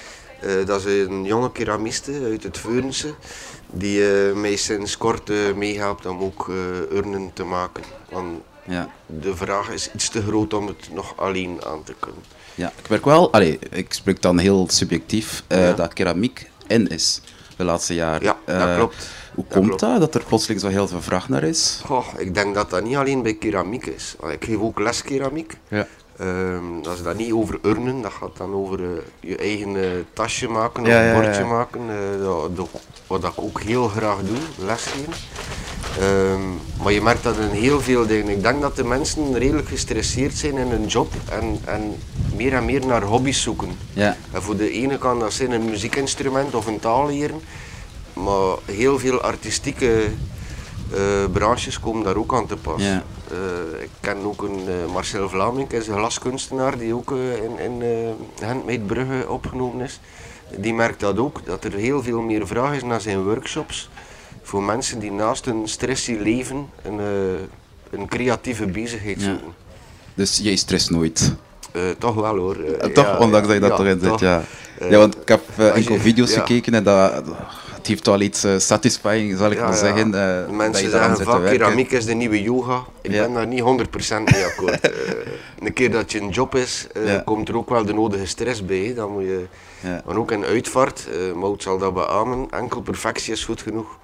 [0.41, 3.15] Eh, dat is een jonge keramiste uit het Veurense,
[3.67, 6.49] die eh, mij sinds kort eh, meehelpt om ook
[6.93, 7.83] urnen te maken.
[8.11, 8.91] Want Ja.
[9.07, 12.23] de vraag is iets te groot om het nog alleen aan te kunnen.
[12.55, 15.73] Ja, ik merk wel, allee, ik spreek dan heel subjectief, Ja.
[15.73, 17.21] dat keramiek in is
[17.57, 18.23] de laatste jaren.
[18.23, 19.09] Ja, dat klopt.
[19.35, 19.81] Hoe Dat komt klopt.
[19.81, 21.81] dat, dat er plotseling zo heel veel vraag naar is?
[21.85, 24.17] Goh, ik denk dat dat niet alleen bij keramiek is.
[24.31, 25.57] Ik geef ook les keramiek.
[25.69, 25.87] Ja.
[26.19, 28.89] Ehm, dat is dan niet over urnen, dat gaat dan over eh,
[29.21, 31.47] je eigen eh, tasje maken of Ja, ja, bordje ja.
[31.47, 31.81] maken.
[31.91, 32.69] eh, dat, dat-
[33.07, 34.37] wat ik ook heel graag doe,
[34.67, 35.13] lesgeven.
[36.01, 36.41] Ehm,
[36.83, 38.29] maar je merkt dat in heel veel dingen.
[38.29, 41.97] Ik denk dat de mensen redelijk gestresseerd zijn in hun job en, en
[42.37, 43.69] meer en meer naar hobby's zoeken.
[43.93, 44.17] Ja.
[44.33, 47.41] En voor de ene kan dat zijn een muziekinstrument of een taal leren,
[48.13, 50.05] maar heel veel artistieke
[51.33, 52.83] branches komen daar ook aan te pas.
[52.83, 53.03] Ja.
[53.31, 57.59] Eh, ik ken ook een eh, Marcel Vlaming, is een glaskunstenaar die ook eh, in,
[57.59, 60.01] in eh Handmade Brugge opgenomen is.
[60.57, 63.91] Die merkt dat ook, dat er heel veel meer vraag is naar zijn workshops
[64.43, 69.27] voor mensen die naast hun stressy leven een, eh, een creatieve bezigheid Ja.
[69.27, 69.53] zoeken.
[70.15, 71.35] Dus jij stress nooit?
[71.73, 72.57] Eh, toch wel hoor.
[72.57, 74.43] Eh, Eh, toch, ja, ondanks ja, dat je dat ja, toch in zit, ja.
[74.79, 74.99] Eh, ja.
[74.99, 77.23] Want ik heb eh, enkel video's gekeken en dat,
[77.79, 80.11] het heeft wel iets eh, satisfying, zal ik maar zeggen.
[80.11, 81.59] dat Mensen zeggen vaak werken.
[81.59, 82.85] keramiek is de nieuwe yoga.
[83.01, 83.65] Ik ben daar niet 100%
[84.25, 84.81] mee akkoord.
[85.59, 86.87] Eh, een keer dat je een job is,
[87.25, 88.95] komt er ook wel de nodige stress bij.
[88.95, 89.47] Dan moet je.
[90.05, 93.99] Maar ook in uitvaart, Mout zal dat beamen, enkel perfectie is goed genoeg.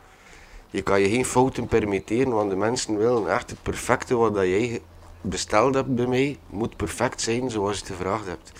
[0.70, 4.44] Je kan je geen fouten permitteren, want de mensen willen echt het perfecte wat dat
[4.44, 4.80] jij
[5.20, 8.52] besteld hebt bij mij, moet perfect zijn zoals je het gevraagd hebt.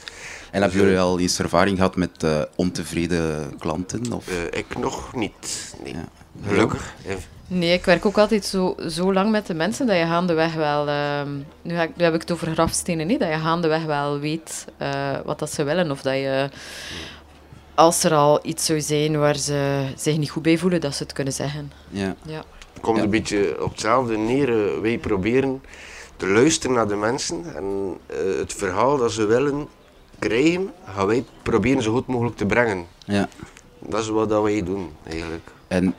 [0.55, 4.13] En hebben jullie al eens ervaring gehad met eh, ontevreden klanten?
[4.13, 4.29] Of?
[4.29, 5.95] Eh, ik nog niet, nee.
[6.47, 6.95] Gelukkig.
[7.47, 10.89] Nee, ik werk ook altijd zo, zo lang met de mensen dat je gaandeweg wel...
[10.89, 11.29] ehm,
[11.63, 13.21] nu, ik, nu heb ik het over grafstenen, niet?
[13.21, 14.91] Dat je gaandeweg wel weet eh,
[15.25, 15.91] wat dat ze willen.
[15.91, 16.49] Of dat je,
[17.75, 21.03] als er al iets zou zijn waar ze zich niet goed bij voelen, dat ze
[21.03, 21.73] het kunnen zeggen.
[21.89, 22.15] Ja.
[22.23, 22.43] Ja.
[22.73, 24.75] Het komt een beetje op hetzelfde neer.
[24.75, 25.63] eh, Wij proberen
[26.17, 29.69] te luisteren naar de mensen en eh, het verhaal dat ze willen
[30.29, 32.85] krijgen, gaan wij proberen zo goed mogelijk te brengen.
[33.07, 33.29] Ja.
[33.89, 35.51] Dat is wat dat wij doen, eigenlijk.
[35.69, 35.95] En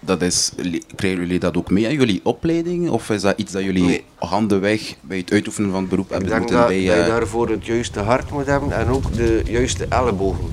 [0.00, 0.52] dat is,
[0.96, 2.90] krijgen jullie dat ook mee aan jullie opleiding?
[2.90, 4.04] Of is dat iets dat jullie Nee.
[4.18, 6.84] handenweg bij het uitoefenen van het beroep Ik hebben denk moeten dat, bij...
[6.84, 10.44] dat je eh, daarvoor het juiste hart moet hebben en ook de juiste ellebogen.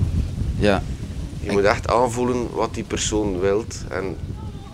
[0.58, 0.82] Ja.
[1.40, 3.84] Je Je moet echt aanvoelen wat die persoon wilt.
[3.90, 4.16] En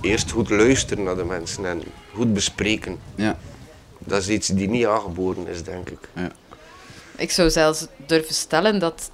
[0.01, 1.82] eerst goed luisteren naar de mensen en
[2.14, 2.98] goed bespreken.
[3.14, 3.39] Ja.
[3.98, 6.09] Dat is iets die niet aangeboren is, denk ik.
[6.14, 6.31] Ja.
[7.16, 9.11] Ik zou zelfs durven stellen dat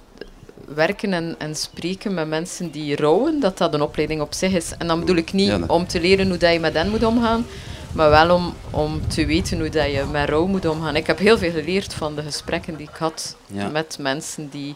[0.67, 4.71] werken en, en spreken met mensen die rouwen, dat dat een opleiding op zich is.
[4.77, 7.03] En dan bedoel ik niet Ja, om te leren hoe dat je met hen moet
[7.03, 7.45] omgaan,
[7.93, 10.95] maar wel om, om te weten hoe dat je met rouw moet omgaan.
[10.95, 13.67] Ik heb heel veel geleerd van de gesprekken die ik had Ja.
[13.67, 14.75] met mensen die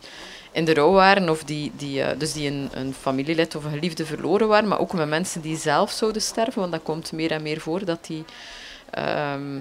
[0.52, 3.72] in de rouw waren, of die, die, eh, dus die een, een familielid of een
[3.72, 7.31] geliefde verloren waren, maar ook met mensen die zelf zouden sterven, want dat komt meer
[7.31, 8.23] en meer voor dat die,
[8.89, 9.57] ehm,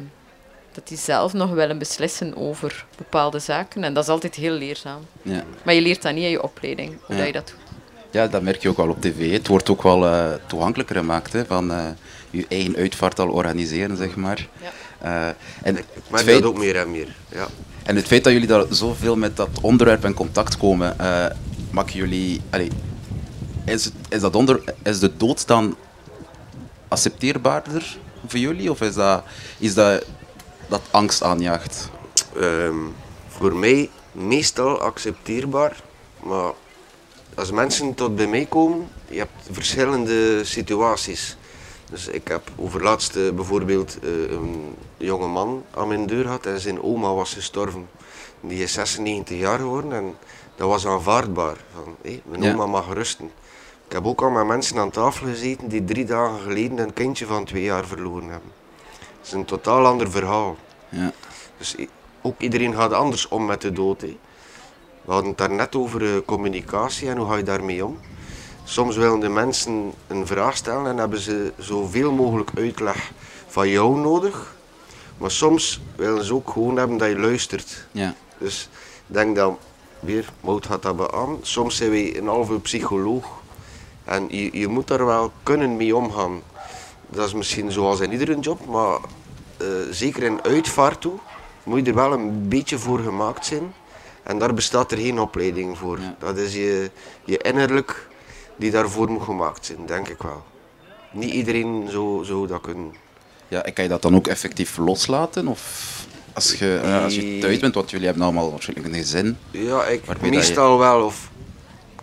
[0.74, 3.84] dat die zelf nog willen beslissen over bepaalde zaken.
[3.84, 5.00] En dat is altijd heel leerzaam.
[5.22, 5.44] Ja.
[5.62, 7.16] Maar je leert dat niet in je opleiding, hoe Ja.
[7.16, 7.56] dat je dat doet.
[8.10, 9.32] Ja, dat merk je ook wel op tv.
[9.32, 11.86] Het wordt ook wel eh, toegankelijker gemaakt, hè, van eh,
[12.30, 14.48] je eigen uitvaart al organiseren, zeg maar.
[14.98, 15.26] Eh,
[15.62, 17.16] en Ik het merk feit- dat ook meer en meer.
[17.28, 17.46] Ja.
[17.82, 21.26] En het feit dat jullie daar zoveel met dat onderwerp in contact komen, eh
[21.70, 22.40] maken jullie...
[22.50, 22.70] allee,
[23.64, 25.76] is, het, is, dat onder, is de dood dan
[26.88, 27.96] accepteerbaarder
[28.26, 28.70] voor jullie?
[28.70, 29.22] Of is dat,
[29.58, 30.04] is dat,
[30.74, 31.90] dat angst aanjaagt?
[32.36, 32.76] Ehm,
[33.28, 35.82] voor mij meestal accepteerbaar,
[36.22, 36.52] maar
[37.34, 41.36] als mensen tot bij mij komen, je hebt verschillende situaties.
[41.90, 46.82] Dus ik heb overlaatst bijvoorbeeld eh, een jonge man aan mijn deur gehad en zijn
[46.82, 47.88] oma was gestorven.
[48.40, 50.14] Die is 96 jaar geworden en
[50.56, 51.56] dat was aanvaardbaar.
[51.74, 52.52] Van, hé, mijn Ja.
[52.52, 53.30] oma mag rusten.
[53.86, 57.26] Ik heb ook al met mensen aan tafel gezeten die drie dagen geleden een kindje
[57.26, 58.50] van twee jaar verloren hebben.
[59.24, 60.56] Dat is een totaal ander verhaal.
[60.88, 61.12] Ja.
[61.58, 61.76] Dus
[62.22, 64.00] ook iedereen gaat anders om met de dood.
[64.00, 64.16] Hè.
[65.04, 67.98] We hadden het daar net over eh, communicatie en hoe ga je daarmee om.
[68.64, 73.12] Soms willen de mensen een vraag stellen en hebben ze zoveel mogelijk uitleg
[73.46, 74.54] van jou nodig.
[75.18, 77.86] Maar soms willen ze ook gewoon hebben dat je luistert.
[77.92, 78.14] Ja.
[78.38, 78.68] Dus
[79.06, 79.58] ik denk dat,
[80.00, 83.26] weer, Mout gaat dat beamen, soms zijn wij een halve psycholoog.
[84.04, 86.42] En je, je moet daar wel kunnen mee omgaan.
[87.14, 88.98] Dat is misschien zoals in iedere job, maar
[89.56, 91.18] eh, zeker in uitvaart toe
[91.62, 93.74] moet je er wel een beetje voor gemaakt zijn.
[94.22, 95.98] En daar bestaat er geen opleiding voor.
[96.18, 96.90] Dat is je,
[97.24, 98.08] je innerlijk
[98.56, 100.42] die daarvoor moet gemaakt zijn, denk ik wel.
[101.12, 102.94] Niet iedereen zou, zou dat kunnen.
[103.48, 105.46] Ja, en kan je dat dan ook effectief loslaten?
[105.48, 105.92] Of
[106.32, 109.36] als je, eh, als je thuis bent, want jullie hebben allemaal waarschijnlijk een gezin.
[109.50, 111.04] Ja, ik dat je- meestal wel.
[111.04, 111.30] Of,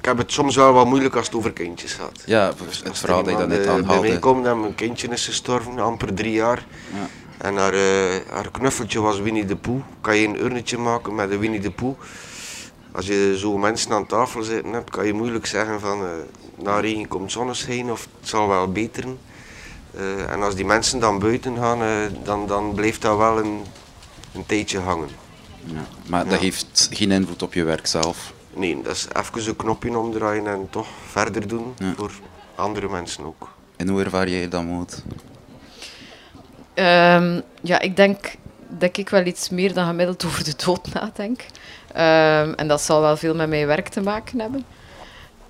[0.02, 2.24] ik heb het soms wel wat moeilijk als het over kindjes gaat.
[2.26, 2.54] Ja,
[2.84, 4.20] het verhaal dat je dat net Bij mij aanhaalde.
[4.20, 6.66] komt en mijn kindje is gestorven, amper drie jaar.
[6.94, 7.08] Ja.
[7.38, 9.82] En haar, eh, haar knuffeltje was Winnie de Pooh.
[10.02, 12.00] Kan je een urnetje maken met een Winnie de Pooh?
[12.92, 16.10] Als je zo mensen aan tafel zitten hebt, kan je moeilijk zeggen van eh
[16.64, 19.20] na regen komt zonneschijn of het zal wel beteren.
[19.96, 21.90] Eh, en als die mensen dan buiten gaan, eh,
[22.24, 23.62] dan, dan blijft dat wel een,
[24.34, 25.10] een tijdje hangen.
[25.66, 25.86] Ja.
[26.08, 28.34] Maar dat heeft geen invloed op je werk zelf.
[28.54, 32.12] Nee, dat is even een knopje omdraaien en toch verder doen voor
[32.56, 33.50] andere mensen ook.
[33.76, 35.04] En hoe ervaar jij dat moed?
[36.74, 38.36] Ehm, ja, ik denk
[38.68, 41.46] dat ik wel iets meer dan gemiddeld over de dood nadenk.
[41.94, 44.66] Ehm, en dat zal wel veel met mijn werk te maken hebben.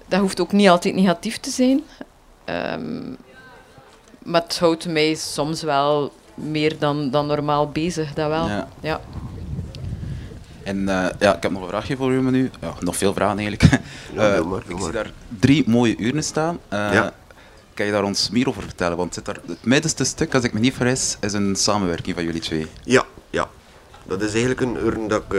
[0.07, 1.83] Dat hoeft ook niet altijd negatief te zijn.
[2.45, 3.09] Ehm,
[4.23, 8.47] maar het houdt mij soms wel meer dan, dan normaal bezig, dat wel.
[8.47, 8.67] Ja.
[8.79, 9.01] Ja.
[10.71, 12.49] En eh, ja, ik heb nog een vraagje voor u, nu.
[12.61, 13.81] Ja, nog veel vragen eigenlijk.
[14.13, 16.59] Ja, Eh, doe maar, doe ik zie daar drie mooie uren staan.
[16.67, 17.13] Eh, Ja.
[17.73, 18.97] Kan je daar ons meer over vertellen?
[18.97, 22.15] Want het, zit daar, het middenste stuk, als ik me niet vergis, is een samenwerking
[22.15, 22.67] van jullie twee.
[22.83, 23.49] Ja, ja.
[24.07, 25.37] Dat is eigenlijk een urn dat ik...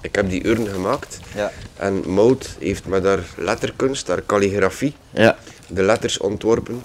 [0.00, 1.18] ik heb die urn gemaakt.
[1.34, 1.50] Ja.
[1.76, 5.36] En Mout heeft met haar letterkunst, haar calligrafie, Ja.
[5.68, 6.82] de letters ontworpen.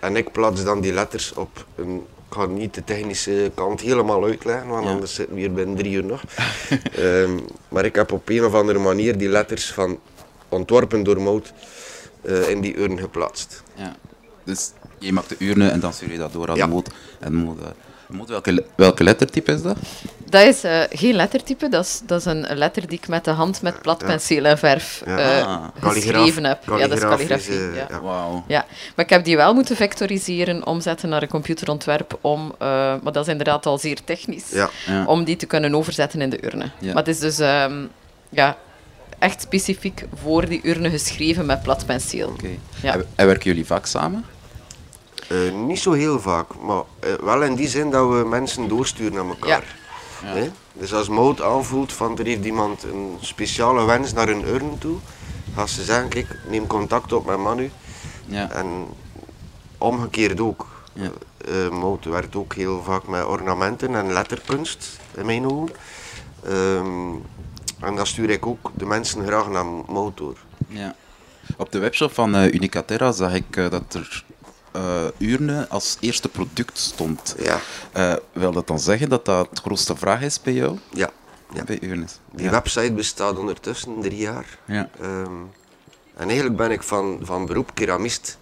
[0.00, 2.06] En ik plaats dan die letters op een...
[2.34, 4.90] Ik ga niet de technische kant helemaal uitleggen, want Ja.
[4.90, 6.22] anders zitten we hier binnen drie uur nog.
[6.96, 7.38] Ehm,
[7.68, 9.98] maar ik heb op een of andere manier die letters van
[10.48, 11.52] ontworpen door Mout
[12.22, 13.62] eh, in die urn geplaatst.
[13.74, 13.96] Ja.
[14.44, 16.62] Dus je maakt de urne en dan stuur je dat door aan Ja.
[17.20, 17.58] En moed,
[18.08, 19.76] moed welke, welke lettertype is dat?
[20.28, 23.30] Dat is eh, geen lettertype, dat is, dat is een letter die ik met de
[23.30, 25.18] hand met platpenseel en verf Ja.
[25.18, 25.64] eh, Ah.
[25.80, 26.62] geschreven heb.
[26.66, 27.58] Ja, dat is calligrafie.
[27.58, 27.86] eh, ja.
[27.88, 28.00] ja.
[28.00, 28.44] Wauw.
[28.48, 28.64] Ja,
[28.96, 32.66] maar ik heb die wel moeten vectoriseren, omzetten naar een computerontwerp, om, eh,
[33.02, 34.70] maar dat is inderdaad al zeer technisch, Ja.
[34.86, 35.04] Ja.
[35.06, 36.70] om die te kunnen overzetten in de urne.
[36.78, 36.86] Ja.
[36.86, 37.84] Maar het is dus ehm,
[38.28, 38.56] ja,
[39.18, 42.32] echt specifiek voor die urne geschreven met platpenseel.
[42.82, 44.24] En, en werken jullie vaak samen?
[45.28, 49.12] Eh, niet zo heel vaak, maar eh, wel in die zin dat we mensen doorsturen
[49.12, 49.82] naar elkaar.
[50.72, 54.96] Dus als Mout aanvoelt van er heeft iemand een speciale wens naar een urn toe,
[55.54, 57.70] gaat ze zeggen, kijk, neem contact op met Manu.
[58.26, 58.50] Ja.
[58.50, 58.66] En
[59.78, 60.66] omgekeerd ook.
[60.92, 61.10] Ja.
[61.38, 65.74] Eh, Mout werkt ook heel vaak met ornamenten en letterkunst, in mijn ogen.
[66.44, 67.12] Ehm,
[67.80, 70.36] en dat stuur ik ook de mensen graag naar Mout door.
[70.68, 70.94] Ja.
[71.56, 74.24] Op de webshop van Unicaterra zag ik dat er
[74.74, 77.34] eh, urne als eerste product stond.
[77.38, 77.60] Ja.
[77.92, 80.78] Eh, wil dat dan zeggen dat dat het grootste vraag is bij jou?
[80.90, 81.10] Ja.
[81.54, 81.64] ja.
[81.64, 82.18] Bij urnes?
[82.32, 82.50] Die ja.
[82.50, 84.58] website bestaat ondertussen drie jaar.
[84.64, 84.90] Ja.
[85.00, 85.32] Ehm,
[86.16, 88.38] en eigenlijk ben ik van, van beroep keramist.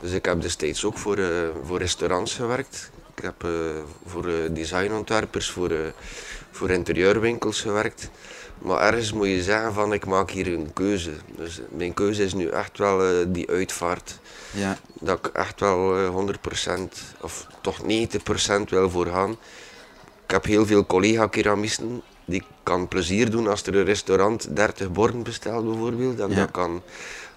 [0.00, 1.28] Dus ik heb destijds ook voor, eh,
[1.64, 2.90] voor restaurants gewerkt.
[3.16, 3.46] Ik heb
[4.06, 5.72] voor designontwerpers, voor,
[6.50, 8.10] voor interieurwinkels gewerkt.
[8.58, 11.10] Maar ergens moet je zeggen van ik maak hier een keuze.
[11.36, 14.18] Dus mijn keuze is nu echt wel die uitvaart.
[14.54, 14.76] Ja.
[15.00, 16.14] Dat ik echt wel eh,
[16.78, 16.80] 100%
[17.20, 17.86] of toch 90%
[18.68, 19.30] wil voor gaan.
[20.24, 25.22] Ik heb heel veel collega-keramisten die kan plezier doen als er een restaurant 30 borden
[25.22, 26.20] bestelt bijvoorbeeld.
[26.20, 26.34] En Ja.
[26.34, 26.82] dat kan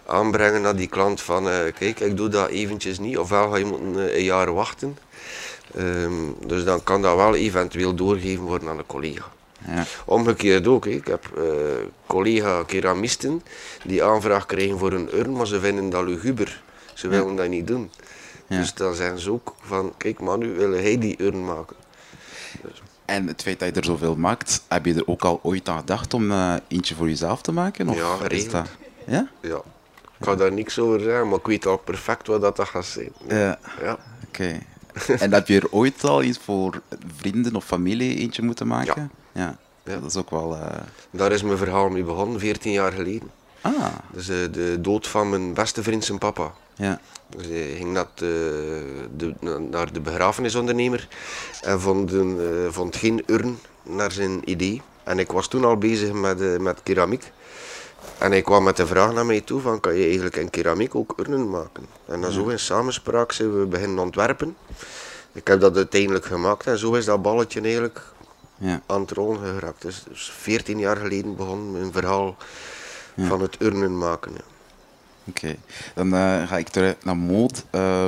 [0.05, 3.17] aanbrengen naar die klant van eh, kijk, ik doe dat eventjes niet.
[3.17, 4.97] Ofwel ga je moeten eh, een jaar wachten.
[5.75, 6.13] Ehm,
[6.45, 9.23] dus dan kan dat wel eventueel doorgegeven worden aan een collega.
[9.67, 9.83] Ja.
[10.05, 10.85] Omgekeerd ook.
[10.85, 11.43] Ik heb eh,
[12.07, 13.43] collega-keramisten
[13.83, 16.61] die aanvraag krijgen voor een urn, maar ze vinden dat luguber.
[16.97, 17.91] Ze willen dat niet doen.
[18.47, 18.57] Ja.
[18.59, 21.75] Dus dan zeggen ze ook van, kijk Manu, wil hij die urn maken?
[23.05, 25.77] En het feit dat je er zoveel maakt, heb je er ook al ooit aan
[25.79, 27.89] gedacht om eh, eentje voor jezelf te maken?
[27.89, 28.67] Of Ja, is dat...
[29.05, 29.27] Ja?
[29.41, 29.61] Ja.
[30.19, 33.11] Ik ga daar niks over zeggen, maar ik weet al perfect wat dat, gaat zijn.
[33.27, 33.59] Ja.
[33.81, 33.97] Ja.
[34.27, 34.59] Oké.
[35.19, 36.81] en heb je er ooit al iets voor
[37.17, 39.11] vrienden of familie eentje moeten maken?
[39.31, 39.57] Ja.
[39.83, 40.55] Dat is ook wel...
[40.55, 40.77] eh,
[41.11, 43.29] Daar is mijn verhaal mee begonnen, 14 jaar geleden.
[43.61, 43.85] Ah.
[44.11, 46.53] Dus eh, de dood van mijn beste vriend zijn papa.
[46.75, 46.99] Ja.
[47.29, 51.07] Dus hij ging naar de, de, na- naar de begrafenisondernemer
[51.61, 54.81] en vond, een, eh, vond geen urn naar zijn idee.
[55.03, 57.31] En ik was toen al bezig met, eh, met keramiek.
[58.17, 60.95] En hij kwam met de vraag naar mij toe van, kan je eigenlijk in keramiek
[60.95, 61.85] ook urnen maken?
[62.05, 64.55] En dan zo in samenspraak zijn we beginnen ontwerpen.
[65.31, 68.01] Ik heb dat uiteindelijk gemaakt en zo is dat balletje eigenlijk
[68.57, 68.81] Ja.
[68.85, 69.81] aan het rollen geraakt.
[69.81, 72.35] Dus, dus 14 jaar geleden begon mijn verhaal
[73.17, 73.27] Ja.
[73.27, 74.31] van het urnen maken.
[74.33, 74.41] ja.
[75.29, 75.55] Oké,
[75.95, 77.53] dan eh, ga ik terug naar mode.
[77.69, 78.07] eh,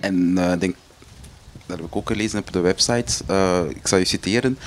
[0.00, 0.74] en eh, denk,
[1.66, 3.24] dat heb ik ook gelezen op de website.
[3.26, 4.58] eh, ik zal je citeren.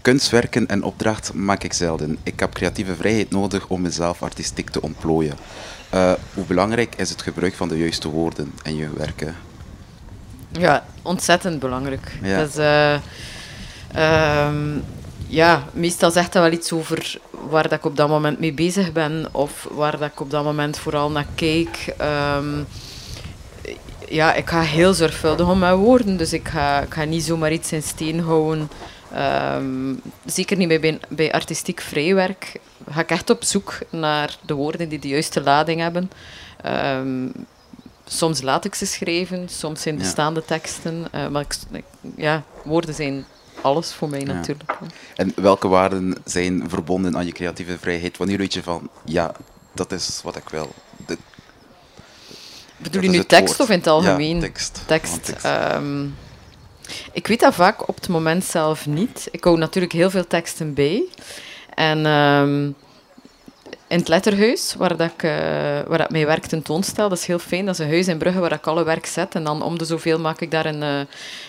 [0.00, 2.18] Kunstwerken en opdracht maak ik zelden.
[2.22, 5.36] Ik heb creatieve vrijheid nodig om mezelf artistiek te ontplooien.
[5.90, 9.36] Eh, hoe belangrijk is het gebruik van de juiste woorden in je werken?
[10.50, 12.18] Ja, ontzettend belangrijk.
[12.22, 12.38] Ja.
[12.44, 12.94] Dus, eh,
[13.92, 14.78] ehm,
[15.34, 18.92] ja, meestal zegt dat wel iets over waar dat ik op dat moment mee bezig
[18.92, 21.94] ben of waar dat ik op dat moment vooral naar kijk.
[21.98, 22.62] Ehm,
[24.08, 27.52] ja, ik ga heel zorgvuldig om mijn woorden, dus ik ga, ik ga niet zomaar
[27.52, 28.68] iets in steen houden.
[29.12, 29.94] Ehm,
[30.24, 32.56] zeker niet bij, bij, artistiek vrijwerk.
[32.90, 36.10] Ga ik echt op zoek naar de woorden die de juiste lading hebben.
[36.62, 37.28] Ehm,
[38.06, 40.00] soms laat ik ze schrijven, soms zijn Ja.
[40.00, 41.06] bestaande teksten.
[41.12, 41.82] eh, maar ik-
[42.16, 43.24] ja, woorden zijn
[43.64, 44.32] alles voor mij Ja.
[44.32, 44.72] natuurlijk.
[45.16, 48.16] En welke waarden zijn verbonden aan je creatieve vrijheid?
[48.16, 49.32] Wanneer weet je van, ja,
[49.72, 50.74] dat is wat ik wil.
[51.06, 51.18] Dit-
[52.76, 53.60] Bedoel je nu tekst woord.
[53.60, 54.34] of in het algemeen?
[54.36, 54.80] Ja, tekst.
[54.86, 55.28] Tekst.
[55.42, 56.06] ehm,
[57.12, 59.28] ik weet dat vaak op het moment zelf niet.
[59.30, 61.04] Ik hou natuurlijk heel veel teksten bij.
[61.74, 62.70] En ehm,
[63.94, 65.30] in het letterhuis, waar, dat ik, eh,
[65.86, 67.66] waar dat mijn werk tentoonstel, dat is heel fijn.
[67.66, 69.34] Dat is een huis in Brugge waar ik alle werk zet.
[69.34, 71.00] En dan om de zoveel maak ik daar een, eh,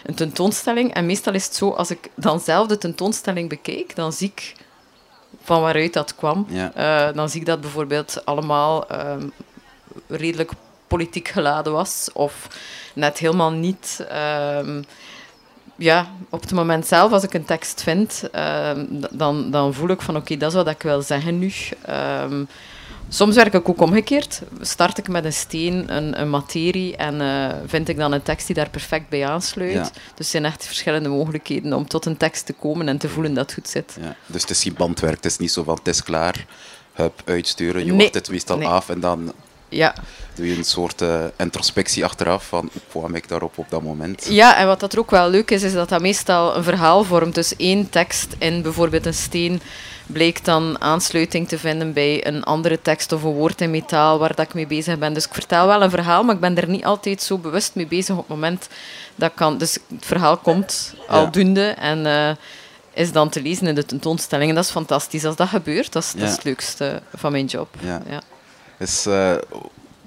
[0.03, 0.93] een tentoonstelling.
[0.93, 4.53] En meestal is het zo, als ik dan zelf de tentoonstelling bekijk, dan zie ik
[5.43, 6.45] van waaruit dat kwam.
[6.49, 6.71] Ja.
[6.73, 9.27] Eh, dan zie ik dat bijvoorbeeld allemaal ehm,
[10.07, 10.51] redelijk
[10.87, 12.09] politiek geladen was.
[12.13, 12.47] Of
[12.93, 14.05] net helemaal niet.
[15.75, 20.01] Ja, op het moment zelf, als ik een tekst vind, ehm, dan, dan voel ik
[20.01, 21.51] van oké, dat is wat ik wil zeggen nu.
[21.81, 22.43] Ehm,
[23.09, 24.41] soms werk ik ook omgekeerd.
[24.61, 28.47] Start ik met een steen, een, een materie en eh, vind ik dan een tekst
[28.47, 29.73] die daar perfect bij aansluit.
[29.73, 29.81] Ja.
[29.81, 33.33] Dus er zijn echt verschillende mogelijkheden om tot een tekst te komen en te voelen
[33.33, 33.97] dat het goed zit.
[34.01, 36.45] Ja, dus het is geen bandwerk, het is niet zo van het is klaar,
[36.93, 38.67] hup, uitsturen, je Nee, het meestal nee.
[38.67, 39.33] af en dan
[39.75, 39.93] Ja.
[40.35, 44.27] doe je een soort eh, introspectie achteraf van hoe kwam ik daarop op dat moment.
[44.29, 47.03] Ja, en wat dat er ook wel leuk is, is dat dat meestal een verhaal
[47.03, 47.35] vormt.
[47.35, 49.61] Dus één tekst in bijvoorbeeld een steen
[50.05, 54.35] blijkt dan aansluiting te vinden bij een andere tekst of een woord in metaal waar
[54.35, 55.13] dat ik mee bezig ben.
[55.13, 57.87] Dus ik vertel wel een verhaal, maar ik ben er niet altijd zo bewust mee
[57.87, 58.67] bezig op het moment
[59.15, 59.57] dat ik kan.
[59.57, 62.35] Dus het verhaal komt aldoende en eh,
[62.93, 64.49] is dan te lezen in de tentoonstelling.
[64.49, 65.25] En dat is fantastisch.
[65.25, 67.67] Als dat gebeurt, dat is, dat is het leukste van mijn job.
[67.79, 68.01] Ja.
[68.09, 68.21] Ja.
[68.77, 69.35] Is eh,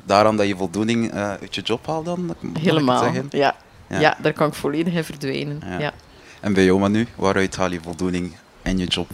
[0.05, 2.35] daaraan dat je voldoening eh, uit je job haalt dan?
[2.59, 3.03] Helemaal.
[3.03, 3.27] zeggen?
[3.31, 3.57] Ja.
[3.89, 4.01] Ja.
[4.01, 4.16] Ja.
[4.23, 5.62] daar kan ik volledig in verdwijnen.
[5.65, 5.78] Ja.
[5.78, 5.93] Ja.
[6.40, 9.09] En bij jou Manu, waaruit haal je voldoening in je job?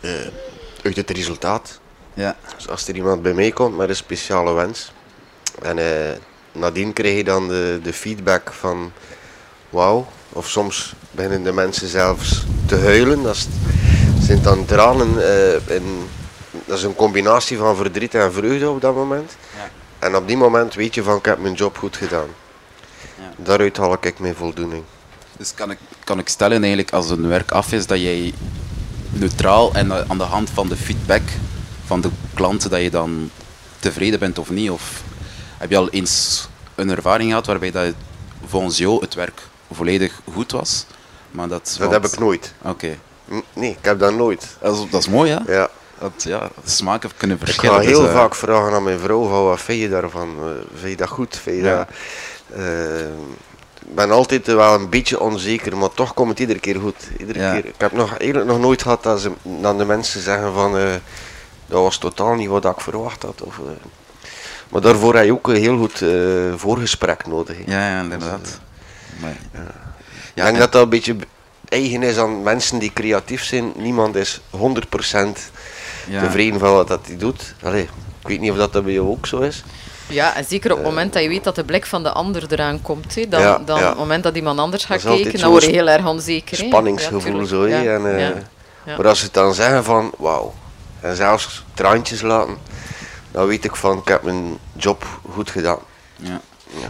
[0.00, 0.10] Eh,
[0.82, 1.80] uit het resultaat.
[2.14, 2.36] Ja.
[2.54, 4.92] Dus als er iemand bij mij komt met een speciale wens,
[5.62, 6.16] en eh,
[6.52, 8.92] nadien krijg je dan de, de feedback van
[9.70, 13.22] wauw, of soms beginnen de mensen zelfs te huilen.
[13.22, 13.46] Dat
[14.20, 16.08] zijn dan tranen eh, in,
[16.66, 19.36] dat is een combinatie van verdriet en vreugde op dat moment.
[19.56, 19.70] Ja.
[19.98, 22.28] En op die moment weet je van ik heb mijn job goed gedaan.
[23.36, 24.82] Daaruit haal ik mijn voldoening.
[25.36, 28.34] Dus kan ik, kan ik stellen eigenlijk als een werk af is dat jij
[29.10, 31.22] neutraal en eh, aan de hand van de feedback
[31.86, 33.30] van de klanten dat je dan
[33.78, 34.70] tevreden bent of niet?
[34.70, 35.02] Of
[35.58, 37.94] heb je al eens een ervaring gehad waarbij dat
[38.46, 40.86] volgens jou het werk volledig goed was?
[41.30, 42.52] Maar dat Dat heb ik nooit.
[42.62, 42.98] Oké.
[43.52, 44.56] Nee, ik heb dat nooit.
[44.60, 45.52] Dat is, dat is mooi hè?
[45.52, 45.70] Ja.
[46.00, 47.74] Dat, ja, de smaken kunnen Ik verschillen.
[47.74, 50.28] ga heel dus, eh, vaak vragen aan mijn vrouw, van, wat vind je daarvan?
[50.38, 50.48] Eh,
[50.78, 51.36] vind je dat goed?
[51.36, 51.76] Vind je Ja.
[51.76, 51.88] dat...
[52.58, 53.00] Eh,
[53.88, 57.08] ik ben altijd wel een beetje onzeker, maar toch komt het iedere keer goed.
[57.18, 57.52] Iedere Ja.
[57.52, 57.64] keer.
[57.66, 60.72] Ik heb nog, eigenlijk nog nooit gehad dat, ze, dat de mensen zeggen van
[61.66, 63.42] dat was totaal niet wat ik verwacht had.
[63.42, 63.60] Of.
[64.68, 66.02] Maar daarvoor heb je ook een heel goed
[66.56, 67.56] voorgesprek nodig.
[67.66, 68.60] Ja, ja, inderdaad.
[69.20, 69.36] Maar,
[70.34, 71.16] ik denk dat dat een beetje
[71.68, 73.72] eigen is aan mensen die creatief zijn.
[73.76, 75.50] Niemand is 100%
[76.08, 76.20] Ja.
[76.22, 77.54] tevreden van wat dat hij doet.
[77.62, 77.82] Allee,
[78.20, 79.64] ik weet niet of dat, dat bij jou ook zo is.
[80.08, 82.52] Ja, en zeker op het moment dat je weet dat de blik van de ander
[82.52, 83.14] eraan komt.
[83.14, 83.82] Hè, dan, Ja, dan ja.
[83.82, 86.56] op het moment dat iemand anders gaat kijken, dan word je heel erg onzeker.
[86.56, 87.64] Spanningsgevoel Ja, zo.
[87.64, 88.96] En, eh.
[88.96, 90.54] Maar als ze het dan zeggen van wauw,
[91.00, 92.56] en zelfs traantjes laten,
[93.30, 95.78] dan weet ik van ik heb mijn job goed gedaan.
[96.16, 96.40] Ja.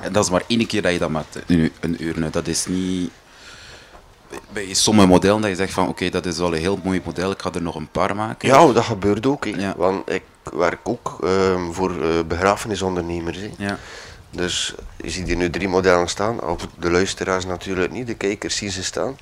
[0.01, 2.31] En dat is maar één keer dat je dat maakt, een, uur.
[2.31, 3.11] Dat is niet
[4.53, 7.31] bij sommige modellen dat je zegt van oké, dat is wel een heel mooi model,
[7.31, 8.49] ik ga er nog een paar maken.
[8.49, 9.47] Ja, dat gebeurt ook.
[9.47, 9.73] hè.
[9.77, 10.23] Want ik
[10.53, 13.39] werk ook ehm, voor eh, begrafenisondernemers.
[13.59, 13.79] Ja.
[14.31, 16.43] Dus je ziet hier nu drie modellen staan.
[16.43, 19.19] Op de luisteraars natuurlijk niet, de kijkers zien ze staan.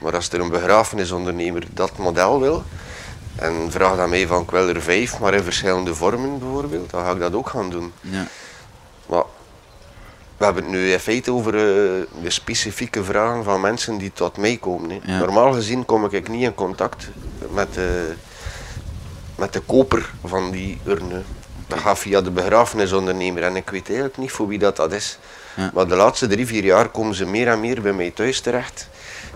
[0.00, 2.62] Maar als er een begrafenisondernemer dat model wil,
[3.36, 7.04] en vraagt aan mij van ik wil er vijf, maar in verschillende vormen bijvoorbeeld, dan
[7.04, 7.92] ga ik dat ook gaan doen.
[8.00, 8.26] Ja.
[9.06, 9.22] Maar
[10.42, 11.62] we hebben het nu in feite over eh,
[12.22, 15.00] de specifieke vragen van mensen die tot mij komen.
[15.04, 15.18] Ja.
[15.18, 17.08] Normaal gezien kom ik niet in contact
[17.50, 18.12] met de,
[19.34, 21.22] met de koper van die urne.
[21.66, 25.18] Dat gaat via de begrafenisondernemer en ik weet eigenlijk niet voor wie dat, dat is.
[25.56, 25.70] Ja.
[25.74, 28.88] Maar de laatste drie, vier jaar komen ze meer en meer bij mij thuis terecht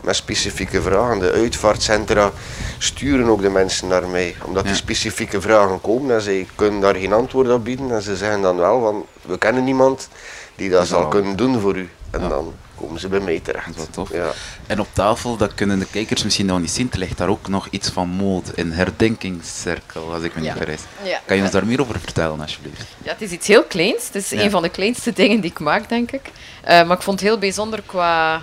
[0.03, 1.19] met specifieke vragen.
[1.19, 2.31] De uitvaartcentra
[2.79, 6.95] sturen ook de mensen naar mij, omdat die specifieke vragen komen en zij kunnen daar
[6.95, 7.91] geen antwoord op bieden.
[7.91, 10.09] En ze zeggen dan wel van, we kennen niemand
[10.57, 11.89] die dat zal kunnen doen voor u.
[12.11, 13.67] En dan komen ze bij mij terecht.
[13.67, 14.13] Dat is wel tof.
[14.13, 14.31] Ja.
[14.67, 17.49] En op tafel, dat kunnen de kijkers misschien nog niet zien, er ligt daar ook
[17.49, 20.57] nog iets van mode, een herdenkingscirkel, als ik me niet Ja.
[20.57, 20.81] vergis.
[21.05, 21.21] Ja.
[21.25, 22.85] Kan je ons daar meer over vertellen, alsjeblieft?
[23.03, 24.07] Ja, het is iets heel kleins.
[24.07, 24.41] Het is Ja.
[24.43, 26.31] een van de kleinste dingen die ik maak, denk ik.
[26.63, 28.43] Eh, maar ik vond het heel bijzonder qua,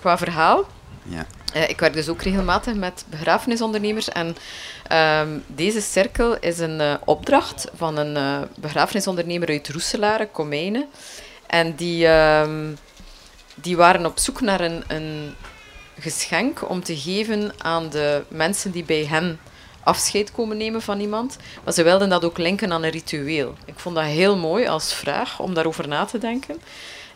[0.00, 0.64] qua verhaal.
[1.02, 1.26] Ja.
[1.52, 4.08] Eh, ik werk dus ook regelmatig met begrafenisondernemers.
[4.08, 4.36] En
[4.86, 10.86] ehm, deze cirkel is een eh, opdracht van een eh, begrafenisondernemer uit Roeselare, Komijnen.
[11.46, 12.74] En die, ehm,
[13.54, 15.34] die waren op zoek naar een, een
[15.98, 19.38] geschenk om te geven aan de mensen die bij hen
[19.82, 21.36] afscheid komen nemen van iemand.
[21.64, 23.54] Maar ze wilden dat ook linken aan een ritueel.
[23.64, 26.56] Ik vond dat heel mooi als vraag om daarover na te denken.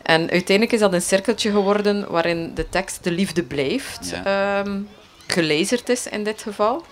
[0.01, 4.79] En uiteindelijk is dat een cirkeltje geworden waarin de tekst de liefde blijft, ehm,
[5.27, 6.85] gelezerd is in dit geval.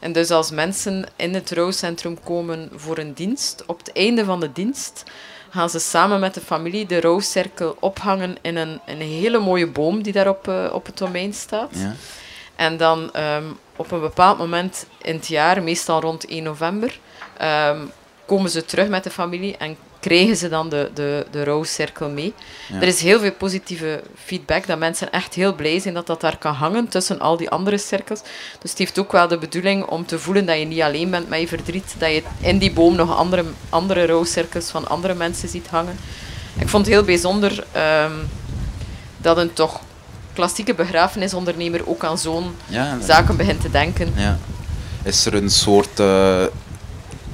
[0.00, 4.40] En dus als mensen in het rouwcentrum komen voor een dienst, op het einde van
[4.40, 5.02] de dienst
[5.50, 10.02] gaan ze samen met de familie de rouwcirkel ophangen in een, een hele mooie boom
[10.02, 11.70] die daar op, eh, op het domein staat.
[11.70, 11.94] Ja.
[12.56, 13.44] En dan ehm,
[13.76, 16.98] op een bepaald moment in het jaar, meestal rond 1 november,
[17.36, 17.80] ehm,
[18.26, 19.76] komen ze terug met de familie en
[20.08, 22.34] krijgen ze dan de, de, de rouwcirkel mee.
[22.68, 22.80] Ja.
[22.80, 26.36] Er is heel veel positieve feedback, dat mensen echt heel blij zijn dat dat daar
[26.38, 28.20] kan hangen tussen al die andere cirkels.
[28.58, 31.28] Dus het heeft ook wel de bedoeling om te voelen dat je niet alleen bent
[31.28, 35.48] met je verdriet, dat je in die boom nog andere, andere rouwcirkels van andere mensen
[35.48, 35.96] ziet hangen.
[36.58, 38.12] Ik vond het heel bijzonder ehm,
[39.16, 39.80] dat een toch
[40.32, 44.12] klassieke begrafenisondernemer ook aan zo'n Ja, zaken begint te denken.
[44.16, 44.38] Ja.
[45.02, 46.44] Is er een soort eh,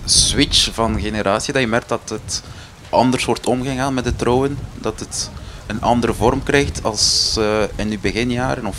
[0.05, 2.43] switch van generatie dat je merkt dat het
[2.95, 4.59] anders wordt omgegaan met het trouwen?
[4.75, 5.31] Dat het
[5.67, 8.67] een andere vorm krijgt als eh, in uw beginjaren?
[8.67, 8.79] Of...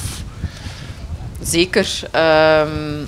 [1.42, 2.00] Zeker.
[2.12, 3.04] ehm,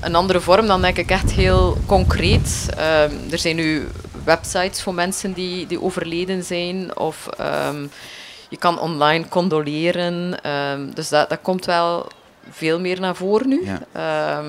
[0.00, 2.68] een andere vorm dan denk ik echt heel concreet.
[2.76, 3.88] Ehm, er zijn nu
[4.24, 6.98] websites voor mensen die, die overleden zijn.
[6.98, 7.86] Of ehm,
[8.48, 10.38] je kan online condoleren.
[10.94, 12.06] dus dat, dat komt wel
[12.50, 13.64] veel meer naar voren nu.
[13.64, 14.42] Ja.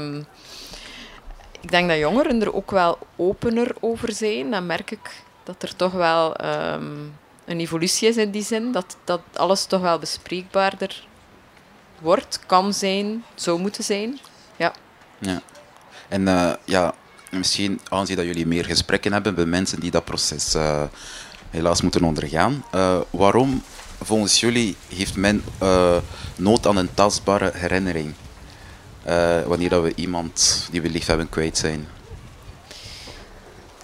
[1.64, 4.52] Ik denk dat jongeren er ook wel opener over zijn.
[4.52, 6.91] Dan merk ik dat er toch wel ehm,
[7.45, 8.72] een evolutie is in die zin.
[8.72, 11.07] Dat, dat alles toch wel bespreekbaarder
[11.99, 14.20] wordt, kan zijn, zou moeten zijn.
[14.56, 14.74] Ja.
[15.20, 15.41] Ja.
[16.07, 16.94] En eh, ja,
[17.32, 20.84] misschien aanzien dat jullie meer gesprekken hebben met mensen die dat proces eh,
[21.49, 22.65] helaas moeten ondergaan.
[22.72, 23.64] eh, waarom,
[24.02, 25.98] volgens jullie, heeft men eh,
[26.36, 28.14] nood aan een tastbare herinnering?
[29.03, 31.88] eh, wanneer dat we iemand die we lief hebben kwijt zijn?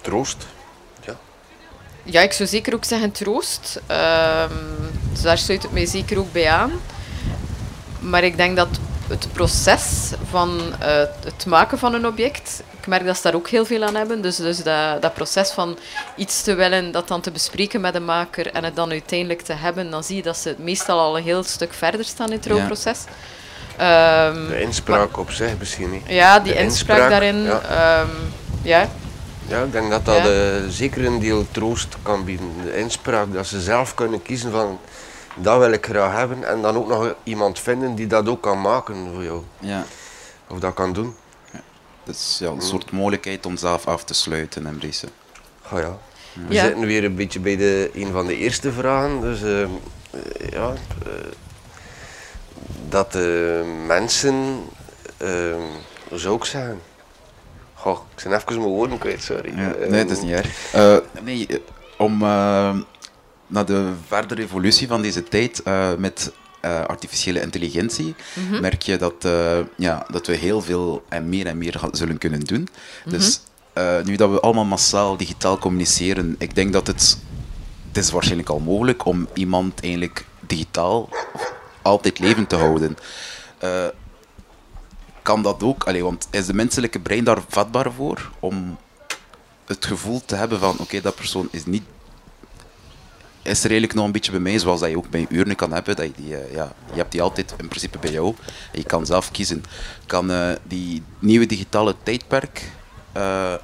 [0.00, 0.46] troost.
[2.10, 2.20] Ja.
[2.20, 3.80] Ik zou zeker ook zeggen troost.
[3.86, 4.52] Ehm,
[5.12, 6.72] dus daar sluit het mij zeker ook bij aan.
[8.00, 8.68] Maar ik denk dat
[9.08, 10.88] het proces van eh,
[11.24, 14.22] het maken van een object, ik merk dat ze daar ook heel veel aan hebben.
[14.22, 15.78] Dus, dus dat, dat proces van
[16.16, 19.52] iets te willen, dat dan te bespreken met de maker en het dan uiteindelijk te
[19.52, 22.44] hebben, dan zie je dat ze meestal al een heel stuk verder staan in het
[22.44, 22.50] Ja.
[22.50, 22.98] rouwproces.
[23.76, 26.02] Ehm, De inspraak op zich misschien niet.
[26.06, 27.42] ja, die De inspraak, daarin.
[27.42, 27.60] Ja.
[27.60, 28.08] ehm,
[28.62, 28.88] ja.
[29.50, 30.56] Ja, ik denk dat dat Ja.
[30.56, 32.52] eh, zeker een deel troost kan bieden.
[32.64, 34.78] De inspraak, dat ze zelf kunnen kiezen van
[35.36, 38.60] dat wil ik graag hebben en dan ook nog iemand vinden die dat ook kan
[38.60, 39.42] maken voor jou.
[39.58, 39.84] Ja.
[40.48, 41.14] Of dat kan doen.
[42.04, 45.06] Dus ja, een soort mogelijkheid om zelf af te sluiten en Brice.
[45.68, 45.98] Ah, ja.
[46.46, 46.64] We Ja.
[46.64, 49.20] zitten weer een beetje bij de, een van de eerste vragen.
[49.20, 49.68] Dus eh, eh,
[50.50, 51.12] ja, eh,
[52.88, 54.60] dat de mensen,
[56.12, 56.80] zou ik zeggen?
[57.80, 59.52] Goh, ik ben even mijn woorden kwijt, sorry.
[59.56, 60.72] Ja, Eh, nee, dat is niet erg.
[60.72, 61.56] Eh, nee, eh,
[61.98, 62.76] om eh,
[63.46, 68.60] naar de verdere evolutie van deze tijd eh, met eh, artificiële intelligentie Mhm.
[68.60, 72.40] merk je dat, eh, ja, dat we heel veel en meer en meer zullen kunnen
[72.40, 72.68] doen.
[73.04, 73.40] Dus
[73.72, 77.18] eh, nu dat we allemaal massaal digitaal communiceren, ik denk dat het,
[77.88, 81.08] het is waarschijnlijk al mogelijk om iemand eigenlijk digitaal
[81.82, 82.96] altijd levend te houden.
[85.22, 85.84] Kan dat ook?
[85.84, 88.78] Allee, want is de menselijke brein daar vatbaar voor om
[89.66, 91.82] het gevoel te hebben van oké, dat persoon is niet
[93.42, 95.56] is er eigenlijk nog een beetje bij mij, zoals dat je ook bij je uren
[95.56, 98.34] kan hebben, dat je, die, eh, ja, je hebt die altijd in principe bij jou
[98.72, 99.64] en je kan zelf kiezen.
[100.06, 102.70] Kan eh, die nieuwe digitale tijdperk,
[103.12, 103.54] eh,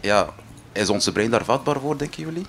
[0.00, 0.34] ja,
[0.72, 2.46] is onze brein daar vatbaar voor, denken jullie?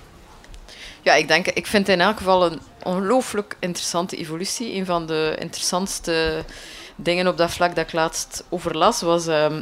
[1.02, 4.74] Ja, ik denk, ik vind het in elk geval een ongelooflijk interessante evolutie.
[4.74, 6.44] Een van de interessantste
[6.96, 9.54] dingen op dat vlak dat ik laatst overlas was, ehm,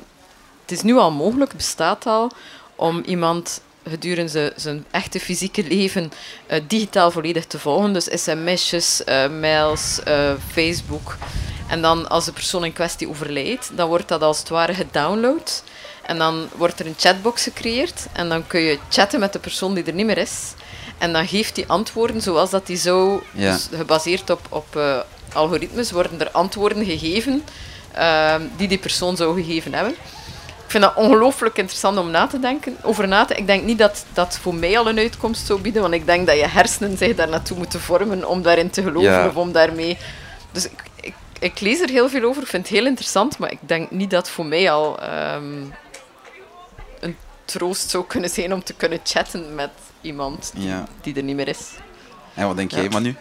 [0.63, 2.31] het is nu al mogelijk, bestaat al,
[2.77, 6.13] om iemand gedurende zijn- echte fysieke leven
[6.47, 7.93] eh, digitaal volledig te volgen.
[7.93, 11.17] Dus sms'jes, eh, mails, eh, Facebook.
[11.69, 15.63] En dan als de persoon in kwestie overlijdt, dan wordt dat als het ware gedownload.
[16.03, 18.07] En dan wordt er een chatbox gecreëerd.
[18.13, 20.53] En dan kun je chatten met de persoon die er niet meer is.
[20.99, 23.53] En dan geeft die antwoorden zoals dat die zo, Ja.
[23.53, 24.77] dus gebaseerd op, op
[25.35, 27.45] algoritmes, worden er antwoorden gegeven
[27.93, 29.93] ehm, die die persoon zou gegeven hebben.
[30.65, 33.79] Ik vind dat ongelooflijk interessant om na te denken, over na te Ik denk niet
[33.79, 36.97] dat dat voor mij al een uitkomst zou bieden, want ik denk dat je hersenen
[36.99, 39.27] zich daar naartoe moeten vormen om daarin te geloven Ja.
[39.29, 39.99] of om daarmee...
[40.53, 43.51] Dus ik, ik, ik lees er heel veel over, ik vind het heel interessant, maar
[43.53, 45.63] ik denk niet dat voor mij al ehm,
[47.01, 49.71] een troost zou kunnen zijn om te kunnen chatten met
[50.01, 50.85] iemand die, Ja.
[51.03, 51.69] die er niet meer is.
[52.35, 52.77] En wat denk Ja.
[52.79, 53.17] jij, Manu?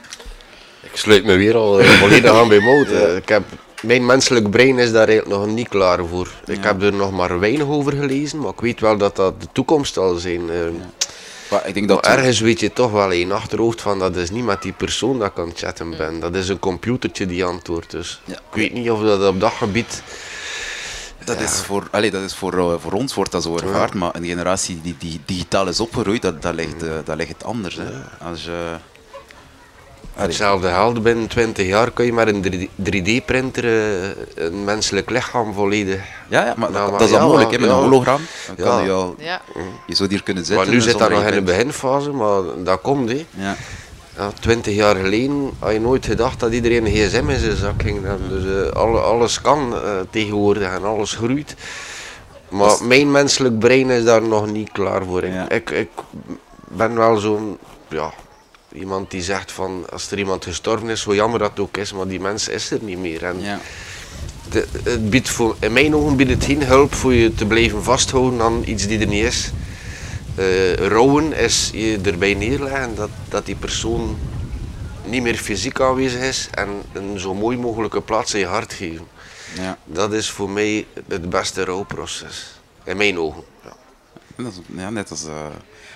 [0.83, 2.87] Ik sluit me weer al eh, volledig aan bij Mout.
[2.87, 3.43] Eh, ik heb,
[3.81, 6.27] mijn menselijk brein is daar eigenlijk nog niet klaar voor.
[6.45, 6.61] Ik Ja.
[6.67, 9.93] heb er nog maar weinig over gelezen, maar ik weet wel dat dat de toekomst
[9.93, 10.49] zal zijn.
[10.49, 10.57] eh.
[11.49, 14.15] Maar ik denk dat Maar ergens weet je toch wel in je achterhoofd van dat
[14.15, 16.19] is niet met die persoon dat ik aan het chatten ben.
[16.19, 17.91] Dat is een computertje die antwoordt.
[17.91, 20.03] Dus ik weet niet of dat op dat gebied...
[21.25, 24.25] Dat is voor, allee, dat is voor, voor ons wordt dat zo ervaard, maar een
[24.25, 27.75] generatie die, die digitaal is opgegroeid, dat, dat, ligt, eh, dat ligt het anders.
[27.75, 27.83] Hè.
[28.27, 28.75] Als je,
[30.13, 33.65] Hetzelfde geldt binnen 20 jaar kun je met een 3D-printer
[34.35, 35.99] een menselijk lichaam volledig.
[36.29, 38.21] Ja, ja maar Nou, dat, dat is al mogelijk, hè, met een hologram.
[38.55, 38.75] Dan Ja.
[38.75, 39.15] kan je al,
[39.87, 40.65] je zou hier kunnen zitten.
[40.65, 43.09] Maar nu zit dat nog in de beginfase, maar dat komt.
[43.09, 43.25] Hè.
[43.29, 43.55] Ja.
[44.17, 47.81] Ja, 20 jaar geleden had je nooit gedacht dat iedereen een gsm in zijn zak
[47.81, 48.29] ging hebben.
[48.29, 49.79] Dus eh, alle, alles kan eh,
[50.09, 51.55] tegenwoordig en alles groeit.
[52.49, 55.23] Maar mijn menselijk brein is daar nog niet klaar voor.
[55.23, 55.89] Ik, ik, ik
[56.67, 57.57] ben wel zo'n...
[57.87, 58.13] Ja,
[58.75, 61.93] iemand die zegt van als er iemand gestorven is, hoe jammer dat het ook is,
[61.93, 63.23] maar die mens is er niet meer.
[63.23, 63.35] En
[64.49, 67.83] de- het biedt voor, in mijn ogen biedt het geen hulp voor je te blijven
[67.83, 69.51] vasthouden aan iets die er niet is.
[70.35, 74.17] Eh rouwen is je erbij neerleggen dat, dat die persoon
[75.05, 79.07] niet meer fysiek aanwezig is en een zo mooi mogelijke plaats in je hart geven.
[79.55, 79.77] Ja.
[79.85, 82.59] Dat is voor mij het beste rouwproces.
[82.83, 83.43] In mijn ogen.
[83.63, 83.73] Ja.
[84.35, 85.43] Dat is, ja, net als, eh,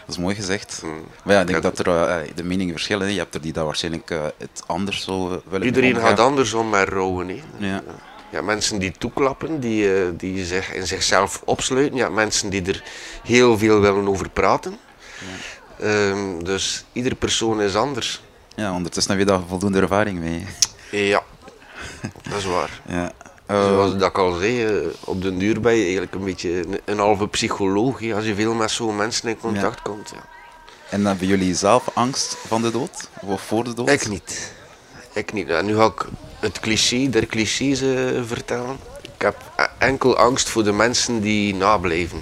[0.05, 0.81] dat is mooi gezegd.
[1.23, 3.05] Maar ja, ik denk dat er eh, de meningen verschillen.
[3.07, 3.13] hè.
[3.13, 6.53] Je hebt er die dat waarschijnlijk eh, het anders zo eh, willen Iedereen gaat anders
[6.53, 7.27] om met rouwen.
[7.27, 7.41] Hè.
[7.57, 7.83] Ja.
[8.31, 11.97] Ja, mensen die toeklappen, die, eh, die zich in zichzelf opsluiten.
[11.97, 12.83] Ja, mensen die er
[13.23, 14.77] heel veel willen over praten.
[15.79, 18.21] Ehm, dus iedere persoon is anders.
[18.55, 20.45] Ja, ondertussen heb je daar voldoende ervaring mee.
[20.91, 21.23] Ja,
[22.29, 22.81] dat is waar.
[22.87, 23.11] Ja.
[23.47, 26.57] Eh, Zoals dat ik al zei, eh, op den duur ben je eigenlijk een beetje
[26.57, 28.11] een, een halve psycholoog.
[28.13, 30.09] Als je veel met zo'n mensen in contact komt.
[30.15, 30.25] Ja.
[30.89, 33.09] En hebben jullie zelf angst van de dood?
[33.21, 33.89] Of voor de dood?
[33.89, 34.51] Ik niet.
[35.13, 35.49] Ik niet.
[35.49, 36.05] En nu ga ik
[36.39, 37.87] het cliché der clichés eh,
[38.25, 38.77] vertellen.
[39.15, 42.21] Ik heb e- enkel angst voor de mensen die nablijven.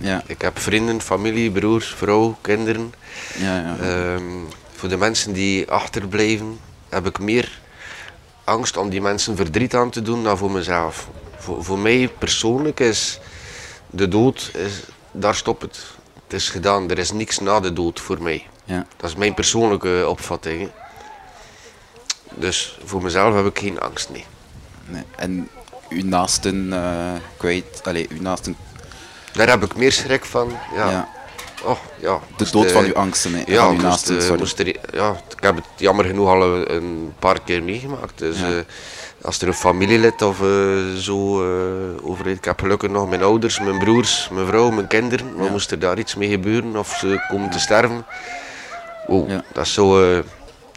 [0.00, 0.22] Ja.
[0.26, 2.94] Ik heb vrienden, familie, broers, vrouw, kinderen.
[3.38, 3.76] Ja, ja.
[3.80, 4.22] Ehm,
[4.74, 6.58] voor de mensen die achterblijven,
[6.88, 7.60] heb ik meer
[8.44, 11.08] angst om die mensen verdriet aan te doen dan voor mezelf.
[11.36, 13.20] Voor, voor mij persoonlijk is
[13.90, 14.82] de dood, is,
[15.12, 15.78] daar stopt het.
[16.24, 18.46] Het is gedaan, er is niks na de dood voor mij.
[18.64, 18.86] Ja.
[18.96, 20.70] Dat is mijn persoonlijke opvatting.
[22.34, 24.24] Dus voor mezelf heb ik geen angst, nee.
[24.86, 25.02] Nee.
[25.16, 25.48] En
[25.88, 28.56] uw naasten eh, kwijt, allee, uw naasten...
[29.32, 30.52] Daar heb ik meer schrik van.
[30.74, 30.90] Ja.
[30.90, 31.08] Ja.
[31.64, 32.14] Oh, ja.
[32.18, 35.54] De Moest, dood van uw angsten, Ja, van uw naasten, moest er, ja, ik heb
[35.56, 38.18] het jammer genoeg al een, paar keer meegemaakt.
[38.18, 38.48] Dus Ja.
[38.48, 38.54] eh,
[39.22, 43.60] als er een familielid of eh, zo eh, overleed, ik heb gelukkig nog mijn ouders,
[43.60, 45.34] mijn broers, mijn vrouw, mijn kinderen.
[45.36, 45.50] Maar Ja.
[45.50, 48.04] moest er daar iets mee gebeuren of ze komen te sterven,
[49.06, 50.22] oh, dat zou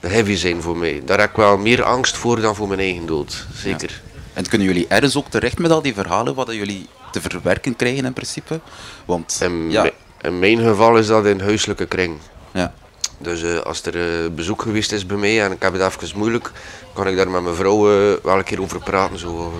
[0.01, 1.01] heavy zijn voor mij.
[1.05, 4.01] Daar heb ik wel meer angst voor dan voor mijn eigen dood, zeker.
[4.33, 8.05] En kunnen jullie ergens ook terecht met al die verhalen wat jullie te verwerken krijgen
[8.05, 8.59] in principe?
[9.05, 9.89] Want In, ja,
[10.25, 12.17] in mijn geval is dat in huiselijke kring.
[12.51, 12.73] Ja.
[13.17, 16.17] Dus eh, als er eh, bezoek geweest is bij mij en ik heb het even
[16.17, 16.51] moeilijk,
[16.93, 19.19] kan ik daar met mijn vrouw eh, wel een keer over praten.
[19.19, 19.53] Zo.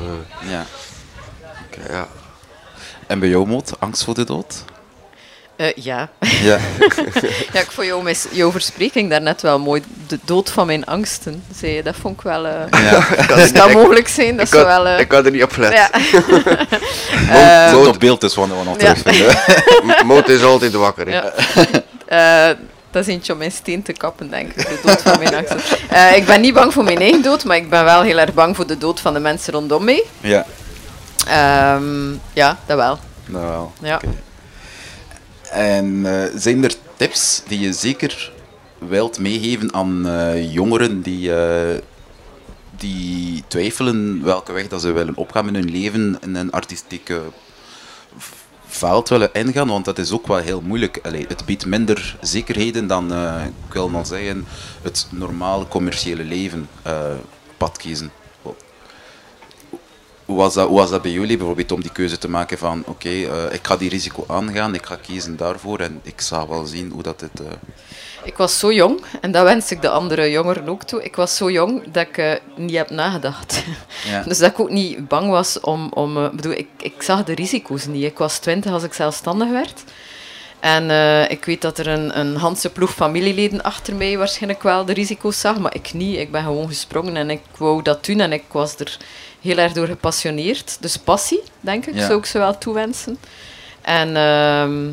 [0.50, 0.66] Ja.
[1.90, 2.08] ja.
[3.08, 4.64] En bij jou, Moot, angst voor de dood?
[5.56, 6.10] Eh, ja.
[6.20, 6.58] Ja.
[7.54, 9.84] ja, ik vond jouw, mis- jouw verspreking daarnet wel mooi.
[10.08, 11.84] De dood van mijn angsten, zei je.
[11.84, 12.46] Dat vond ik wel...
[12.46, 12.54] eh
[12.84, 13.08] Ja.
[13.54, 14.88] Dat mogelijk zijn, dat ik had- wel...
[14.88, 15.74] eh, ik had er niet op gelet.
[15.74, 15.90] Ja.
[17.72, 20.04] Moot op beeld is wat we nog Ja.
[20.06, 21.10] Moot is altijd wakker.
[21.10, 21.32] Ja.
[22.06, 22.56] Eh,
[22.92, 24.68] dat is eentje om mijn steen te kappen, denk ik.
[24.68, 25.60] De dood van mijn angsten.
[25.90, 28.34] Eh, ik ben niet bang voor mijn eigen dood, maar ik ben wel heel erg
[28.34, 30.04] bang voor de dood van de mensen rondom mij.
[30.22, 30.46] Ja.
[31.28, 33.00] Ehm, ja, dat wel.
[33.26, 33.74] Nou wel.
[33.82, 34.00] Ja.
[35.56, 38.32] En eh, zijn er tips die je zeker
[38.78, 41.80] wilt meegeven aan eh, jongeren die, eh,
[42.78, 47.22] die twijfelen welke weg dat ze willen opgaan in hun leven in een artistieke
[48.66, 49.68] veld willen ingaan?
[49.68, 51.00] Want dat is ook wel heel moeilijk.
[51.04, 53.14] Allee, het biedt minder zekerheden dan,
[53.68, 54.46] ik wil maar zeggen,
[54.82, 56.70] het normale commerciële leven
[57.58, 58.12] pad kiezen.
[60.26, 62.84] Hoe was, dat, hoe was dat bij jullie bijvoorbeeld om die keuze te maken van
[62.86, 66.66] oké, eh, ik ga die risico aangaan, ik ga kiezen daarvoor en ik zal wel
[66.66, 67.40] zien hoe dat het...
[67.40, 67.52] eh,
[68.24, 71.04] Ik was zo jong, en dat wens ik de andere jongeren ook toe.
[71.04, 73.64] Ik was zo jong dat ik eh, niet heb nagedacht.
[74.08, 74.22] Ja.
[74.28, 75.92] Dus dat ik ook niet bang was om...
[75.94, 78.04] om bedoel, ik, ik zag de risico's niet.
[78.04, 79.84] Ik was twintig als ik zelfstandig werd.
[80.60, 80.90] En
[81.30, 85.40] ik weet dat er een, een handse ploeg familieleden achter mij waarschijnlijk wel de risico's
[85.40, 86.18] zag, maar ik niet.
[86.18, 88.98] Ik ben gewoon gesprongen en ik wou dat doen en ik was er
[89.46, 90.78] heel erg door gepassioneerd.
[90.80, 92.06] Dus passie, denk ik, Ja.
[92.06, 93.18] zou ik ze wel toewensen.
[93.82, 94.84] En ehm,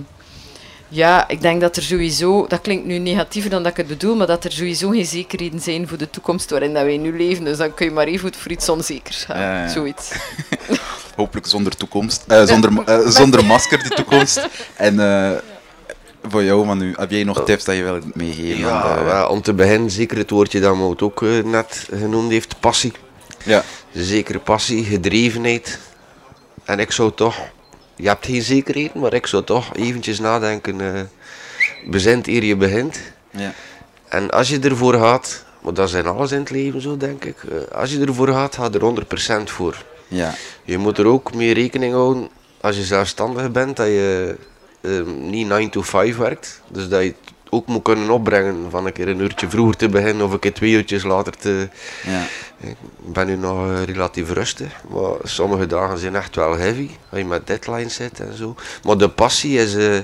[0.89, 4.17] ja, ik denk dat er sowieso, dat klinkt nu negatiever dan dat ik het bedoel,
[4.17, 7.45] maar dat er sowieso geen zekerheden zijn voor de toekomst waarin dat wij nu leven.
[7.45, 9.41] Dus dan kun je maar even goed voor iets onzekers gaan.
[9.41, 9.69] Ja, ja.
[9.69, 10.11] Zoiets.
[11.17, 14.49] hopelijk zonder toekomst, eh, zonder, eh, zonder masker die toekomst.
[14.77, 15.31] En eh,
[16.29, 18.59] voor jou Manu, heb jij nog tips dat je wilt meegeven?
[18.59, 22.93] Ja, de- om te beginnen, zeker het woordje dat Mout ook net genoemd heeft, passie.
[23.45, 23.65] Ja.
[23.95, 25.79] Zekere passie, gedrevenheid.
[26.65, 27.37] En ik zou toch,
[27.97, 31.01] je hebt geen zekerheden, maar ik zou toch eventjes nadenken, eh
[31.85, 33.01] bezint eer je begint.
[33.31, 33.53] Ja.
[34.09, 37.37] En als je ervoor gaat, maar dat in alles in het leven zo denk ik,
[37.43, 39.85] eh, als je ervoor gaat, ga er 100% voor.
[40.09, 40.35] Ja.
[40.65, 42.29] Je moet er ook mee rekening houden,
[42.61, 44.37] als je zelfstandig bent, dat je
[44.81, 46.61] ehm, niet 9 to 5 werkt.
[46.69, 49.89] Dus dat je het ook moet kunnen opbrengen van een keer een uurtje vroeger te
[49.89, 51.69] beginnen of een keer twee uurtjes later te...
[52.07, 52.23] Ja.
[52.61, 52.77] Ik
[53.13, 57.27] ben nu nog eh, relatief rustig, maar sommige dagen zijn echt wel heavy, als je
[57.27, 58.55] met deadlines zit en zo.
[58.83, 59.99] Maar de passie, is, eh,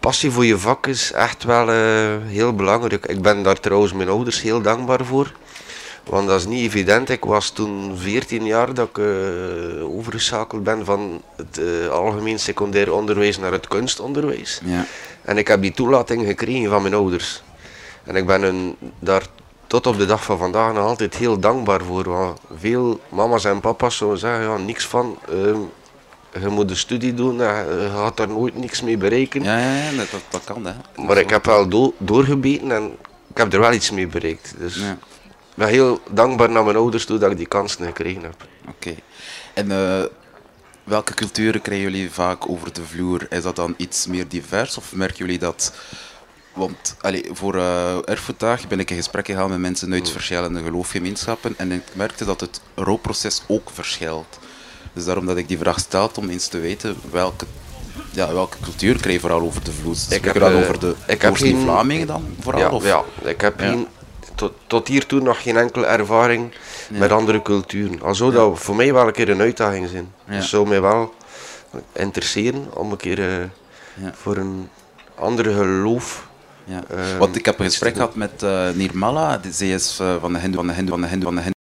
[0.00, 3.06] passie voor je vak is echt wel eh, heel belangrijk.
[3.06, 5.32] Ik ben daar trouwens mijn ouders heel dankbaar voor.
[6.10, 7.08] Want dat is niet evident.
[7.08, 9.04] Ik was toen 14 jaar dat ik eh,
[9.96, 14.60] overgeschakeld ben van het eh, algemeen secundair onderwijs naar het kunstonderwijs.
[14.64, 14.84] Ja.
[15.22, 17.42] En ik heb die toelating gekregen van mijn ouders.
[18.04, 19.22] En ik ben hun daar
[19.66, 22.08] tot op de dag van vandaag nog altijd heel dankbaar voor.
[22.08, 25.18] Want veel mama's en papa's zouden zeggen, ja, niks van.
[25.28, 25.58] ehm,
[26.42, 29.42] je moet een studie doen en je gaat daar nooit niks mee bereiken.
[29.42, 30.72] Ja, ja, ja, dat, dat, dat kan, hè.
[31.06, 32.84] Maar ik heb wel do- doorgebeten en
[33.30, 34.54] ik heb er wel iets mee bereikt.
[34.58, 34.98] Dus Ja.
[35.60, 38.46] Ik ben heel dankbaar naar mijn ouders toe dat ik die kansen gekregen heb.
[38.68, 38.94] Oké.
[39.54, 40.04] En eh,
[40.84, 43.26] welke culturen krijgen jullie vaak over de vloer?
[43.30, 45.72] Is dat dan iets meer divers of merken jullie dat...
[46.52, 51.54] Want allee, voor eh erfgoeddag ben ik in gesprek gegaan met mensen uit verschillende geloofgemeenschappen
[51.56, 54.38] en ik merkte dat het rouwproces ook verschilt.
[54.92, 57.46] Dus daarom dat ik die vraag stel om eens te weten welke,
[58.10, 59.96] ja, welke cultuur krijg je vooral over de vloer.
[59.96, 62.60] Spreken heb, dan eh, over de ik heb geen- Vlamingen dan vooral?
[62.60, 62.84] Ja, of?
[62.84, 63.86] ja ik heb geen-
[64.40, 66.52] tot, tot hiertoe nog geen enkele ervaring
[66.90, 66.98] Ja.
[66.98, 68.02] met andere culturen.
[68.02, 70.12] Al zou dat voor mij wel een keer een uitdaging zijn.
[70.24, 70.34] Ja.
[70.34, 71.14] Het zou mij wel
[71.92, 73.36] interesseren om een keer eh,
[73.94, 74.12] Ja.
[74.14, 74.68] voor een
[75.14, 76.28] ander geloof.
[76.64, 76.82] Ja.
[76.88, 80.32] eh, Want ik heb een gesprek gehad met eh Nirmala, die- zij is eh, van
[80.32, 81.56] de Hindu, van de Hindu, van de Hindu, van de Hindu.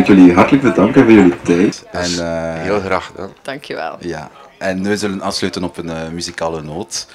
[0.00, 1.84] Ik wil jullie hartelijk bedanken voor jullie tijd.
[1.90, 3.32] En, eh, heel graag gedaan.
[3.42, 3.96] Dankjewel.
[4.00, 7.06] Ja, en we zullen afsluiten op een muzikale noot.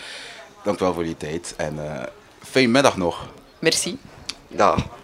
[0.63, 2.03] Dank wel voor jullie tijd en eh
[2.49, 3.27] fijne middag nog.
[3.59, 3.97] Merci.
[4.57, 5.02] Dag.